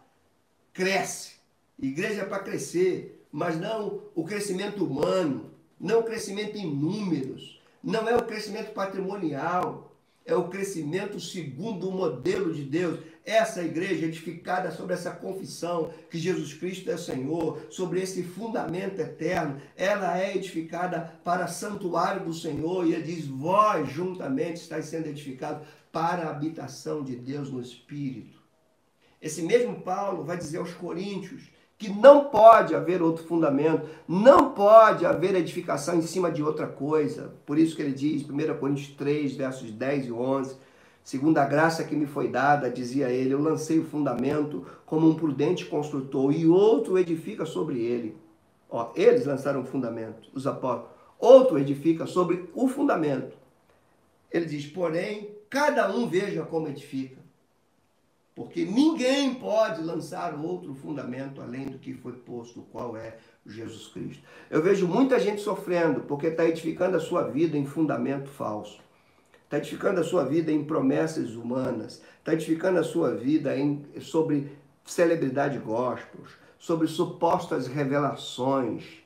cresce. 0.80 1.32
Igreja 1.78 2.22
é 2.22 2.26
para 2.26 2.40
crescer, 2.40 3.26
mas 3.30 3.60
não 3.60 4.02
o 4.16 4.24
crescimento 4.24 4.86
humano, 4.86 5.52
não 5.78 6.00
o 6.00 6.04
crescimento 6.04 6.58
em 6.58 6.74
números, 6.74 7.62
não 7.84 8.08
é 8.08 8.16
o 8.16 8.24
crescimento 8.24 8.72
patrimonial, 8.72 9.94
é 10.26 10.34
o 10.34 10.48
crescimento 10.48 11.20
segundo 11.20 11.90
o 11.90 11.92
modelo 11.92 12.54
de 12.54 12.64
Deus, 12.64 13.02
essa 13.26 13.62
igreja 13.62 14.06
edificada 14.06 14.72
sobre 14.72 14.94
essa 14.94 15.12
confissão 15.12 15.92
que 16.10 16.18
Jesus 16.18 16.54
Cristo 16.54 16.90
é 16.90 16.96
Senhor, 16.96 17.60
sobre 17.70 18.02
esse 18.02 18.24
fundamento 18.24 19.02
eterno, 19.02 19.62
ela 19.76 20.18
é 20.18 20.34
edificada 20.34 21.14
para 21.26 21.48
santuário 21.48 22.24
do 22.24 22.34
Senhor 22.34 22.88
e 22.88 22.94
ele 22.94 23.04
diz: 23.04 23.28
vós 23.28 23.92
juntamente 23.92 24.62
estáis 24.62 24.86
sendo 24.86 25.08
edificados 25.08 25.68
para 25.92 26.24
a 26.24 26.32
habitação 26.32 27.04
de 27.04 27.18
Deus 27.18 27.52
no 27.52 27.60
Espírito. 27.60 28.39
Esse 29.22 29.42
mesmo 29.42 29.82
Paulo 29.82 30.24
vai 30.24 30.38
dizer 30.38 30.58
aos 30.58 30.74
Coríntios 30.74 31.50
que 31.78 31.90
não 31.90 32.26
pode 32.26 32.76
haver 32.76 33.02
outro 33.02 33.24
fundamento, 33.24 33.88
não 34.08 34.52
pode 34.52 35.06
haver 35.06 35.34
edificação 35.36 35.96
em 35.96 36.02
cima 36.02 36.30
de 36.30 36.44
outra 36.44 36.68
coisa. 36.68 37.34
Por 37.46 37.58
isso 37.58 37.76
que 37.76 37.82
ele 37.82 37.94
diz, 37.94 38.24
1 38.24 38.58
Coríntios 38.60 38.90
3, 38.96 39.36
versos 39.36 39.72
10 39.72 40.08
e 40.08 40.12
11, 40.12 40.58
Segundo 41.10 41.40
a 41.40 41.46
graça 41.46 41.84
que 41.84 41.96
me 41.96 42.06
foi 42.06 42.28
dada, 42.28 42.70
dizia 42.70 43.10
ele, 43.10 43.34
eu 43.34 43.42
lancei 43.42 43.80
o 43.80 43.86
fundamento 43.86 44.64
como 44.86 45.10
um 45.10 45.16
prudente 45.16 45.66
construtor 45.66 46.32
e 46.32 46.46
outro 46.46 47.00
edifica 47.00 47.46
sobre 47.48 47.80
ele. 47.80 48.16
Ó, 48.70 48.92
eles 48.96 49.26
lançaram 49.26 49.62
o 49.62 49.66
fundamento, 49.66 50.30
os 50.36 50.46
apóstolos. 50.46 50.92
Outro 51.18 51.58
edifica 51.58 52.06
sobre 52.06 52.48
o 52.54 52.68
fundamento. 52.68 53.36
Ele 54.32 54.46
diz, 54.46 54.68
porém, 54.68 55.32
cada 55.50 55.92
um 55.92 56.08
veja 56.08 56.44
como 56.44 56.68
edifica. 56.68 57.19
Porque 58.40 58.64
ninguém 58.64 59.36
pode 59.36 59.82
lançar 59.82 60.34
outro 60.34 60.74
fundamento 60.74 61.42
além 61.42 61.66
do 61.66 61.78
que 61.78 61.94
foi 61.94 62.14
posto, 62.14 62.62
qual 62.72 62.96
é 62.96 63.18
Jesus 63.46 63.88
Cristo. 63.90 64.24
Eu 64.50 64.64
vejo 64.64 64.88
muita 64.88 65.20
gente 65.20 65.42
sofrendo 65.42 66.04
porque 66.04 66.28
está 66.28 66.46
edificando 66.46 66.96
a 66.96 67.02
sua 67.02 67.24
vida 67.24 67.58
em 67.58 67.66
fundamento 67.66 68.30
falso. 68.30 68.80
Está 69.44 69.58
edificando 69.58 70.00
a 70.00 70.06
sua 70.06 70.24
vida 70.24 70.54
em 70.54 70.64
promessas 70.64 71.36
humanas, 71.36 72.02
está 72.20 72.32
edificando 72.32 72.80
a 72.80 72.84
sua 72.84 73.14
vida 73.14 73.58
em, 73.58 73.86
sobre 74.00 74.50
celebridade 74.86 75.60
gospels, 75.60 76.30
sobre 76.58 76.88
supostas 76.88 77.68
revelações 77.68 79.04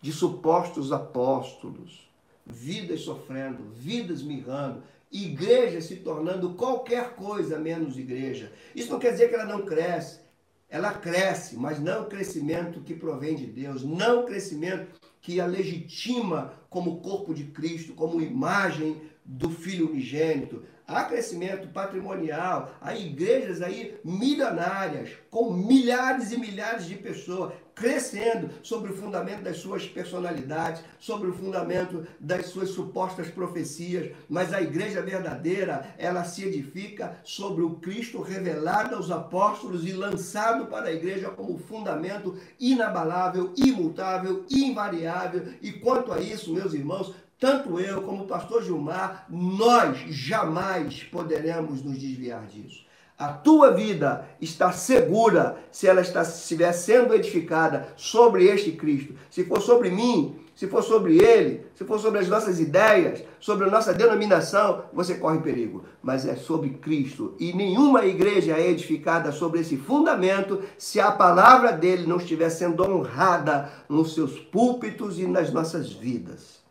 de 0.00 0.12
supostos 0.12 0.90
apóstolos, 0.90 2.10
vidas 2.44 3.02
sofrendo, 3.02 3.62
vidas 3.76 4.24
mirrando, 4.24 4.82
igreja 5.12 5.80
se 5.80 5.96
tornando 5.96 6.54
qualquer 6.54 7.14
coisa 7.14 7.58
menos 7.58 7.98
igreja. 7.98 8.52
Isso 8.74 8.90
não 8.90 8.98
quer 8.98 9.12
dizer 9.12 9.28
que 9.28 9.34
ela 9.34 9.44
não 9.44 9.66
cresce. 9.66 10.20
Ela 10.68 10.94
cresce, 10.94 11.56
mas 11.56 11.78
não 11.78 12.04
o 12.04 12.06
crescimento 12.06 12.80
que 12.80 12.94
provém 12.94 13.36
de 13.36 13.46
Deus, 13.46 13.84
não 13.84 14.20
o 14.20 14.24
crescimento 14.24 14.98
que 15.20 15.38
a 15.38 15.44
legitima 15.44 16.54
como 16.70 17.02
corpo 17.02 17.34
de 17.34 17.44
Cristo, 17.44 17.92
como 17.92 18.22
imagem 18.22 19.02
do 19.24 19.50
Filho 19.50 19.90
unigênito. 19.90 20.64
Há 20.86 21.04
crescimento 21.04 21.68
patrimonial, 21.68 22.74
há 22.80 22.94
igrejas 22.94 23.62
aí 23.62 23.98
milionárias, 24.04 25.10
com 25.30 25.52
milhares 25.52 26.32
e 26.32 26.38
milhares 26.38 26.86
de 26.86 26.96
pessoas 26.96 27.52
crescendo 27.74 28.50
sobre 28.62 28.92
o 28.92 28.96
fundamento 28.96 29.42
das 29.42 29.58
suas 29.58 29.86
personalidades, 29.86 30.82
sobre 30.98 31.30
o 31.30 31.34
fundamento 31.34 32.06
das 32.20 32.46
suas 32.46 32.70
supostas 32.70 33.28
profecias, 33.28 34.14
mas 34.28 34.52
a 34.52 34.60
igreja 34.60 35.00
verdadeira, 35.00 35.94
ela 35.96 36.24
se 36.24 36.44
edifica 36.44 37.16
sobre 37.24 37.62
o 37.62 37.76
Cristo 37.76 38.20
revelado 38.20 38.94
aos 38.94 39.10
apóstolos 39.10 39.86
e 39.86 39.92
lançado 39.92 40.66
para 40.66 40.88
a 40.88 40.92
igreja 40.92 41.30
como 41.30 41.58
fundamento 41.58 42.36
inabalável, 42.60 43.52
imutável, 43.56 44.44
invariável. 44.50 45.54
E 45.62 45.72
quanto 45.72 46.12
a 46.12 46.20
isso, 46.20 46.52
meus 46.52 46.74
irmãos, 46.74 47.14
tanto 47.42 47.80
eu 47.80 48.02
como 48.02 48.22
o 48.22 48.26
pastor 48.28 48.62
Gilmar, 48.62 49.26
nós 49.28 49.98
jamais 50.08 51.02
poderemos 51.02 51.82
nos 51.82 51.98
desviar 51.98 52.46
disso. 52.46 52.84
A 53.18 53.32
tua 53.32 53.72
vida 53.72 54.24
está 54.40 54.70
segura 54.70 55.58
se 55.72 55.88
ela 55.88 56.02
está, 56.02 56.22
estiver 56.22 56.72
sendo 56.72 57.12
edificada 57.12 57.88
sobre 57.96 58.44
este 58.44 58.70
Cristo. 58.70 59.14
Se 59.28 59.42
for 59.44 59.60
sobre 59.60 59.90
mim, 59.90 60.36
se 60.54 60.68
for 60.68 60.84
sobre 60.84 61.18
ele, 61.18 61.66
se 61.74 61.84
for 61.84 61.98
sobre 61.98 62.20
as 62.20 62.28
nossas 62.28 62.60
ideias, 62.60 63.24
sobre 63.40 63.66
a 63.66 63.70
nossa 63.70 63.92
denominação, 63.92 64.84
você 64.92 65.16
corre 65.16 65.40
perigo. 65.40 65.84
Mas 66.00 66.24
é 66.24 66.36
sobre 66.36 66.70
Cristo. 66.70 67.34
E 67.40 67.52
nenhuma 67.52 68.06
igreja 68.06 68.56
é 68.56 68.70
edificada 68.70 69.32
sobre 69.32 69.62
esse 69.62 69.76
fundamento 69.76 70.62
se 70.78 71.00
a 71.00 71.10
palavra 71.10 71.72
dele 71.72 72.06
não 72.06 72.18
estiver 72.18 72.50
sendo 72.50 72.84
honrada 72.84 73.68
nos 73.88 74.14
seus 74.14 74.38
púlpitos 74.38 75.18
e 75.18 75.26
nas 75.26 75.52
nossas 75.52 75.92
vidas 75.92 76.61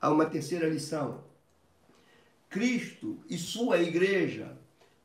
a 0.00 0.10
uma 0.10 0.26
terceira 0.26 0.68
lição. 0.68 1.22
Cristo 2.48 3.18
e 3.28 3.38
sua 3.38 3.78
igreja 3.78 4.56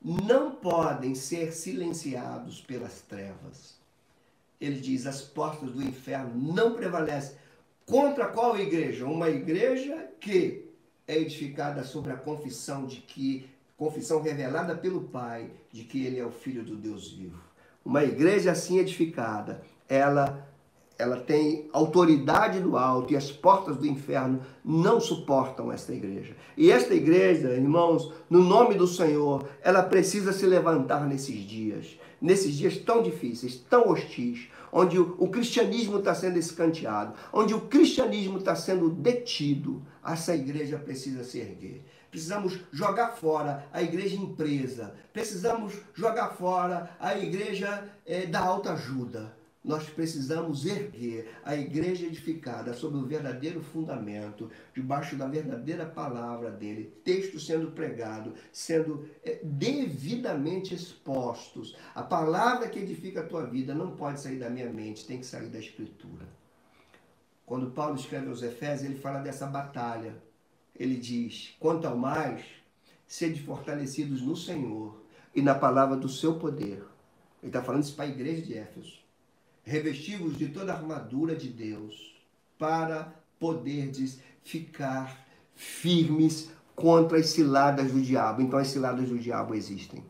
não 0.01 0.51
podem 0.51 1.13
ser 1.15 1.51
silenciados 1.51 2.61
pelas 2.61 3.01
trevas. 3.01 3.75
Ele 4.59 4.79
diz: 4.79 5.05
as 5.05 5.21
portas 5.21 5.71
do 5.71 5.81
inferno 5.81 6.53
não 6.53 6.75
prevalecem. 6.75 7.35
Contra 7.85 8.27
qual 8.27 8.57
igreja? 8.57 9.05
Uma 9.05 9.29
igreja 9.29 10.09
que 10.19 10.65
é 11.07 11.17
edificada 11.17 11.83
sobre 11.83 12.11
a 12.11 12.17
confissão 12.17 12.87
de 12.87 12.97
que 12.97 13.47
confissão 13.77 14.21
revelada 14.21 14.75
pelo 14.75 15.01
Pai 15.01 15.51
de 15.71 15.83
que 15.83 16.03
ele 16.03 16.19
é 16.19 16.25
o 16.25 16.31
filho 16.31 16.63
do 16.63 16.75
Deus 16.75 17.11
vivo. 17.11 17.43
Uma 17.83 18.03
igreja 18.03 18.51
assim 18.51 18.79
edificada, 18.79 19.61
ela 19.87 20.47
ela 20.97 21.17
tem 21.17 21.69
autoridade 21.73 22.59
do 22.59 22.77
alto 22.77 23.11
e 23.11 23.17
as 23.17 23.31
portas 23.31 23.75
do 23.75 23.85
inferno 23.85 24.41
não 24.63 24.99
suportam 24.99 25.71
esta 25.71 25.93
igreja. 25.93 26.35
E 26.55 26.71
esta 26.71 26.93
igreja, 26.93 27.49
irmãos, 27.49 28.13
no 28.29 28.41
nome 28.41 28.75
do 28.75 28.87
Senhor, 28.87 29.45
ela 29.61 29.83
precisa 29.83 30.31
se 30.31 30.45
levantar 30.45 31.05
nesses 31.05 31.37
dias, 31.39 31.99
nesses 32.21 32.55
dias 32.55 32.77
tão 32.77 33.03
difíceis, 33.03 33.57
tão 33.69 33.89
hostis, 33.89 34.47
onde 34.71 34.97
o, 34.99 35.27
cristianismo 35.27 35.99
está 35.99 36.15
sendo 36.15 36.37
escanteado, 36.39 37.13
onde 37.31 37.53
o 37.53 37.61
cristianismo 37.61 38.37
está 38.37 38.55
sendo 38.55 38.89
detido. 38.89 39.81
Essa 40.05 40.35
igreja 40.35 40.77
precisa 40.77 41.23
se 41.23 41.39
erguer. 41.39 41.83
Precisamos 42.09 42.59
jogar 42.71 43.09
fora 43.09 43.65
a 43.73 43.81
igreja 43.81 44.15
empresa. 44.15 44.93
Precisamos 45.11 45.73
jogar 45.93 46.29
fora 46.29 46.91
a 46.99 47.17
igreja 47.17 47.83
é, 48.05 48.25
da 48.25 48.39
alta 48.39 48.73
ajuda 48.73 49.34
nós 49.65 49.89
precisamos 49.89 50.63
erguer 50.65 51.27
a 51.43 51.55
igreja 51.55 52.05
edificada 52.05 52.71
sobre 52.73 52.99
o 52.99 53.05
verdadeiro 53.05 53.61
fundamento, 53.61 54.49
debaixo 54.73 55.15
da 55.15 55.27
verdadeira 55.27 55.85
palavra 55.85 56.51
dele, 56.51 56.93
texto 57.03 57.39
sendo 57.39 57.71
pregado, 57.71 58.35
sendo 58.51 59.09
é, 59.23 59.39
devidamente 59.43 60.75
expostos. 60.75 61.75
A 61.95 62.03
palavra 62.03 62.69
que 62.69 62.77
edifica 62.77 63.21
a 63.21 63.25
tua 63.25 63.45
vida 63.47 63.73
não 63.73 63.95
pode 63.95 64.21
sair 64.21 64.37
da 64.37 64.51
minha 64.51 64.69
mente, 64.69 65.05
tem 65.07 65.19
que 65.19 65.25
sair 65.25 65.49
da 65.49 65.59
Escritura. 65.59 66.27
Quando 67.43 67.71
Paulo 67.71 67.95
escreve 67.95 68.29
aos 68.29 68.43
Efésios, 68.43 68.89
ele 68.89 68.99
fala 68.99 69.19
dessa 69.19 69.47
batalha. 69.47 70.15
Ele 70.75 70.95
diz: 70.95 71.55
quanto 71.59 71.87
ao 71.87 71.97
mais, 71.97 72.45
sede 73.07 73.41
fortalecidos 73.41 74.21
no 74.21 74.35
Senhor 74.35 75.01
e 75.33 75.41
na 75.41 75.55
palavra 75.55 75.95
do 75.95 76.09
seu 76.09 76.37
poder. 76.37 76.83
Ele 77.41 77.49
está 77.49 77.63
falando 77.63 77.83
isso 77.83 77.95
para 77.95 78.05
a 78.05 78.09
igreja 78.09 78.41
de 78.41 78.57
Éfeso 78.57 79.04
revestivos 79.65 80.37
de 80.37 80.47
toda 80.47 80.71
a 80.71 80.77
armadura 80.77 81.35
de 81.35 81.49
Deus, 81.49 82.15
para 82.57 83.13
poderdes 83.39 84.19
ficar 84.43 85.25
firmes 85.55 86.49
contra 86.75 87.17
as 87.17 87.27
ciladas 87.27 87.91
do 87.91 88.01
diabo. 88.01 88.41
Então 88.41 88.59
as 88.59 88.67
ciladas 88.67 89.09
do 89.09 89.17
diabo 89.17 89.55
existem. 89.55 90.03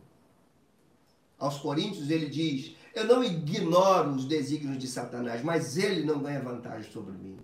Aos 1.39 1.57
Coríntios 1.57 2.09
ele 2.09 2.27
diz: 2.27 2.75
Eu 2.93 3.05
não 3.05 3.23
ignoro 3.23 4.11
os 4.11 4.25
desígnios 4.25 4.77
de 4.77 4.87
Satanás, 4.87 5.41
mas 5.41 5.77
ele 5.77 6.05
não 6.05 6.21
ganha 6.21 6.41
vantagem 6.41 6.91
sobre 6.91 7.13
mim. 7.13 7.37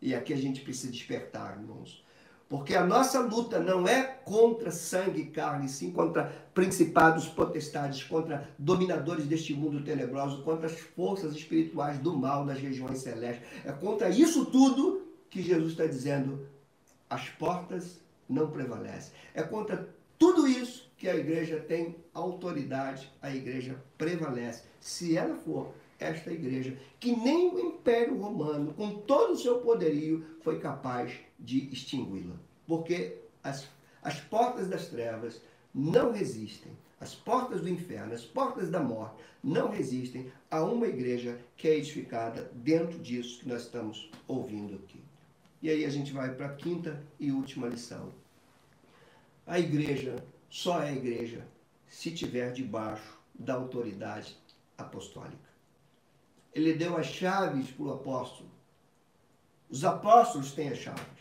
E 0.00 0.14
aqui 0.14 0.32
a 0.32 0.36
gente 0.36 0.60
precisa 0.60 0.92
despertar, 0.92 1.58
irmãos. 1.58 2.04
Porque 2.48 2.74
a 2.74 2.84
nossa 2.84 3.20
luta 3.20 3.58
não 3.58 3.86
é 3.86 4.02
contra 4.02 4.70
sangue 4.70 5.20
e 5.20 5.26
carne, 5.26 5.68
sim 5.68 5.90
contra 5.92 6.32
principados, 6.54 7.26
potestades, 7.26 8.02
contra 8.02 8.48
dominadores 8.58 9.26
deste 9.26 9.52
mundo 9.52 9.84
tenebroso, 9.84 10.42
contra 10.42 10.66
as 10.66 10.78
forças 10.78 11.34
espirituais 11.34 11.98
do 11.98 12.16
mal 12.16 12.46
nas 12.46 12.58
regiões 12.58 13.00
celestes. 13.00 13.46
É 13.66 13.72
contra 13.72 14.08
isso 14.08 14.46
tudo 14.46 15.06
que 15.28 15.42
Jesus 15.42 15.72
está 15.72 15.84
dizendo: 15.84 16.46
as 17.10 17.28
portas 17.28 18.00
não 18.26 18.50
prevalecem. 18.50 19.12
É 19.34 19.42
contra 19.42 19.86
tudo 20.18 20.48
isso 20.48 20.90
que 20.96 21.08
a 21.08 21.14
igreja 21.14 21.60
tem 21.60 21.96
autoridade, 22.14 23.12
a 23.20 23.30
igreja 23.30 23.76
prevalece. 23.98 24.64
Se 24.80 25.16
ela 25.16 25.36
for 25.36 25.74
esta 25.98 26.32
igreja, 26.32 26.78
que 26.98 27.14
nem 27.14 27.50
o 27.50 27.58
Império 27.58 28.16
Romano, 28.18 28.72
com 28.72 28.90
todo 29.00 29.32
o 29.32 29.38
seu 29.38 29.58
poderio, 29.58 30.24
foi 30.40 30.58
capaz 30.58 31.10
de 31.10 31.27
extingui-la. 31.44 32.36
Porque 32.66 33.18
as, 33.42 33.66
as 34.02 34.20
portas 34.20 34.68
das 34.68 34.88
trevas 34.88 35.40
não 35.74 36.12
resistem, 36.12 36.72
as 37.00 37.14
portas 37.14 37.60
do 37.60 37.68
inferno, 37.68 38.12
as 38.12 38.24
portas 38.24 38.70
da 38.70 38.80
morte, 38.80 39.22
não 39.42 39.70
resistem 39.70 40.32
a 40.50 40.62
uma 40.62 40.86
igreja 40.86 41.38
que 41.56 41.68
é 41.68 41.76
edificada 41.76 42.50
dentro 42.54 42.98
disso 42.98 43.40
que 43.40 43.48
nós 43.48 43.62
estamos 43.62 44.10
ouvindo 44.26 44.74
aqui. 44.74 45.00
E 45.62 45.70
aí 45.70 45.84
a 45.84 45.90
gente 45.90 46.12
vai 46.12 46.34
para 46.34 46.46
a 46.46 46.54
quinta 46.54 47.02
e 47.18 47.30
última 47.30 47.68
lição. 47.68 48.12
A 49.46 49.58
igreja 49.58 50.24
só 50.50 50.82
é 50.82 50.92
igreja 50.92 51.46
se 51.88 52.10
tiver 52.10 52.52
debaixo 52.52 53.18
da 53.34 53.54
autoridade 53.54 54.36
apostólica. 54.76 55.48
Ele 56.52 56.74
deu 56.74 56.96
as 56.96 57.06
chaves 57.06 57.70
para 57.70 57.84
o 57.84 57.92
apóstolo. 57.92 58.50
Os 59.70 59.84
apóstolos 59.84 60.52
têm 60.52 60.68
as 60.68 60.78
chaves 60.78 61.17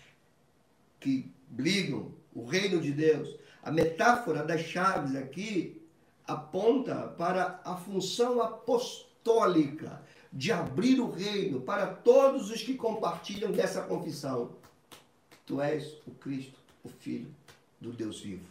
que 1.07 1.31
brigam 1.47 2.11
o 2.35 2.43
reino 2.43 2.81
de 2.81 2.91
Deus. 2.91 3.33
A 3.63 3.71
metáfora 3.71 4.43
das 4.43 4.59
chaves 4.59 5.15
aqui 5.15 5.81
aponta 6.27 7.07
para 7.17 7.61
a 7.63 7.77
função 7.77 8.41
apostólica 8.41 10.01
de 10.33 10.51
abrir 10.51 10.99
o 10.99 11.09
reino 11.09 11.61
para 11.61 11.87
todos 11.87 12.51
os 12.51 12.61
que 12.61 12.73
compartilham 12.73 13.53
dessa 13.53 13.81
confissão. 13.83 14.51
Tu 15.45 15.61
és 15.61 15.97
o 16.05 16.11
Cristo, 16.11 16.59
o 16.83 16.89
Filho 16.89 17.33
do 17.79 17.93
Deus 17.93 18.19
vivo. 18.19 18.43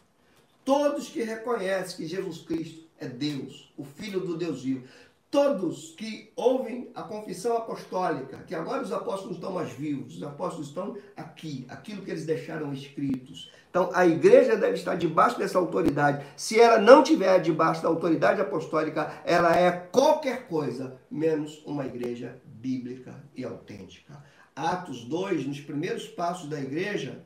Todos 0.65 1.11
que 1.11 1.23
reconhecem 1.23 1.99
que 1.99 2.07
Jesus 2.07 2.39
Cristo 2.39 2.87
é 2.99 3.07
Deus, 3.07 3.71
o 3.77 3.85
Filho 3.85 4.21
do 4.21 4.35
Deus 4.35 4.63
vivo, 4.63 4.89
todos 5.31 5.95
que 5.97 6.31
ouvem 6.37 6.91
a 6.95 7.03
confissão 7.03 7.57
apostólica, 7.57 8.39
que 8.47 8.55
agora 8.55 8.83
os 8.83 8.93
apóstolos 8.93 9.37
estão 9.37 9.53
mais 9.53 9.73
vivos, 9.73 10.17
os 10.17 10.23
apóstolos 10.23 10.69
estão 10.69 10.97
aqui, 11.17 11.67
aquilo 11.69 12.03
que 12.03 12.11
eles 12.11 12.25
deixaram 12.25 12.73
escritos. 12.73 13.51
Então, 13.69 13.91
a 13.93 14.07
igreja 14.07 14.57
deve 14.57 14.75
estar 14.75 14.95
debaixo 14.95 15.39
dessa 15.39 15.59
autoridade. 15.59 16.25
Se 16.37 16.59
ela 16.59 16.79
não 16.79 17.03
tiver 17.03 17.41
debaixo 17.41 17.83
da 17.83 17.89
autoridade 17.89 18.41
apostólica, 18.41 19.21
ela 19.25 19.55
é 19.55 19.71
qualquer 19.71 20.47
coisa 20.49 20.99
menos 21.11 21.63
uma 21.67 21.85
igreja 21.85 22.41
bíblica 22.45 23.15
e 23.35 23.45
autêntica. 23.45 24.25
Atos 24.55 25.05
2, 25.05 25.47
nos 25.47 25.61
primeiros 25.61 26.09
passos 26.09 26.49
da 26.49 26.59
igreja, 26.59 27.23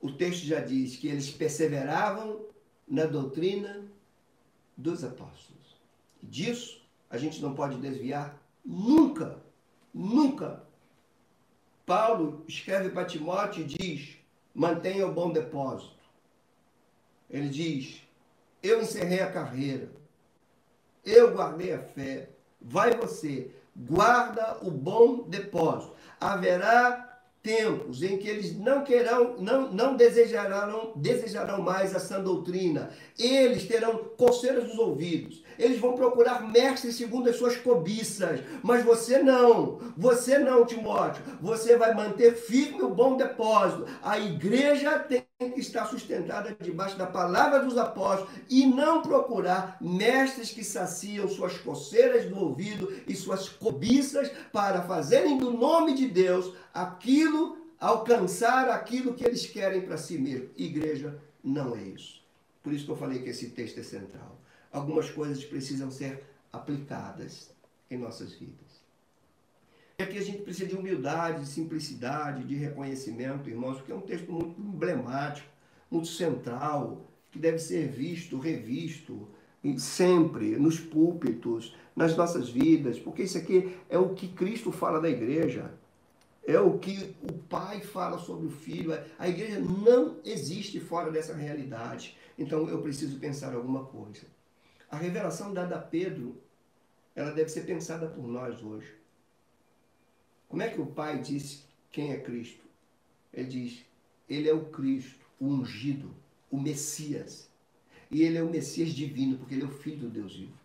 o 0.00 0.10
texto 0.10 0.46
já 0.46 0.60
diz 0.60 0.96
que 0.96 1.08
eles 1.08 1.30
perseveravam 1.30 2.40
na 2.88 3.04
doutrina 3.04 3.84
dos 4.74 5.04
apóstolos. 5.04 5.76
Disso 6.22 6.79
a 7.10 7.18
gente 7.18 7.42
não 7.42 7.54
pode 7.54 7.76
desviar 7.76 8.40
nunca, 8.64 9.42
nunca. 9.92 10.62
Paulo 11.84 12.44
escreve 12.46 12.90
para 12.90 13.04
Timóteo 13.04 13.62
e 13.62 13.66
diz: 13.66 14.16
mantenha 14.54 15.06
o 15.06 15.12
bom 15.12 15.32
depósito. 15.32 15.98
Ele 17.28 17.48
diz: 17.48 18.02
eu 18.62 18.80
encerrei 18.80 19.20
a 19.20 19.32
carreira, 19.32 19.90
eu 21.04 21.34
guardei 21.34 21.72
a 21.72 21.82
fé. 21.82 22.30
Vai 22.60 22.96
você, 22.96 23.50
guarda 23.74 24.58
o 24.62 24.70
bom 24.70 25.22
depósito. 25.22 25.94
Haverá 26.20 27.09
tempos 27.42 28.02
em 28.02 28.18
que 28.18 28.28
eles 28.28 28.56
não 28.58 28.84
querão, 28.84 29.36
não, 29.38 29.72
não 29.72 29.96
desejarão, 29.96 30.92
desejarão 30.96 31.62
mais 31.62 31.94
a 31.94 32.00
sã 32.00 32.20
doutrina. 32.20 32.90
Eles 33.18 33.66
terão 33.66 33.96
coceiras 34.16 34.68
nos 34.68 34.78
ouvidos. 34.78 35.42
Eles 35.58 35.78
vão 35.78 35.94
procurar 35.94 36.50
mestres 36.50 36.96
segundo 36.96 37.28
as 37.28 37.36
suas 37.36 37.56
cobiças. 37.56 38.40
Mas 38.62 38.84
você 38.84 39.22
não. 39.22 39.78
Você 39.96 40.38
não, 40.38 40.66
Timóteo. 40.66 41.22
Você 41.40 41.76
vai 41.76 41.94
manter 41.94 42.34
firme 42.34 42.82
o 42.82 42.90
bom 42.90 43.16
depósito. 43.16 43.86
A 44.02 44.18
igreja 44.18 44.98
tem 44.98 45.24
que 45.48 45.60
estar 45.60 45.86
sustentada 45.86 46.54
debaixo 46.60 46.98
da 46.98 47.06
palavra 47.06 47.60
dos 47.60 47.78
apóstolos 47.78 48.30
e 48.50 48.66
não 48.66 49.00
procurar 49.00 49.78
mestres 49.80 50.50
que 50.50 50.62
saciam 50.62 51.26
suas 51.28 51.56
coceiras 51.56 52.28
do 52.28 52.38
ouvido 52.38 52.92
e 53.08 53.16
suas 53.16 53.48
cobiças 53.48 54.30
para 54.52 54.82
fazerem 54.82 55.38
do 55.38 55.50
nome 55.50 55.94
de 55.94 56.08
Deus 56.08 56.54
aquilo, 56.74 57.56
alcançar 57.78 58.68
aquilo 58.68 59.14
que 59.14 59.24
eles 59.24 59.46
querem 59.46 59.80
para 59.80 59.96
si 59.96 60.18
mesmo. 60.18 60.50
Igreja 60.56 61.18
não 61.42 61.74
é 61.74 61.82
isso. 61.84 62.22
Por 62.62 62.74
isso 62.74 62.84
que 62.84 62.90
eu 62.90 62.96
falei 62.96 63.22
que 63.22 63.30
esse 63.30 63.48
texto 63.50 63.80
é 63.80 63.82
central. 63.82 64.38
Algumas 64.70 65.08
coisas 65.08 65.42
precisam 65.42 65.90
ser 65.90 66.22
aplicadas 66.52 67.50
em 67.90 67.96
nossas 67.96 68.34
vidas. 68.34 68.80
E 70.00 70.02
aqui 70.02 70.16
a 70.16 70.22
gente 70.22 70.40
precisa 70.40 70.66
de 70.66 70.74
humildade, 70.74 71.42
de 71.42 71.46
simplicidade, 71.46 72.44
de 72.44 72.54
reconhecimento, 72.54 73.50
irmãos, 73.50 73.76
porque 73.76 73.92
é 73.92 73.94
um 73.94 74.00
texto 74.00 74.32
muito 74.32 74.58
emblemático, 74.58 75.46
muito 75.90 76.08
central, 76.08 77.06
que 77.30 77.38
deve 77.38 77.58
ser 77.58 77.86
visto, 77.88 78.38
revisto, 78.38 79.28
sempre, 79.76 80.56
nos 80.56 80.80
púlpitos, 80.80 81.76
nas 81.94 82.16
nossas 82.16 82.48
vidas, 82.48 82.98
porque 82.98 83.24
isso 83.24 83.36
aqui 83.36 83.76
é 83.90 83.98
o 83.98 84.14
que 84.14 84.28
Cristo 84.28 84.72
fala 84.72 85.02
da 85.02 85.10
igreja. 85.10 85.70
É 86.46 86.58
o 86.58 86.78
que 86.78 87.14
o 87.22 87.34
pai 87.34 87.82
fala 87.82 88.16
sobre 88.16 88.46
o 88.46 88.50
filho. 88.50 88.98
A 89.18 89.28
igreja 89.28 89.60
não 89.60 90.16
existe 90.24 90.80
fora 90.80 91.10
dessa 91.10 91.34
realidade. 91.34 92.16
Então 92.38 92.66
eu 92.70 92.80
preciso 92.80 93.18
pensar 93.18 93.54
alguma 93.54 93.84
coisa. 93.84 94.22
A 94.90 94.96
revelação 94.96 95.52
dada 95.52 95.76
a 95.76 95.78
Pedro, 95.78 96.40
ela 97.14 97.32
deve 97.32 97.50
ser 97.50 97.66
pensada 97.66 98.06
por 98.06 98.26
nós 98.26 98.62
hoje. 98.62 98.99
Como 100.50 100.62
é 100.62 100.68
que 100.68 100.80
o 100.80 100.86
Pai 100.86 101.20
disse 101.20 101.60
quem 101.92 102.10
é 102.10 102.18
Cristo? 102.18 102.64
Ele 103.32 103.46
diz: 103.46 103.84
Ele 104.28 104.48
é 104.48 104.52
o 104.52 104.64
Cristo, 104.66 105.24
o 105.38 105.46
ungido, 105.46 106.12
o 106.50 106.60
Messias. 106.60 107.48
E 108.10 108.22
ele 108.22 108.36
é 108.36 108.42
o 108.42 108.50
Messias 108.50 108.90
divino, 108.90 109.38
porque 109.38 109.54
ele 109.54 109.62
é 109.62 109.66
o 109.66 109.70
Filho 109.70 110.00
do 110.00 110.10
Deus 110.10 110.34
vivo. 110.34 110.58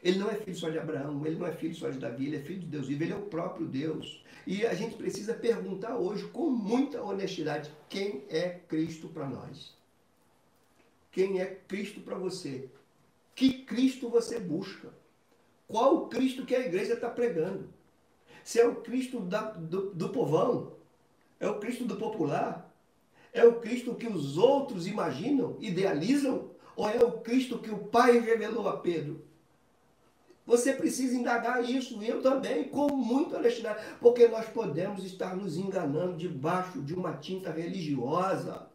Ele 0.00 0.18
não 0.18 0.30
é 0.30 0.36
filho 0.36 0.56
só 0.56 0.70
de 0.70 0.78
Abraão, 0.78 1.26
ele 1.26 1.36
não 1.36 1.46
é 1.46 1.52
filho 1.52 1.74
só 1.74 1.90
de 1.90 1.98
Davi, 1.98 2.26
ele 2.26 2.36
é 2.36 2.40
filho 2.40 2.60
de 2.60 2.66
Deus 2.66 2.86
vivo, 2.86 3.02
ele 3.02 3.12
é 3.12 3.16
o 3.16 3.22
próprio 3.22 3.66
Deus. 3.66 4.22
E 4.46 4.64
a 4.64 4.74
gente 4.74 4.94
precisa 4.94 5.34
perguntar 5.34 5.96
hoje, 5.96 6.28
com 6.28 6.48
muita 6.50 7.02
honestidade, 7.02 7.72
quem 7.88 8.22
é 8.28 8.60
Cristo 8.68 9.08
para 9.08 9.26
nós? 9.26 9.74
Quem 11.10 11.40
é 11.40 11.46
Cristo 11.66 12.00
para 12.00 12.16
você? 12.16 12.68
Que 13.34 13.64
Cristo 13.64 14.08
você 14.08 14.38
busca? 14.38 14.92
Qual 15.66 15.96
o 15.96 16.08
Cristo 16.08 16.46
que 16.46 16.54
a 16.54 16.64
igreja 16.64 16.94
está 16.94 17.10
pregando? 17.10 17.68
Se 18.44 18.60
é 18.60 18.66
o 18.66 18.76
Cristo 18.76 19.20
da, 19.20 19.40
do, 19.52 19.94
do 19.94 20.10
povão, 20.10 20.74
é 21.40 21.48
o 21.48 21.58
Cristo 21.58 21.86
do 21.86 21.96
popular, 21.96 22.70
é 23.32 23.42
o 23.44 23.58
Cristo 23.58 23.94
que 23.94 24.06
os 24.06 24.36
outros 24.36 24.86
imaginam, 24.86 25.56
idealizam, 25.60 26.50
ou 26.76 26.88
é 26.88 27.02
o 27.02 27.12
Cristo 27.12 27.58
que 27.58 27.70
o 27.70 27.78
Pai 27.78 28.18
revelou 28.18 28.68
a 28.68 28.76
Pedro? 28.76 29.24
Você 30.46 30.74
precisa 30.74 31.16
indagar 31.16 31.64
isso, 31.64 32.02
eu 32.02 32.20
também, 32.20 32.68
com 32.68 32.94
muita 32.94 33.38
honestidade, 33.38 33.82
porque 33.98 34.28
nós 34.28 34.46
podemos 34.46 35.02
estar 35.02 35.34
nos 35.34 35.56
enganando 35.56 36.18
debaixo 36.18 36.82
de 36.82 36.94
uma 36.94 37.14
tinta 37.14 37.50
religiosa, 37.50 38.68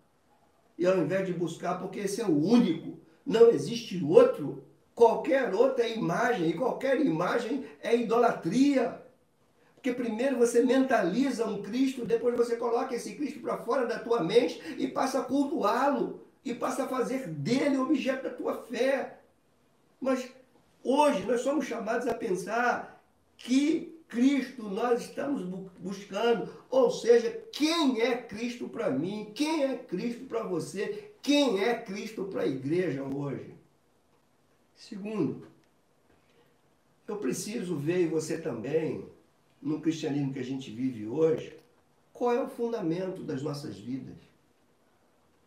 e 0.80 0.86
ao 0.88 0.98
invés 0.98 1.28
de 1.28 1.34
buscar, 1.34 1.80
porque 1.80 2.00
esse 2.00 2.22
é 2.22 2.26
o 2.26 2.36
único, 2.36 2.98
não 3.24 3.52
existe 3.52 4.04
outro, 4.04 4.64
qualquer 4.96 5.54
outra 5.54 5.86
é 5.86 5.96
imagem, 5.96 6.50
e 6.50 6.54
qualquer 6.54 7.00
imagem 7.00 7.66
é 7.84 7.96
idolatria. 7.96 8.99
Porque 9.80 9.94
primeiro 9.94 10.38
você 10.38 10.62
mentaliza 10.62 11.46
um 11.46 11.62
Cristo, 11.62 12.04
depois 12.04 12.36
você 12.36 12.58
coloca 12.58 12.94
esse 12.94 13.16
Cristo 13.16 13.40
para 13.40 13.60
fora 13.60 13.88
da 13.88 13.98
tua 13.98 14.22
mente 14.22 14.62
e 14.78 14.90
passa 14.90 15.22
a 15.22 15.24
cultuá-lo 15.24 16.20
e 16.44 16.54
passa 16.54 16.84
a 16.84 16.88
fazer 16.88 17.28
dele 17.28 17.78
objeto 17.78 18.24
da 18.24 18.30
tua 18.30 18.62
fé. 18.64 19.20
Mas 20.02 20.30
hoje 20.84 21.26
nós 21.26 21.40
somos 21.40 21.66
chamados 21.66 22.08
a 22.08 22.14
pensar 22.14 23.02
que 23.38 23.98
Cristo 24.10 24.64
nós 24.64 25.00
estamos 25.00 25.44
buscando, 25.80 26.52
ou 26.70 26.92
seja, 26.92 27.32
quem 27.54 28.02
é 28.02 28.18
Cristo 28.18 28.68
para 28.68 28.90
mim, 28.90 29.32
quem 29.34 29.64
é 29.64 29.78
Cristo 29.78 30.26
para 30.26 30.44
você, 30.44 31.14
quem 31.22 31.64
é 31.64 31.74
Cristo 31.74 32.26
para 32.26 32.42
a 32.42 32.48
igreja 32.48 33.02
hoje. 33.02 33.56
Segundo, 34.76 35.48
eu 37.08 37.16
preciso 37.16 37.78
ver 37.78 38.02
e 38.02 38.08
você 38.08 38.38
também 38.38 39.08
no 39.62 39.82
cristianismo 39.82 40.34
que 40.34 40.40
a 40.40 40.44
gente 40.44 40.72
vive 40.72 41.08
hoje, 41.08 41.58
qual 42.14 42.34
é 42.34 42.42
o 42.42 42.50
fundamento 42.50 43.24
das 43.24 43.42
nossas 43.42 43.78
vidas? 43.78 44.18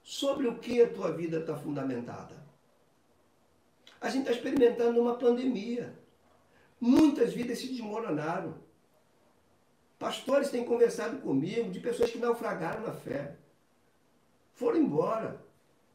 Sobre 0.03 0.49
o 0.49 0.59
que 0.59 0.83
a 0.83 0.89
tua 0.89 1.13
vida 1.13 1.39
está 1.39 1.57
fundamentada? 1.57 2.43
A 4.01 4.09
gente 4.09 4.23
está 4.23 4.33
experimentando 4.33 5.01
uma 5.01 5.15
pandemia. 5.15 5.97
Muitas 6.81 7.33
vidas 7.33 7.59
se 7.59 7.69
desmoronaram. 7.69 8.55
Pastores 9.99 10.51
têm 10.51 10.65
conversado 10.65 11.19
comigo 11.19 11.71
de 11.71 11.79
pessoas 11.79 12.11
que 12.11 12.19
naufragaram 12.19 12.83
na 12.83 12.93
fé. 12.93 13.37
Foram 14.55 14.79
embora, 14.79 15.41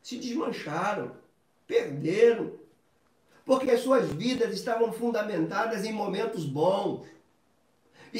se 0.01 0.17
desmancharam, 0.17 1.11
perderam, 1.67 2.53
porque 3.45 3.69
as 3.71 3.81
suas 3.81 4.09
vidas 4.13 4.53
estavam 4.53 4.93
fundamentadas 4.93 5.83
em 5.83 5.91
momentos 5.91 6.45
bons 6.45 7.05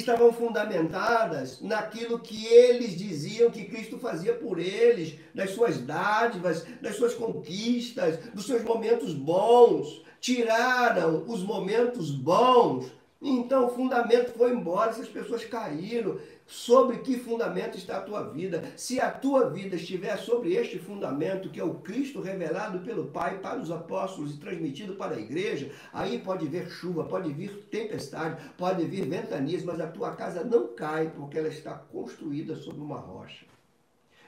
estavam 0.00 0.32
fundamentadas 0.32 1.60
naquilo 1.60 2.18
que 2.18 2.46
eles 2.46 2.96
diziam 2.96 3.50
que 3.50 3.64
Cristo 3.64 3.98
fazia 3.98 4.34
por 4.34 4.58
eles, 4.58 5.14
das 5.34 5.50
suas 5.50 5.78
dádivas, 5.78 6.64
das 6.80 6.96
suas 6.96 7.14
conquistas, 7.14 8.18
dos 8.34 8.46
seus 8.46 8.62
momentos 8.64 9.14
bons. 9.14 10.02
Tiraram 10.20 11.24
os 11.28 11.42
momentos 11.42 12.10
bons, 12.10 12.90
então 13.20 13.66
o 13.66 13.70
fundamento 13.70 14.32
foi 14.36 14.52
embora, 14.52 14.90
essas 14.90 15.08
pessoas 15.08 15.44
caíram, 15.44 16.18
sobre 16.48 17.00
que 17.00 17.18
fundamento 17.18 17.76
está 17.76 17.98
a 17.98 18.02
tua 18.02 18.22
vida. 18.22 18.72
Se 18.74 18.98
a 18.98 19.10
tua 19.10 19.50
vida 19.50 19.76
estiver 19.76 20.16
sobre 20.16 20.54
este 20.54 20.78
fundamento, 20.78 21.50
que 21.50 21.60
é 21.60 21.64
o 21.64 21.74
Cristo 21.74 22.22
revelado 22.22 22.80
pelo 22.80 23.08
Pai 23.08 23.38
para 23.38 23.60
os 23.60 23.70
apóstolos 23.70 24.34
e 24.34 24.38
transmitido 24.38 24.94
para 24.94 25.14
a 25.14 25.20
igreja, 25.20 25.70
aí 25.92 26.18
pode 26.18 26.48
vir 26.48 26.66
chuva, 26.70 27.04
pode 27.04 27.30
vir 27.34 27.68
tempestade, 27.70 28.42
pode 28.56 28.82
vir 28.86 29.06
ventanias, 29.06 29.62
mas 29.62 29.78
a 29.78 29.88
tua 29.88 30.16
casa 30.16 30.42
não 30.42 30.68
cai, 30.68 31.12
porque 31.14 31.38
ela 31.38 31.48
está 31.48 31.74
construída 31.74 32.56
sobre 32.56 32.80
uma 32.80 32.98
rocha. 32.98 33.44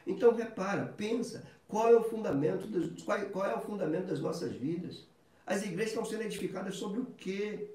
Então 0.07 0.35
repara, 0.35 0.93
pensa, 0.95 1.43
qual 1.67 1.89
é 1.89 1.97
o 1.97 2.05
fundamento 2.05 2.67
das, 2.67 3.03
qual, 3.03 3.19
qual 3.31 3.47
é 3.47 3.55
o 3.55 3.61
fundamento 3.61 4.09
das 4.09 4.21
nossas 4.21 4.53
vidas? 4.53 5.07
As 5.47 5.63
igrejas 5.63 5.93
estão 5.93 6.05
sendo 6.05 6.25
edificadas 6.25 6.77
sobre 6.77 7.01
o 7.01 7.07
quê? 7.17 7.71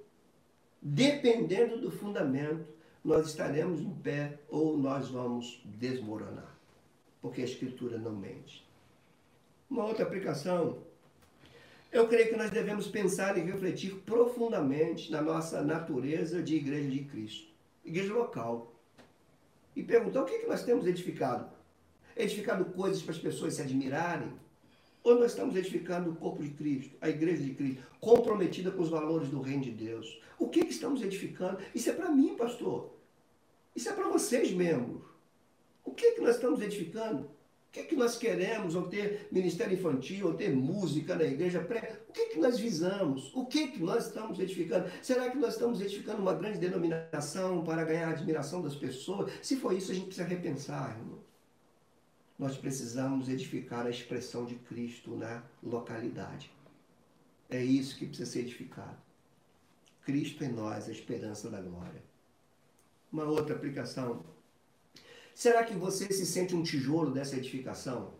Dependendo 0.79 1.81
do 1.81 1.89
fundamento 1.89 2.74
nós 3.05 3.27
estaremos 3.27 3.79
em 3.79 3.93
pé 3.93 4.39
ou 4.49 4.75
nós 4.75 5.09
vamos 5.09 5.61
desmoronar, 5.63 6.57
porque 7.21 7.41
a 7.41 7.45
Escritura 7.45 7.99
não 7.99 8.15
mente. 8.15 8.65
Uma 9.69 9.85
outra 9.85 10.03
aplicação, 10.03 10.79
eu 11.91 12.07
creio 12.07 12.29
que 12.29 12.35
nós 12.35 12.49
devemos 12.49 12.87
pensar 12.87 13.37
e 13.37 13.41
refletir 13.41 13.93
profundamente 13.97 15.11
na 15.11 15.21
nossa 15.21 15.61
natureza 15.61 16.41
de 16.41 16.55
igreja 16.55 16.89
de 16.89 17.03
Cristo, 17.03 17.47
igreja 17.85 18.11
local, 18.11 18.73
e 19.75 19.83
perguntar 19.83 20.23
o 20.23 20.25
que, 20.25 20.33
é 20.33 20.39
que 20.39 20.47
nós 20.47 20.63
temos 20.63 20.87
edificado. 20.87 21.47
Edificado 22.17 22.65
coisas 22.65 23.03
para 23.03 23.11
as 23.11 23.19
pessoas 23.19 23.53
se 23.53 23.61
admirarem? 23.61 24.33
Ou 25.03 25.19
nós 25.19 25.31
estamos 25.31 25.55
edificando 25.55 26.09
o 26.09 26.15
corpo 26.15 26.41
de 26.41 26.49
Cristo, 26.49 26.95
a 26.99 27.07
igreja 27.07 27.43
de 27.43 27.53
Cristo, 27.53 27.83
comprometida 27.99 28.71
com 28.71 28.81
os 28.81 28.89
valores 28.89 29.29
do 29.29 29.41
reino 29.41 29.61
de 29.61 29.71
Deus? 29.71 30.19
O 30.39 30.49
que, 30.49 30.65
que 30.65 30.71
estamos 30.71 31.03
edificando? 31.03 31.59
Isso 31.75 31.91
é 31.91 31.93
para 31.93 32.09
mim, 32.09 32.35
pastor. 32.35 32.94
Isso 33.75 33.89
é 33.89 33.93
para 33.93 34.07
vocês, 34.07 34.51
membros. 34.51 35.03
O 35.83 35.91
que, 35.91 36.13
que 36.13 36.21
nós 36.21 36.35
estamos 36.35 36.61
edificando? 36.61 37.29
que, 37.75 37.83
que 37.83 37.95
nós 37.95 38.17
queremos 38.17 38.73
ao 38.73 38.87
ter 38.87 39.27
ministério 39.29 39.73
infantil, 39.73 40.29
ao 40.29 40.33
ter 40.33 40.49
música 40.55 41.13
na 41.13 41.25
igreja? 41.25 41.59
O 42.07 42.13
que, 42.13 42.27
que 42.27 42.39
nós 42.39 42.57
visamos? 42.57 43.35
O 43.35 43.45
que, 43.45 43.67
que 43.67 43.83
nós 43.83 44.07
estamos 44.07 44.39
edificando? 44.39 44.89
Será 45.01 45.29
que 45.29 45.37
nós 45.37 45.55
estamos 45.55 45.81
edificando 45.81 46.21
uma 46.21 46.33
grande 46.33 46.57
denominação 46.57 47.65
para 47.65 47.83
ganhar 47.83 48.07
a 48.07 48.11
admiração 48.11 48.61
das 48.61 48.75
pessoas? 48.75 49.29
Se 49.41 49.57
for 49.57 49.73
isso, 49.73 49.91
a 49.91 49.95
gente 49.95 50.05
precisa 50.05 50.25
repensar, 50.25 50.97
irmão. 50.97 51.19
Nós 52.39 52.57
precisamos 52.57 53.27
edificar 53.27 53.85
a 53.85 53.89
expressão 53.89 54.45
de 54.45 54.55
Cristo 54.55 55.13
na 55.17 55.43
localidade. 55.61 56.49
É 57.49 57.61
isso 57.61 57.97
que 57.97 58.05
precisa 58.05 58.31
ser 58.31 58.39
edificado. 58.39 58.97
Cristo 60.01 60.45
em 60.45 60.49
nós, 60.49 60.87
a 60.87 60.93
esperança 60.93 61.49
da 61.49 61.59
glória. 61.59 62.01
Uma 63.15 63.23
outra 63.23 63.55
aplicação 63.55 64.25
Será 65.33 65.63
que 65.63 65.73
você 65.73 66.11
se 66.11 66.25
sente 66.25 66.53
um 66.53 66.61
tijolo 66.61 67.11
dessa 67.11 67.37
edificação? 67.37 68.13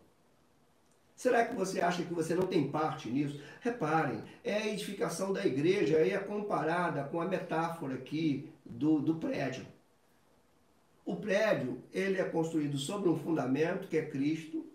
Será 1.17 1.43
que 1.43 1.53
você 1.53 1.81
acha 1.81 2.01
que 2.03 2.13
você 2.13 2.33
não 2.33 2.47
tem 2.47 2.71
parte 2.71 3.09
nisso? 3.09 3.41
Reparem, 3.59 4.23
é 4.41 4.53
a 4.53 4.67
edificação 4.67 5.33
da 5.33 5.45
igreja 5.45 5.97
é 5.97 6.17
comparada 6.17 7.03
com 7.03 7.19
a 7.19 7.27
metáfora 7.27 7.95
aqui 7.95 8.49
do, 8.65 9.01
do 9.01 9.15
prédio. 9.15 9.67
O 11.05 11.17
prédio, 11.17 11.83
ele 11.91 12.17
é 12.17 12.23
construído 12.23 12.77
sobre 12.77 13.09
um 13.09 13.17
fundamento, 13.17 13.89
que 13.89 13.97
é 13.97 14.05
Cristo, 14.05 14.65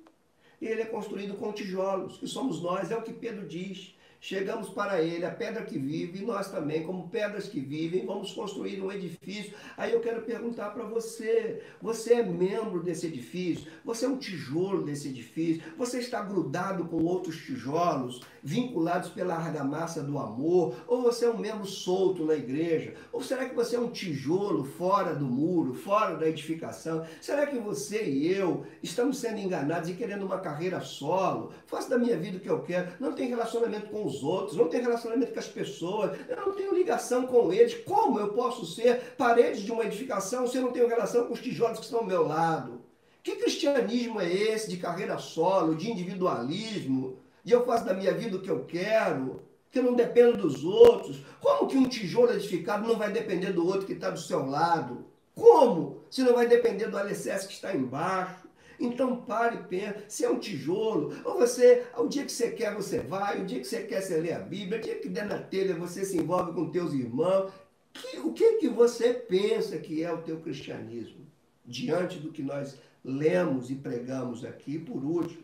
e 0.60 0.66
ele 0.66 0.82
é 0.82 0.86
construído 0.86 1.34
com 1.38 1.50
tijolos, 1.50 2.18
que 2.18 2.26
somos 2.26 2.60
nós, 2.60 2.90
é 2.90 2.96
o 2.96 3.02
que 3.02 3.12
Pedro 3.14 3.48
diz. 3.48 3.96
Chegamos 4.22 4.68
para 4.68 5.00
ele, 5.00 5.24
a 5.24 5.30
pedra 5.30 5.64
que 5.64 5.78
vive, 5.78 6.18
e 6.18 6.26
nós 6.26 6.50
também, 6.50 6.82
como 6.82 7.08
pedras 7.08 7.48
que 7.48 7.58
vivem, 7.58 8.04
vamos 8.04 8.32
construir 8.32 8.78
um 8.82 8.92
edifício. 8.92 9.54
Aí 9.78 9.92
eu 9.92 10.00
quero 10.00 10.20
perguntar 10.20 10.70
para 10.74 10.84
você: 10.84 11.62
você 11.80 12.14
é 12.14 12.22
membro 12.22 12.82
desse 12.82 13.06
edifício? 13.06 13.66
Você 13.82 14.04
é 14.04 14.08
um 14.08 14.18
tijolo 14.18 14.84
desse 14.84 15.08
edifício? 15.08 15.62
Você 15.78 16.00
está 16.00 16.20
grudado 16.20 16.84
com 16.84 17.02
outros 17.02 17.38
tijolos, 17.38 18.20
vinculados 18.42 19.08
pela 19.08 19.34
argamassa 19.34 20.02
do 20.02 20.18
amor? 20.18 20.76
Ou 20.86 21.00
você 21.00 21.24
é 21.24 21.30
um 21.30 21.38
membro 21.38 21.64
solto 21.64 22.22
na 22.26 22.34
igreja? 22.34 22.92
Ou 23.10 23.22
será 23.22 23.48
que 23.48 23.54
você 23.54 23.76
é 23.76 23.80
um 23.80 23.90
tijolo 23.90 24.64
fora 24.64 25.14
do 25.14 25.24
muro, 25.24 25.72
fora 25.72 26.16
da 26.16 26.28
edificação? 26.28 27.06
Será 27.22 27.46
que 27.46 27.58
você 27.58 28.04
e 28.04 28.30
eu 28.30 28.66
estamos 28.82 29.16
sendo 29.16 29.38
enganados 29.38 29.88
e 29.88 29.94
querendo 29.94 30.26
uma 30.26 30.40
carreira 30.40 30.82
solo? 30.82 31.54
Faço 31.66 31.88
da 31.88 31.96
minha 31.96 32.18
vida 32.18 32.36
o 32.36 32.40
que 32.40 32.50
eu 32.50 32.60
quero, 32.60 32.92
não 33.00 33.14
tem 33.14 33.26
relacionamento 33.26 33.88
com 33.88 34.09
os 34.10 34.22
outros, 34.22 34.56
não 34.56 34.68
tenho 34.68 34.84
relacionamento 34.84 35.32
com 35.32 35.38
as 35.38 35.48
pessoas, 35.48 36.18
eu 36.28 36.36
não 36.36 36.52
tenho 36.52 36.74
ligação 36.74 37.26
com 37.26 37.52
eles. 37.52 37.74
Como 37.84 38.18
eu 38.18 38.32
posso 38.32 38.66
ser 38.66 39.14
parede 39.16 39.64
de 39.64 39.72
uma 39.72 39.84
edificação 39.84 40.46
se 40.46 40.56
eu 40.56 40.62
não 40.62 40.72
tenho 40.72 40.88
relação 40.88 41.26
com 41.26 41.34
os 41.34 41.40
tijolos 41.40 41.78
que 41.78 41.84
estão 41.84 42.00
ao 42.00 42.06
meu 42.06 42.26
lado? 42.26 42.80
Que 43.22 43.36
cristianismo 43.36 44.20
é 44.20 44.32
esse 44.32 44.68
de 44.68 44.78
carreira 44.78 45.18
solo, 45.18 45.74
de 45.74 45.90
individualismo, 45.90 47.18
de 47.44 47.52
eu 47.52 47.64
faço 47.64 47.84
da 47.84 47.94
minha 47.94 48.12
vida 48.14 48.36
o 48.36 48.40
que 48.40 48.50
eu 48.50 48.64
quero, 48.64 49.42
que 49.70 49.78
eu 49.78 49.82
não 49.82 49.94
dependo 49.94 50.38
dos 50.38 50.64
outros? 50.64 51.22
Como 51.40 51.68
que 51.68 51.76
um 51.76 51.88
tijolo 51.88 52.32
edificado 52.32 52.86
não 52.86 52.96
vai 52.96 53.12
depender 53.12 53.52
do 53.52 53.66
outro 53.66 53.86
que 53.86 53.92
está 53.92 54.10
do 54.10 54.18
seu 54.18 54.46
lado? 54.46 55.04
Como? 55.34 56.02
Se 56.10 56.22
não 56.22 56.34
vai 56.34 56.46
depender 56.46 56.88
do 56.88 56.98
alicerce 56.98 57.46
que 57.46 57.54
está 57.54 57.74
embaixo? 57.74 58.39
Então 58.80 59.20
pare 59.20 59.56
e 59.56 59.62
pensa, 59.64 60.02
se 60.08 60.24
é 60.24 60.30
um 60.30 60.38
tijolo, 60.38 61.14
ou 61.22 61.38
você, 61.38 61.86
o 61.98 62.06
dia 62.06 62.24
que 62.24 62.32
você 62.32 62.50
quer, 62.50 62.74
você 62.74 63.00
vai, 63.00 63.42
o 63.42 63.44
dia 63.44 63.60
que 63.60 63.66
você 63.66 63.82
quer, 63.82 64.00
você 64.00 64.16
lê 64.16 64.32
a 64.32 64.38
Bíblia, 64.38 64.78
o 64.78 64.82
dia 64.82 64.98
que 64.98 65.08
der 65.08 65.26
na 65.26 65.38
telha, 65.38 65.74
você 65.74 66.02
se 66.02 66.16
envolve 66.16 66.52
com 66.54 66.70
teus 66.70 66.94
irmãos. 66.94 67.52
Que, 67.92 68.18
o 68.20 68.32
que 68.32 68.54
que 68.54 68.68
você 68.68 69.12
pensa 69.12 69.78
que 69.78 70.02
é 70.02 70.10
o 70.10 70.22
teu 70.22 70.40
cristianismo? 70.40 71.26
Diante 71.64 72.18
do 72.18 72.32
que 72.32 72.42
nós 72.42 72.78
lemos 73.04 73.70
e 73.70 73.74
pregamos 73.74 74.44
aqui, 74.44 74.78
por 74.78 75.04
último, 75.04 75.42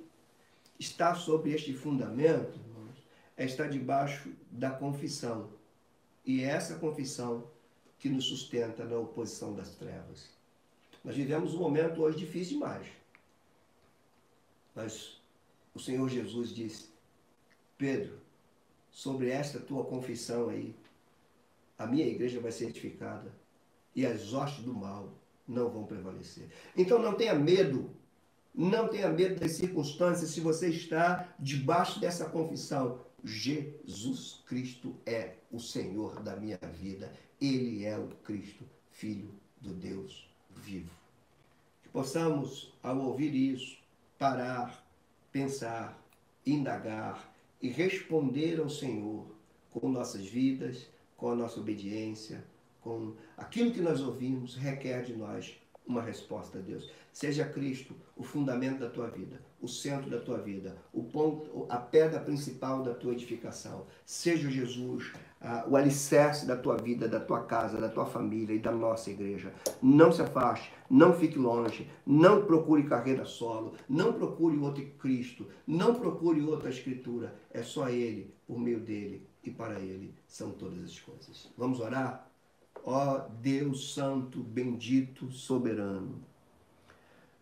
está 0.78 1.14
sobre 1.14 1.52
este 1.52 1.74
fundamento, 1.74 2.58
irmãos, 2.58 2.96
é 3.36 3.44
estar 3.44 3.68
debaixo 3.68 4.30
da 4.50 4.70
confissão. 4.70 5.50
E 6.24 6.42
é 6.42 6.46
essa 6.46 6.76
confissão 6.76 7.50
que 7.98 8.08
nos 8.08 8.24
sustenta 8.24 8.84
na 8.84 8.96
oposição 8.96 9.54
das 9.54 9.74
trevas. 9.74 10.30
Nós 11.04 11.14
vivemos 11.14 11.54
um 11.54 11.58
momento 11.58 12.02
hoje 12.02 12.18
difícil 12.18 12.54
demais. 12.54 12.86
Mas 14.76 15.18
o 15.74 15.80
Senhor 15.80 16.08
Jesus 16.08 16.54
disse: 16.54 16.90
Pedro, 17.78 18.18
sobre 18.90 19.30
esta 19.30 19.58
tua 19.58 19.84
confissão 19.84 20.50
aí, 20.50 20.76
a 21.78 21.86
minha 21.86 22.06
igreja 22.06 22.38
vai 22.38 22.52
ser 22.52 22.68
edificada 22.68 23.34
e 23.94 24.06
as 24.06 24.34
hostes 24.34 24.62
do 24.62 24.74
mal 24.74 25.12
não 25.48 25.70
vão 25.70 25.84
prevalecer. 25.84 26.48
Então 26.76 27.00
não 27.00 27.14
tenha 27.14 27.34
medo, 27.34 27.90
não 28.54 28.88
tenha 28.88 29.08
medo 29.08 29.40
das 29.40 29.52
circunstâncias 29.52 30.30
se 30.30 30.40
você 30.40 30.68
está 30.68 31.34
debaixo 31.38 31.98
dessa 31.98 32.28
confissão. 32.28 33.00
Jesus 33.24 34.42
Cristo 34.46 34.94
é 35.04 35.36
o 35.50 35.58
Senhor 35.58 36.22
da 36.22 36.36
minha 36.36 36.58
vida. 36.58 37.12
Ele 37.40 37.84
é 37.84 37.98
o 37.98 38.08
Cristo, 38.24 38.64
Filho 38.90 39.34
do 39.60 39.72
Deus 39.74 40.28
vivo. 40.50 40.90
Que 41.82 41.88
possamos, 41.88 42.72
ao 42.82 42.98
ouvir 42.98 43.34
isso, 43.34 43.78
parar, 44.18 44.84
pensar, 45.30 45.98
indagar 46.44 47.32
e 47.60 47.68
responder 47.68 48.60
ao 48.60 48.68
Senhor 48.68 49.26
com 49.70 49.88
nossas 49.88 50.26
vidas, 50.26 50.86
com 51.16 51.30
a 51.30 51.34
nossa 51.34 51.60
obediência, 51.60 52.44
com 52.80 53.14
aquilo 53.36 53.72
que 53.72 53.80
nós 53.80 54.00
ouvimos, 54.00 54.54
requer 54.54 55.02
de 55.02 55.14
nós 55.14 55.58
uma 55.86 56.02
resposta 56.02 56.58
a 56.58 56.60
Deus. 56.60 56.90
Seja 57.12 57.44
Cristo 57.44 57.94
o 58.16 58.22
fundamento 58.22 58.80
da 58.80 58.90
tua 58.90 59.08
vida, 59.08 59.40
o 59.60 59.68
centro 59.68 60.10
da 60.10 60.18
tua 60.18 60.38
vida, 60.38 60.76
o 60.92 61.04
ponto, 61.04 61.66
a 61.68 61.78
pedra 61.78 62.20
principal 62.20 62.82
da 62.82 62.92
tua 62.92 63.12
edificação. 63.12 63.86
Seja 64.04 64.50
Jesus 64.50 65.12
uh, 65.40 65.70
o 65.70 65.76
alicerce 65.76 66.46
da 66.46 66.56
tua 66.56 66.76
vida, 66.76 67.08
da 67.08 67.20
tua 67.20 67.44
casa, 67.44 67.80
da 67.80 67.88
tua 67.88 68.04
família 68.04 68.54
e 68.54 68.58
da 68.58 68.72
nossa 68.72 69.10
igreja. 69.10 69.52
Não 69.82 70.10
se 70.10 70.20
afaste, 70.22 70.70
não 70.90 71.14
fique 71.14 71.38
longe, 71.38 71.88
não 72.04 72.44
procure 72.44 72.82
carreira 72.84 73.24
solo, 73.24 73.74
não 73.88 74.12
procure 74.12 74.58
outro 74.58 74.84
Cristo, 74.98 75.46
não 75.66 75.94
procure 75.94 76.42
outra 76.42 76.68
escritura. 76.68 77.34
É 77.50 77.62
só 77.62 77.88
Ele, 77.88 78.34
por 78.46 78.58
meio 78.58 78.80
dele 78.80 79.26
e 79.42 79.50
para 79.50 79.78
Ele 79.78 80.14
são 80.26 80.50
todas 80.50 80.82
as 80.82 80.98
coisas. 80.98 81.50
Vamos 81.56 81.80
orar? 81.80 82.25
Ó 82.86 83.18
Deus 83.42 83.92
Santo, 83.92 84.38
bendito, 84.42 85.30
soberano, 85.30 86.22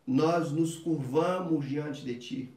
nós 0.05 0.51
nos 0.51 0.75
curvamos 0.77 1.65
diante 1.69 2.05
de 2.05 2.17
Ti 2.17 2.55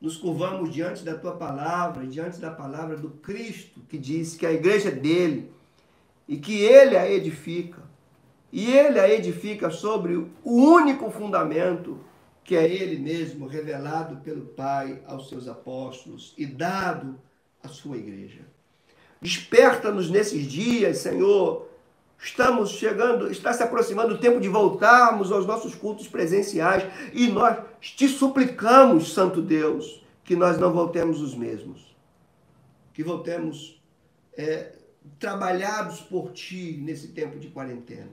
nos 0.00 0.16
curvamos 0.16 0.72
diante 0.72 1.04
da 1.04 1.16
tua 1.16 1.32
palavra, 1.32 2.06
diante 2.06 2.38
da 2.38 2.50
palavra 2.50 2.96
do 2.96 3.10
Cristo, 3.10 3.80
que 3.88 3.98
diz 3.98 4.36
que 4.36 4.46
a 4.46 4.52
igreja 4.52 4.90
é 4.90 4.92
dele 4.92 5.50
e 6.26 6.36
que 6.36 6.60
ele 6.60 6.96
a 6.96 7.10
edifica. 7.10 7.82
E 8.52 8.70
ele 8.70 8.98
a 8.98 9.08
edifica 9.12 9.70
sobre 9.70 10.14
o 10.14 10.30
único 10.44 11.10
fundamento 11.10 11.98
que 12.44 12.56
é 12.56 12.66
ele 12.66 12.98
mesmo, 12.98 13.46
revelado 13.46 14.18
pelo 14.18 14.46
Pai 14.46 15.02
aos 15.06 15.28
seus 15.28 15.46
apóstolos 15.48 16.32
e 16.38 16.46
dado 16.46 17.20
à 17.62 17.68
sua 17.68 17.98
igreja. 17.98 18.40
Desperta-nos 19.20 20.10
nesses 20.10 20.44
dias, 20.46 20.98
Senhor. 20.98 21.68
Estamos 22.20 22.70
chegando, 22.70 23.30
está 23.30 23.52
se 23.52 23.62
aproximando 23.62 24.14
o 24.14 24.18
tempo 24.18 24.40
de 24.40 24.48
voltarmos 24.48 25.30
aos 25.30 25.46
nossos 25.46 25.74
cultos 25.74 26.08
presenciais 26.08 26.84
e 27.12 27.28
nós 27.28 27.58
te 27.80 28.08
suplicamos, 28.08 29.14
Santo 29.14 29.40
Deus, 29.40 30.04
que 30.24 30.34
nós 30.34 30.58
não 30.58 30.72
voltemos 30.72 31.20
os 31.20 31.34
mesmos, 31.34 31.96
que 32.92 33.04
voltemos 33.04 33.80
é, 34.36 34.72
trabalhados 35.18 36.00
por 36.00 36.32
Ti 36.32 36.80
nesse 36.82 37.08
tempo 37.08 37.38
de 37.38 37.48
quarentena, 37.48 38.10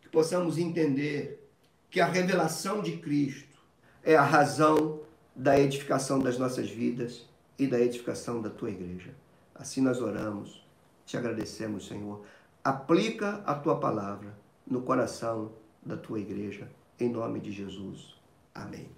que 0.00 0.08
possamos 0.08 0.56
entender 0.56 1.46
que 1.90 2.00
a 2.00 2.06
revelação 2.06 2.80
de 2.80 2.96
Cristo 2.96 3.58
é 4.02 4.16
a 4.16 4.22
razão 4.22 5.00
da 5.36 5.58
edificação 5.60 6.18
das 6.18 6.38
nossas 6.38 6.70
vidas 6.70 7.28
e 7.58 7.66
da 7.66 7.78
edificação 7.78 8.40
da 8.40 8.48
Tua 8.48 8.70
igreja. 8.70 9.14
Assim 9.60 9.80
nós 9.80 10.00
oramos, 10.00 10.66
te 11.04 11.16
agradecemos, 11.16 11.86
Senhor 11.86 12.24
aplica 12.62 13.42
a 13.46 13.54
tua 13.54 13.80
palavra 13.80 14.38
no 14.66 14.82
coração 14.82 15.52
da 15.84 15.96
tua 15.96 16.20
igreja, 16.20 16.70
em 16.98 17.08
nome 17.08 17.40
de 17.40 17.50
Jesus. 17.50 18.16
Amém. 18.54 18.90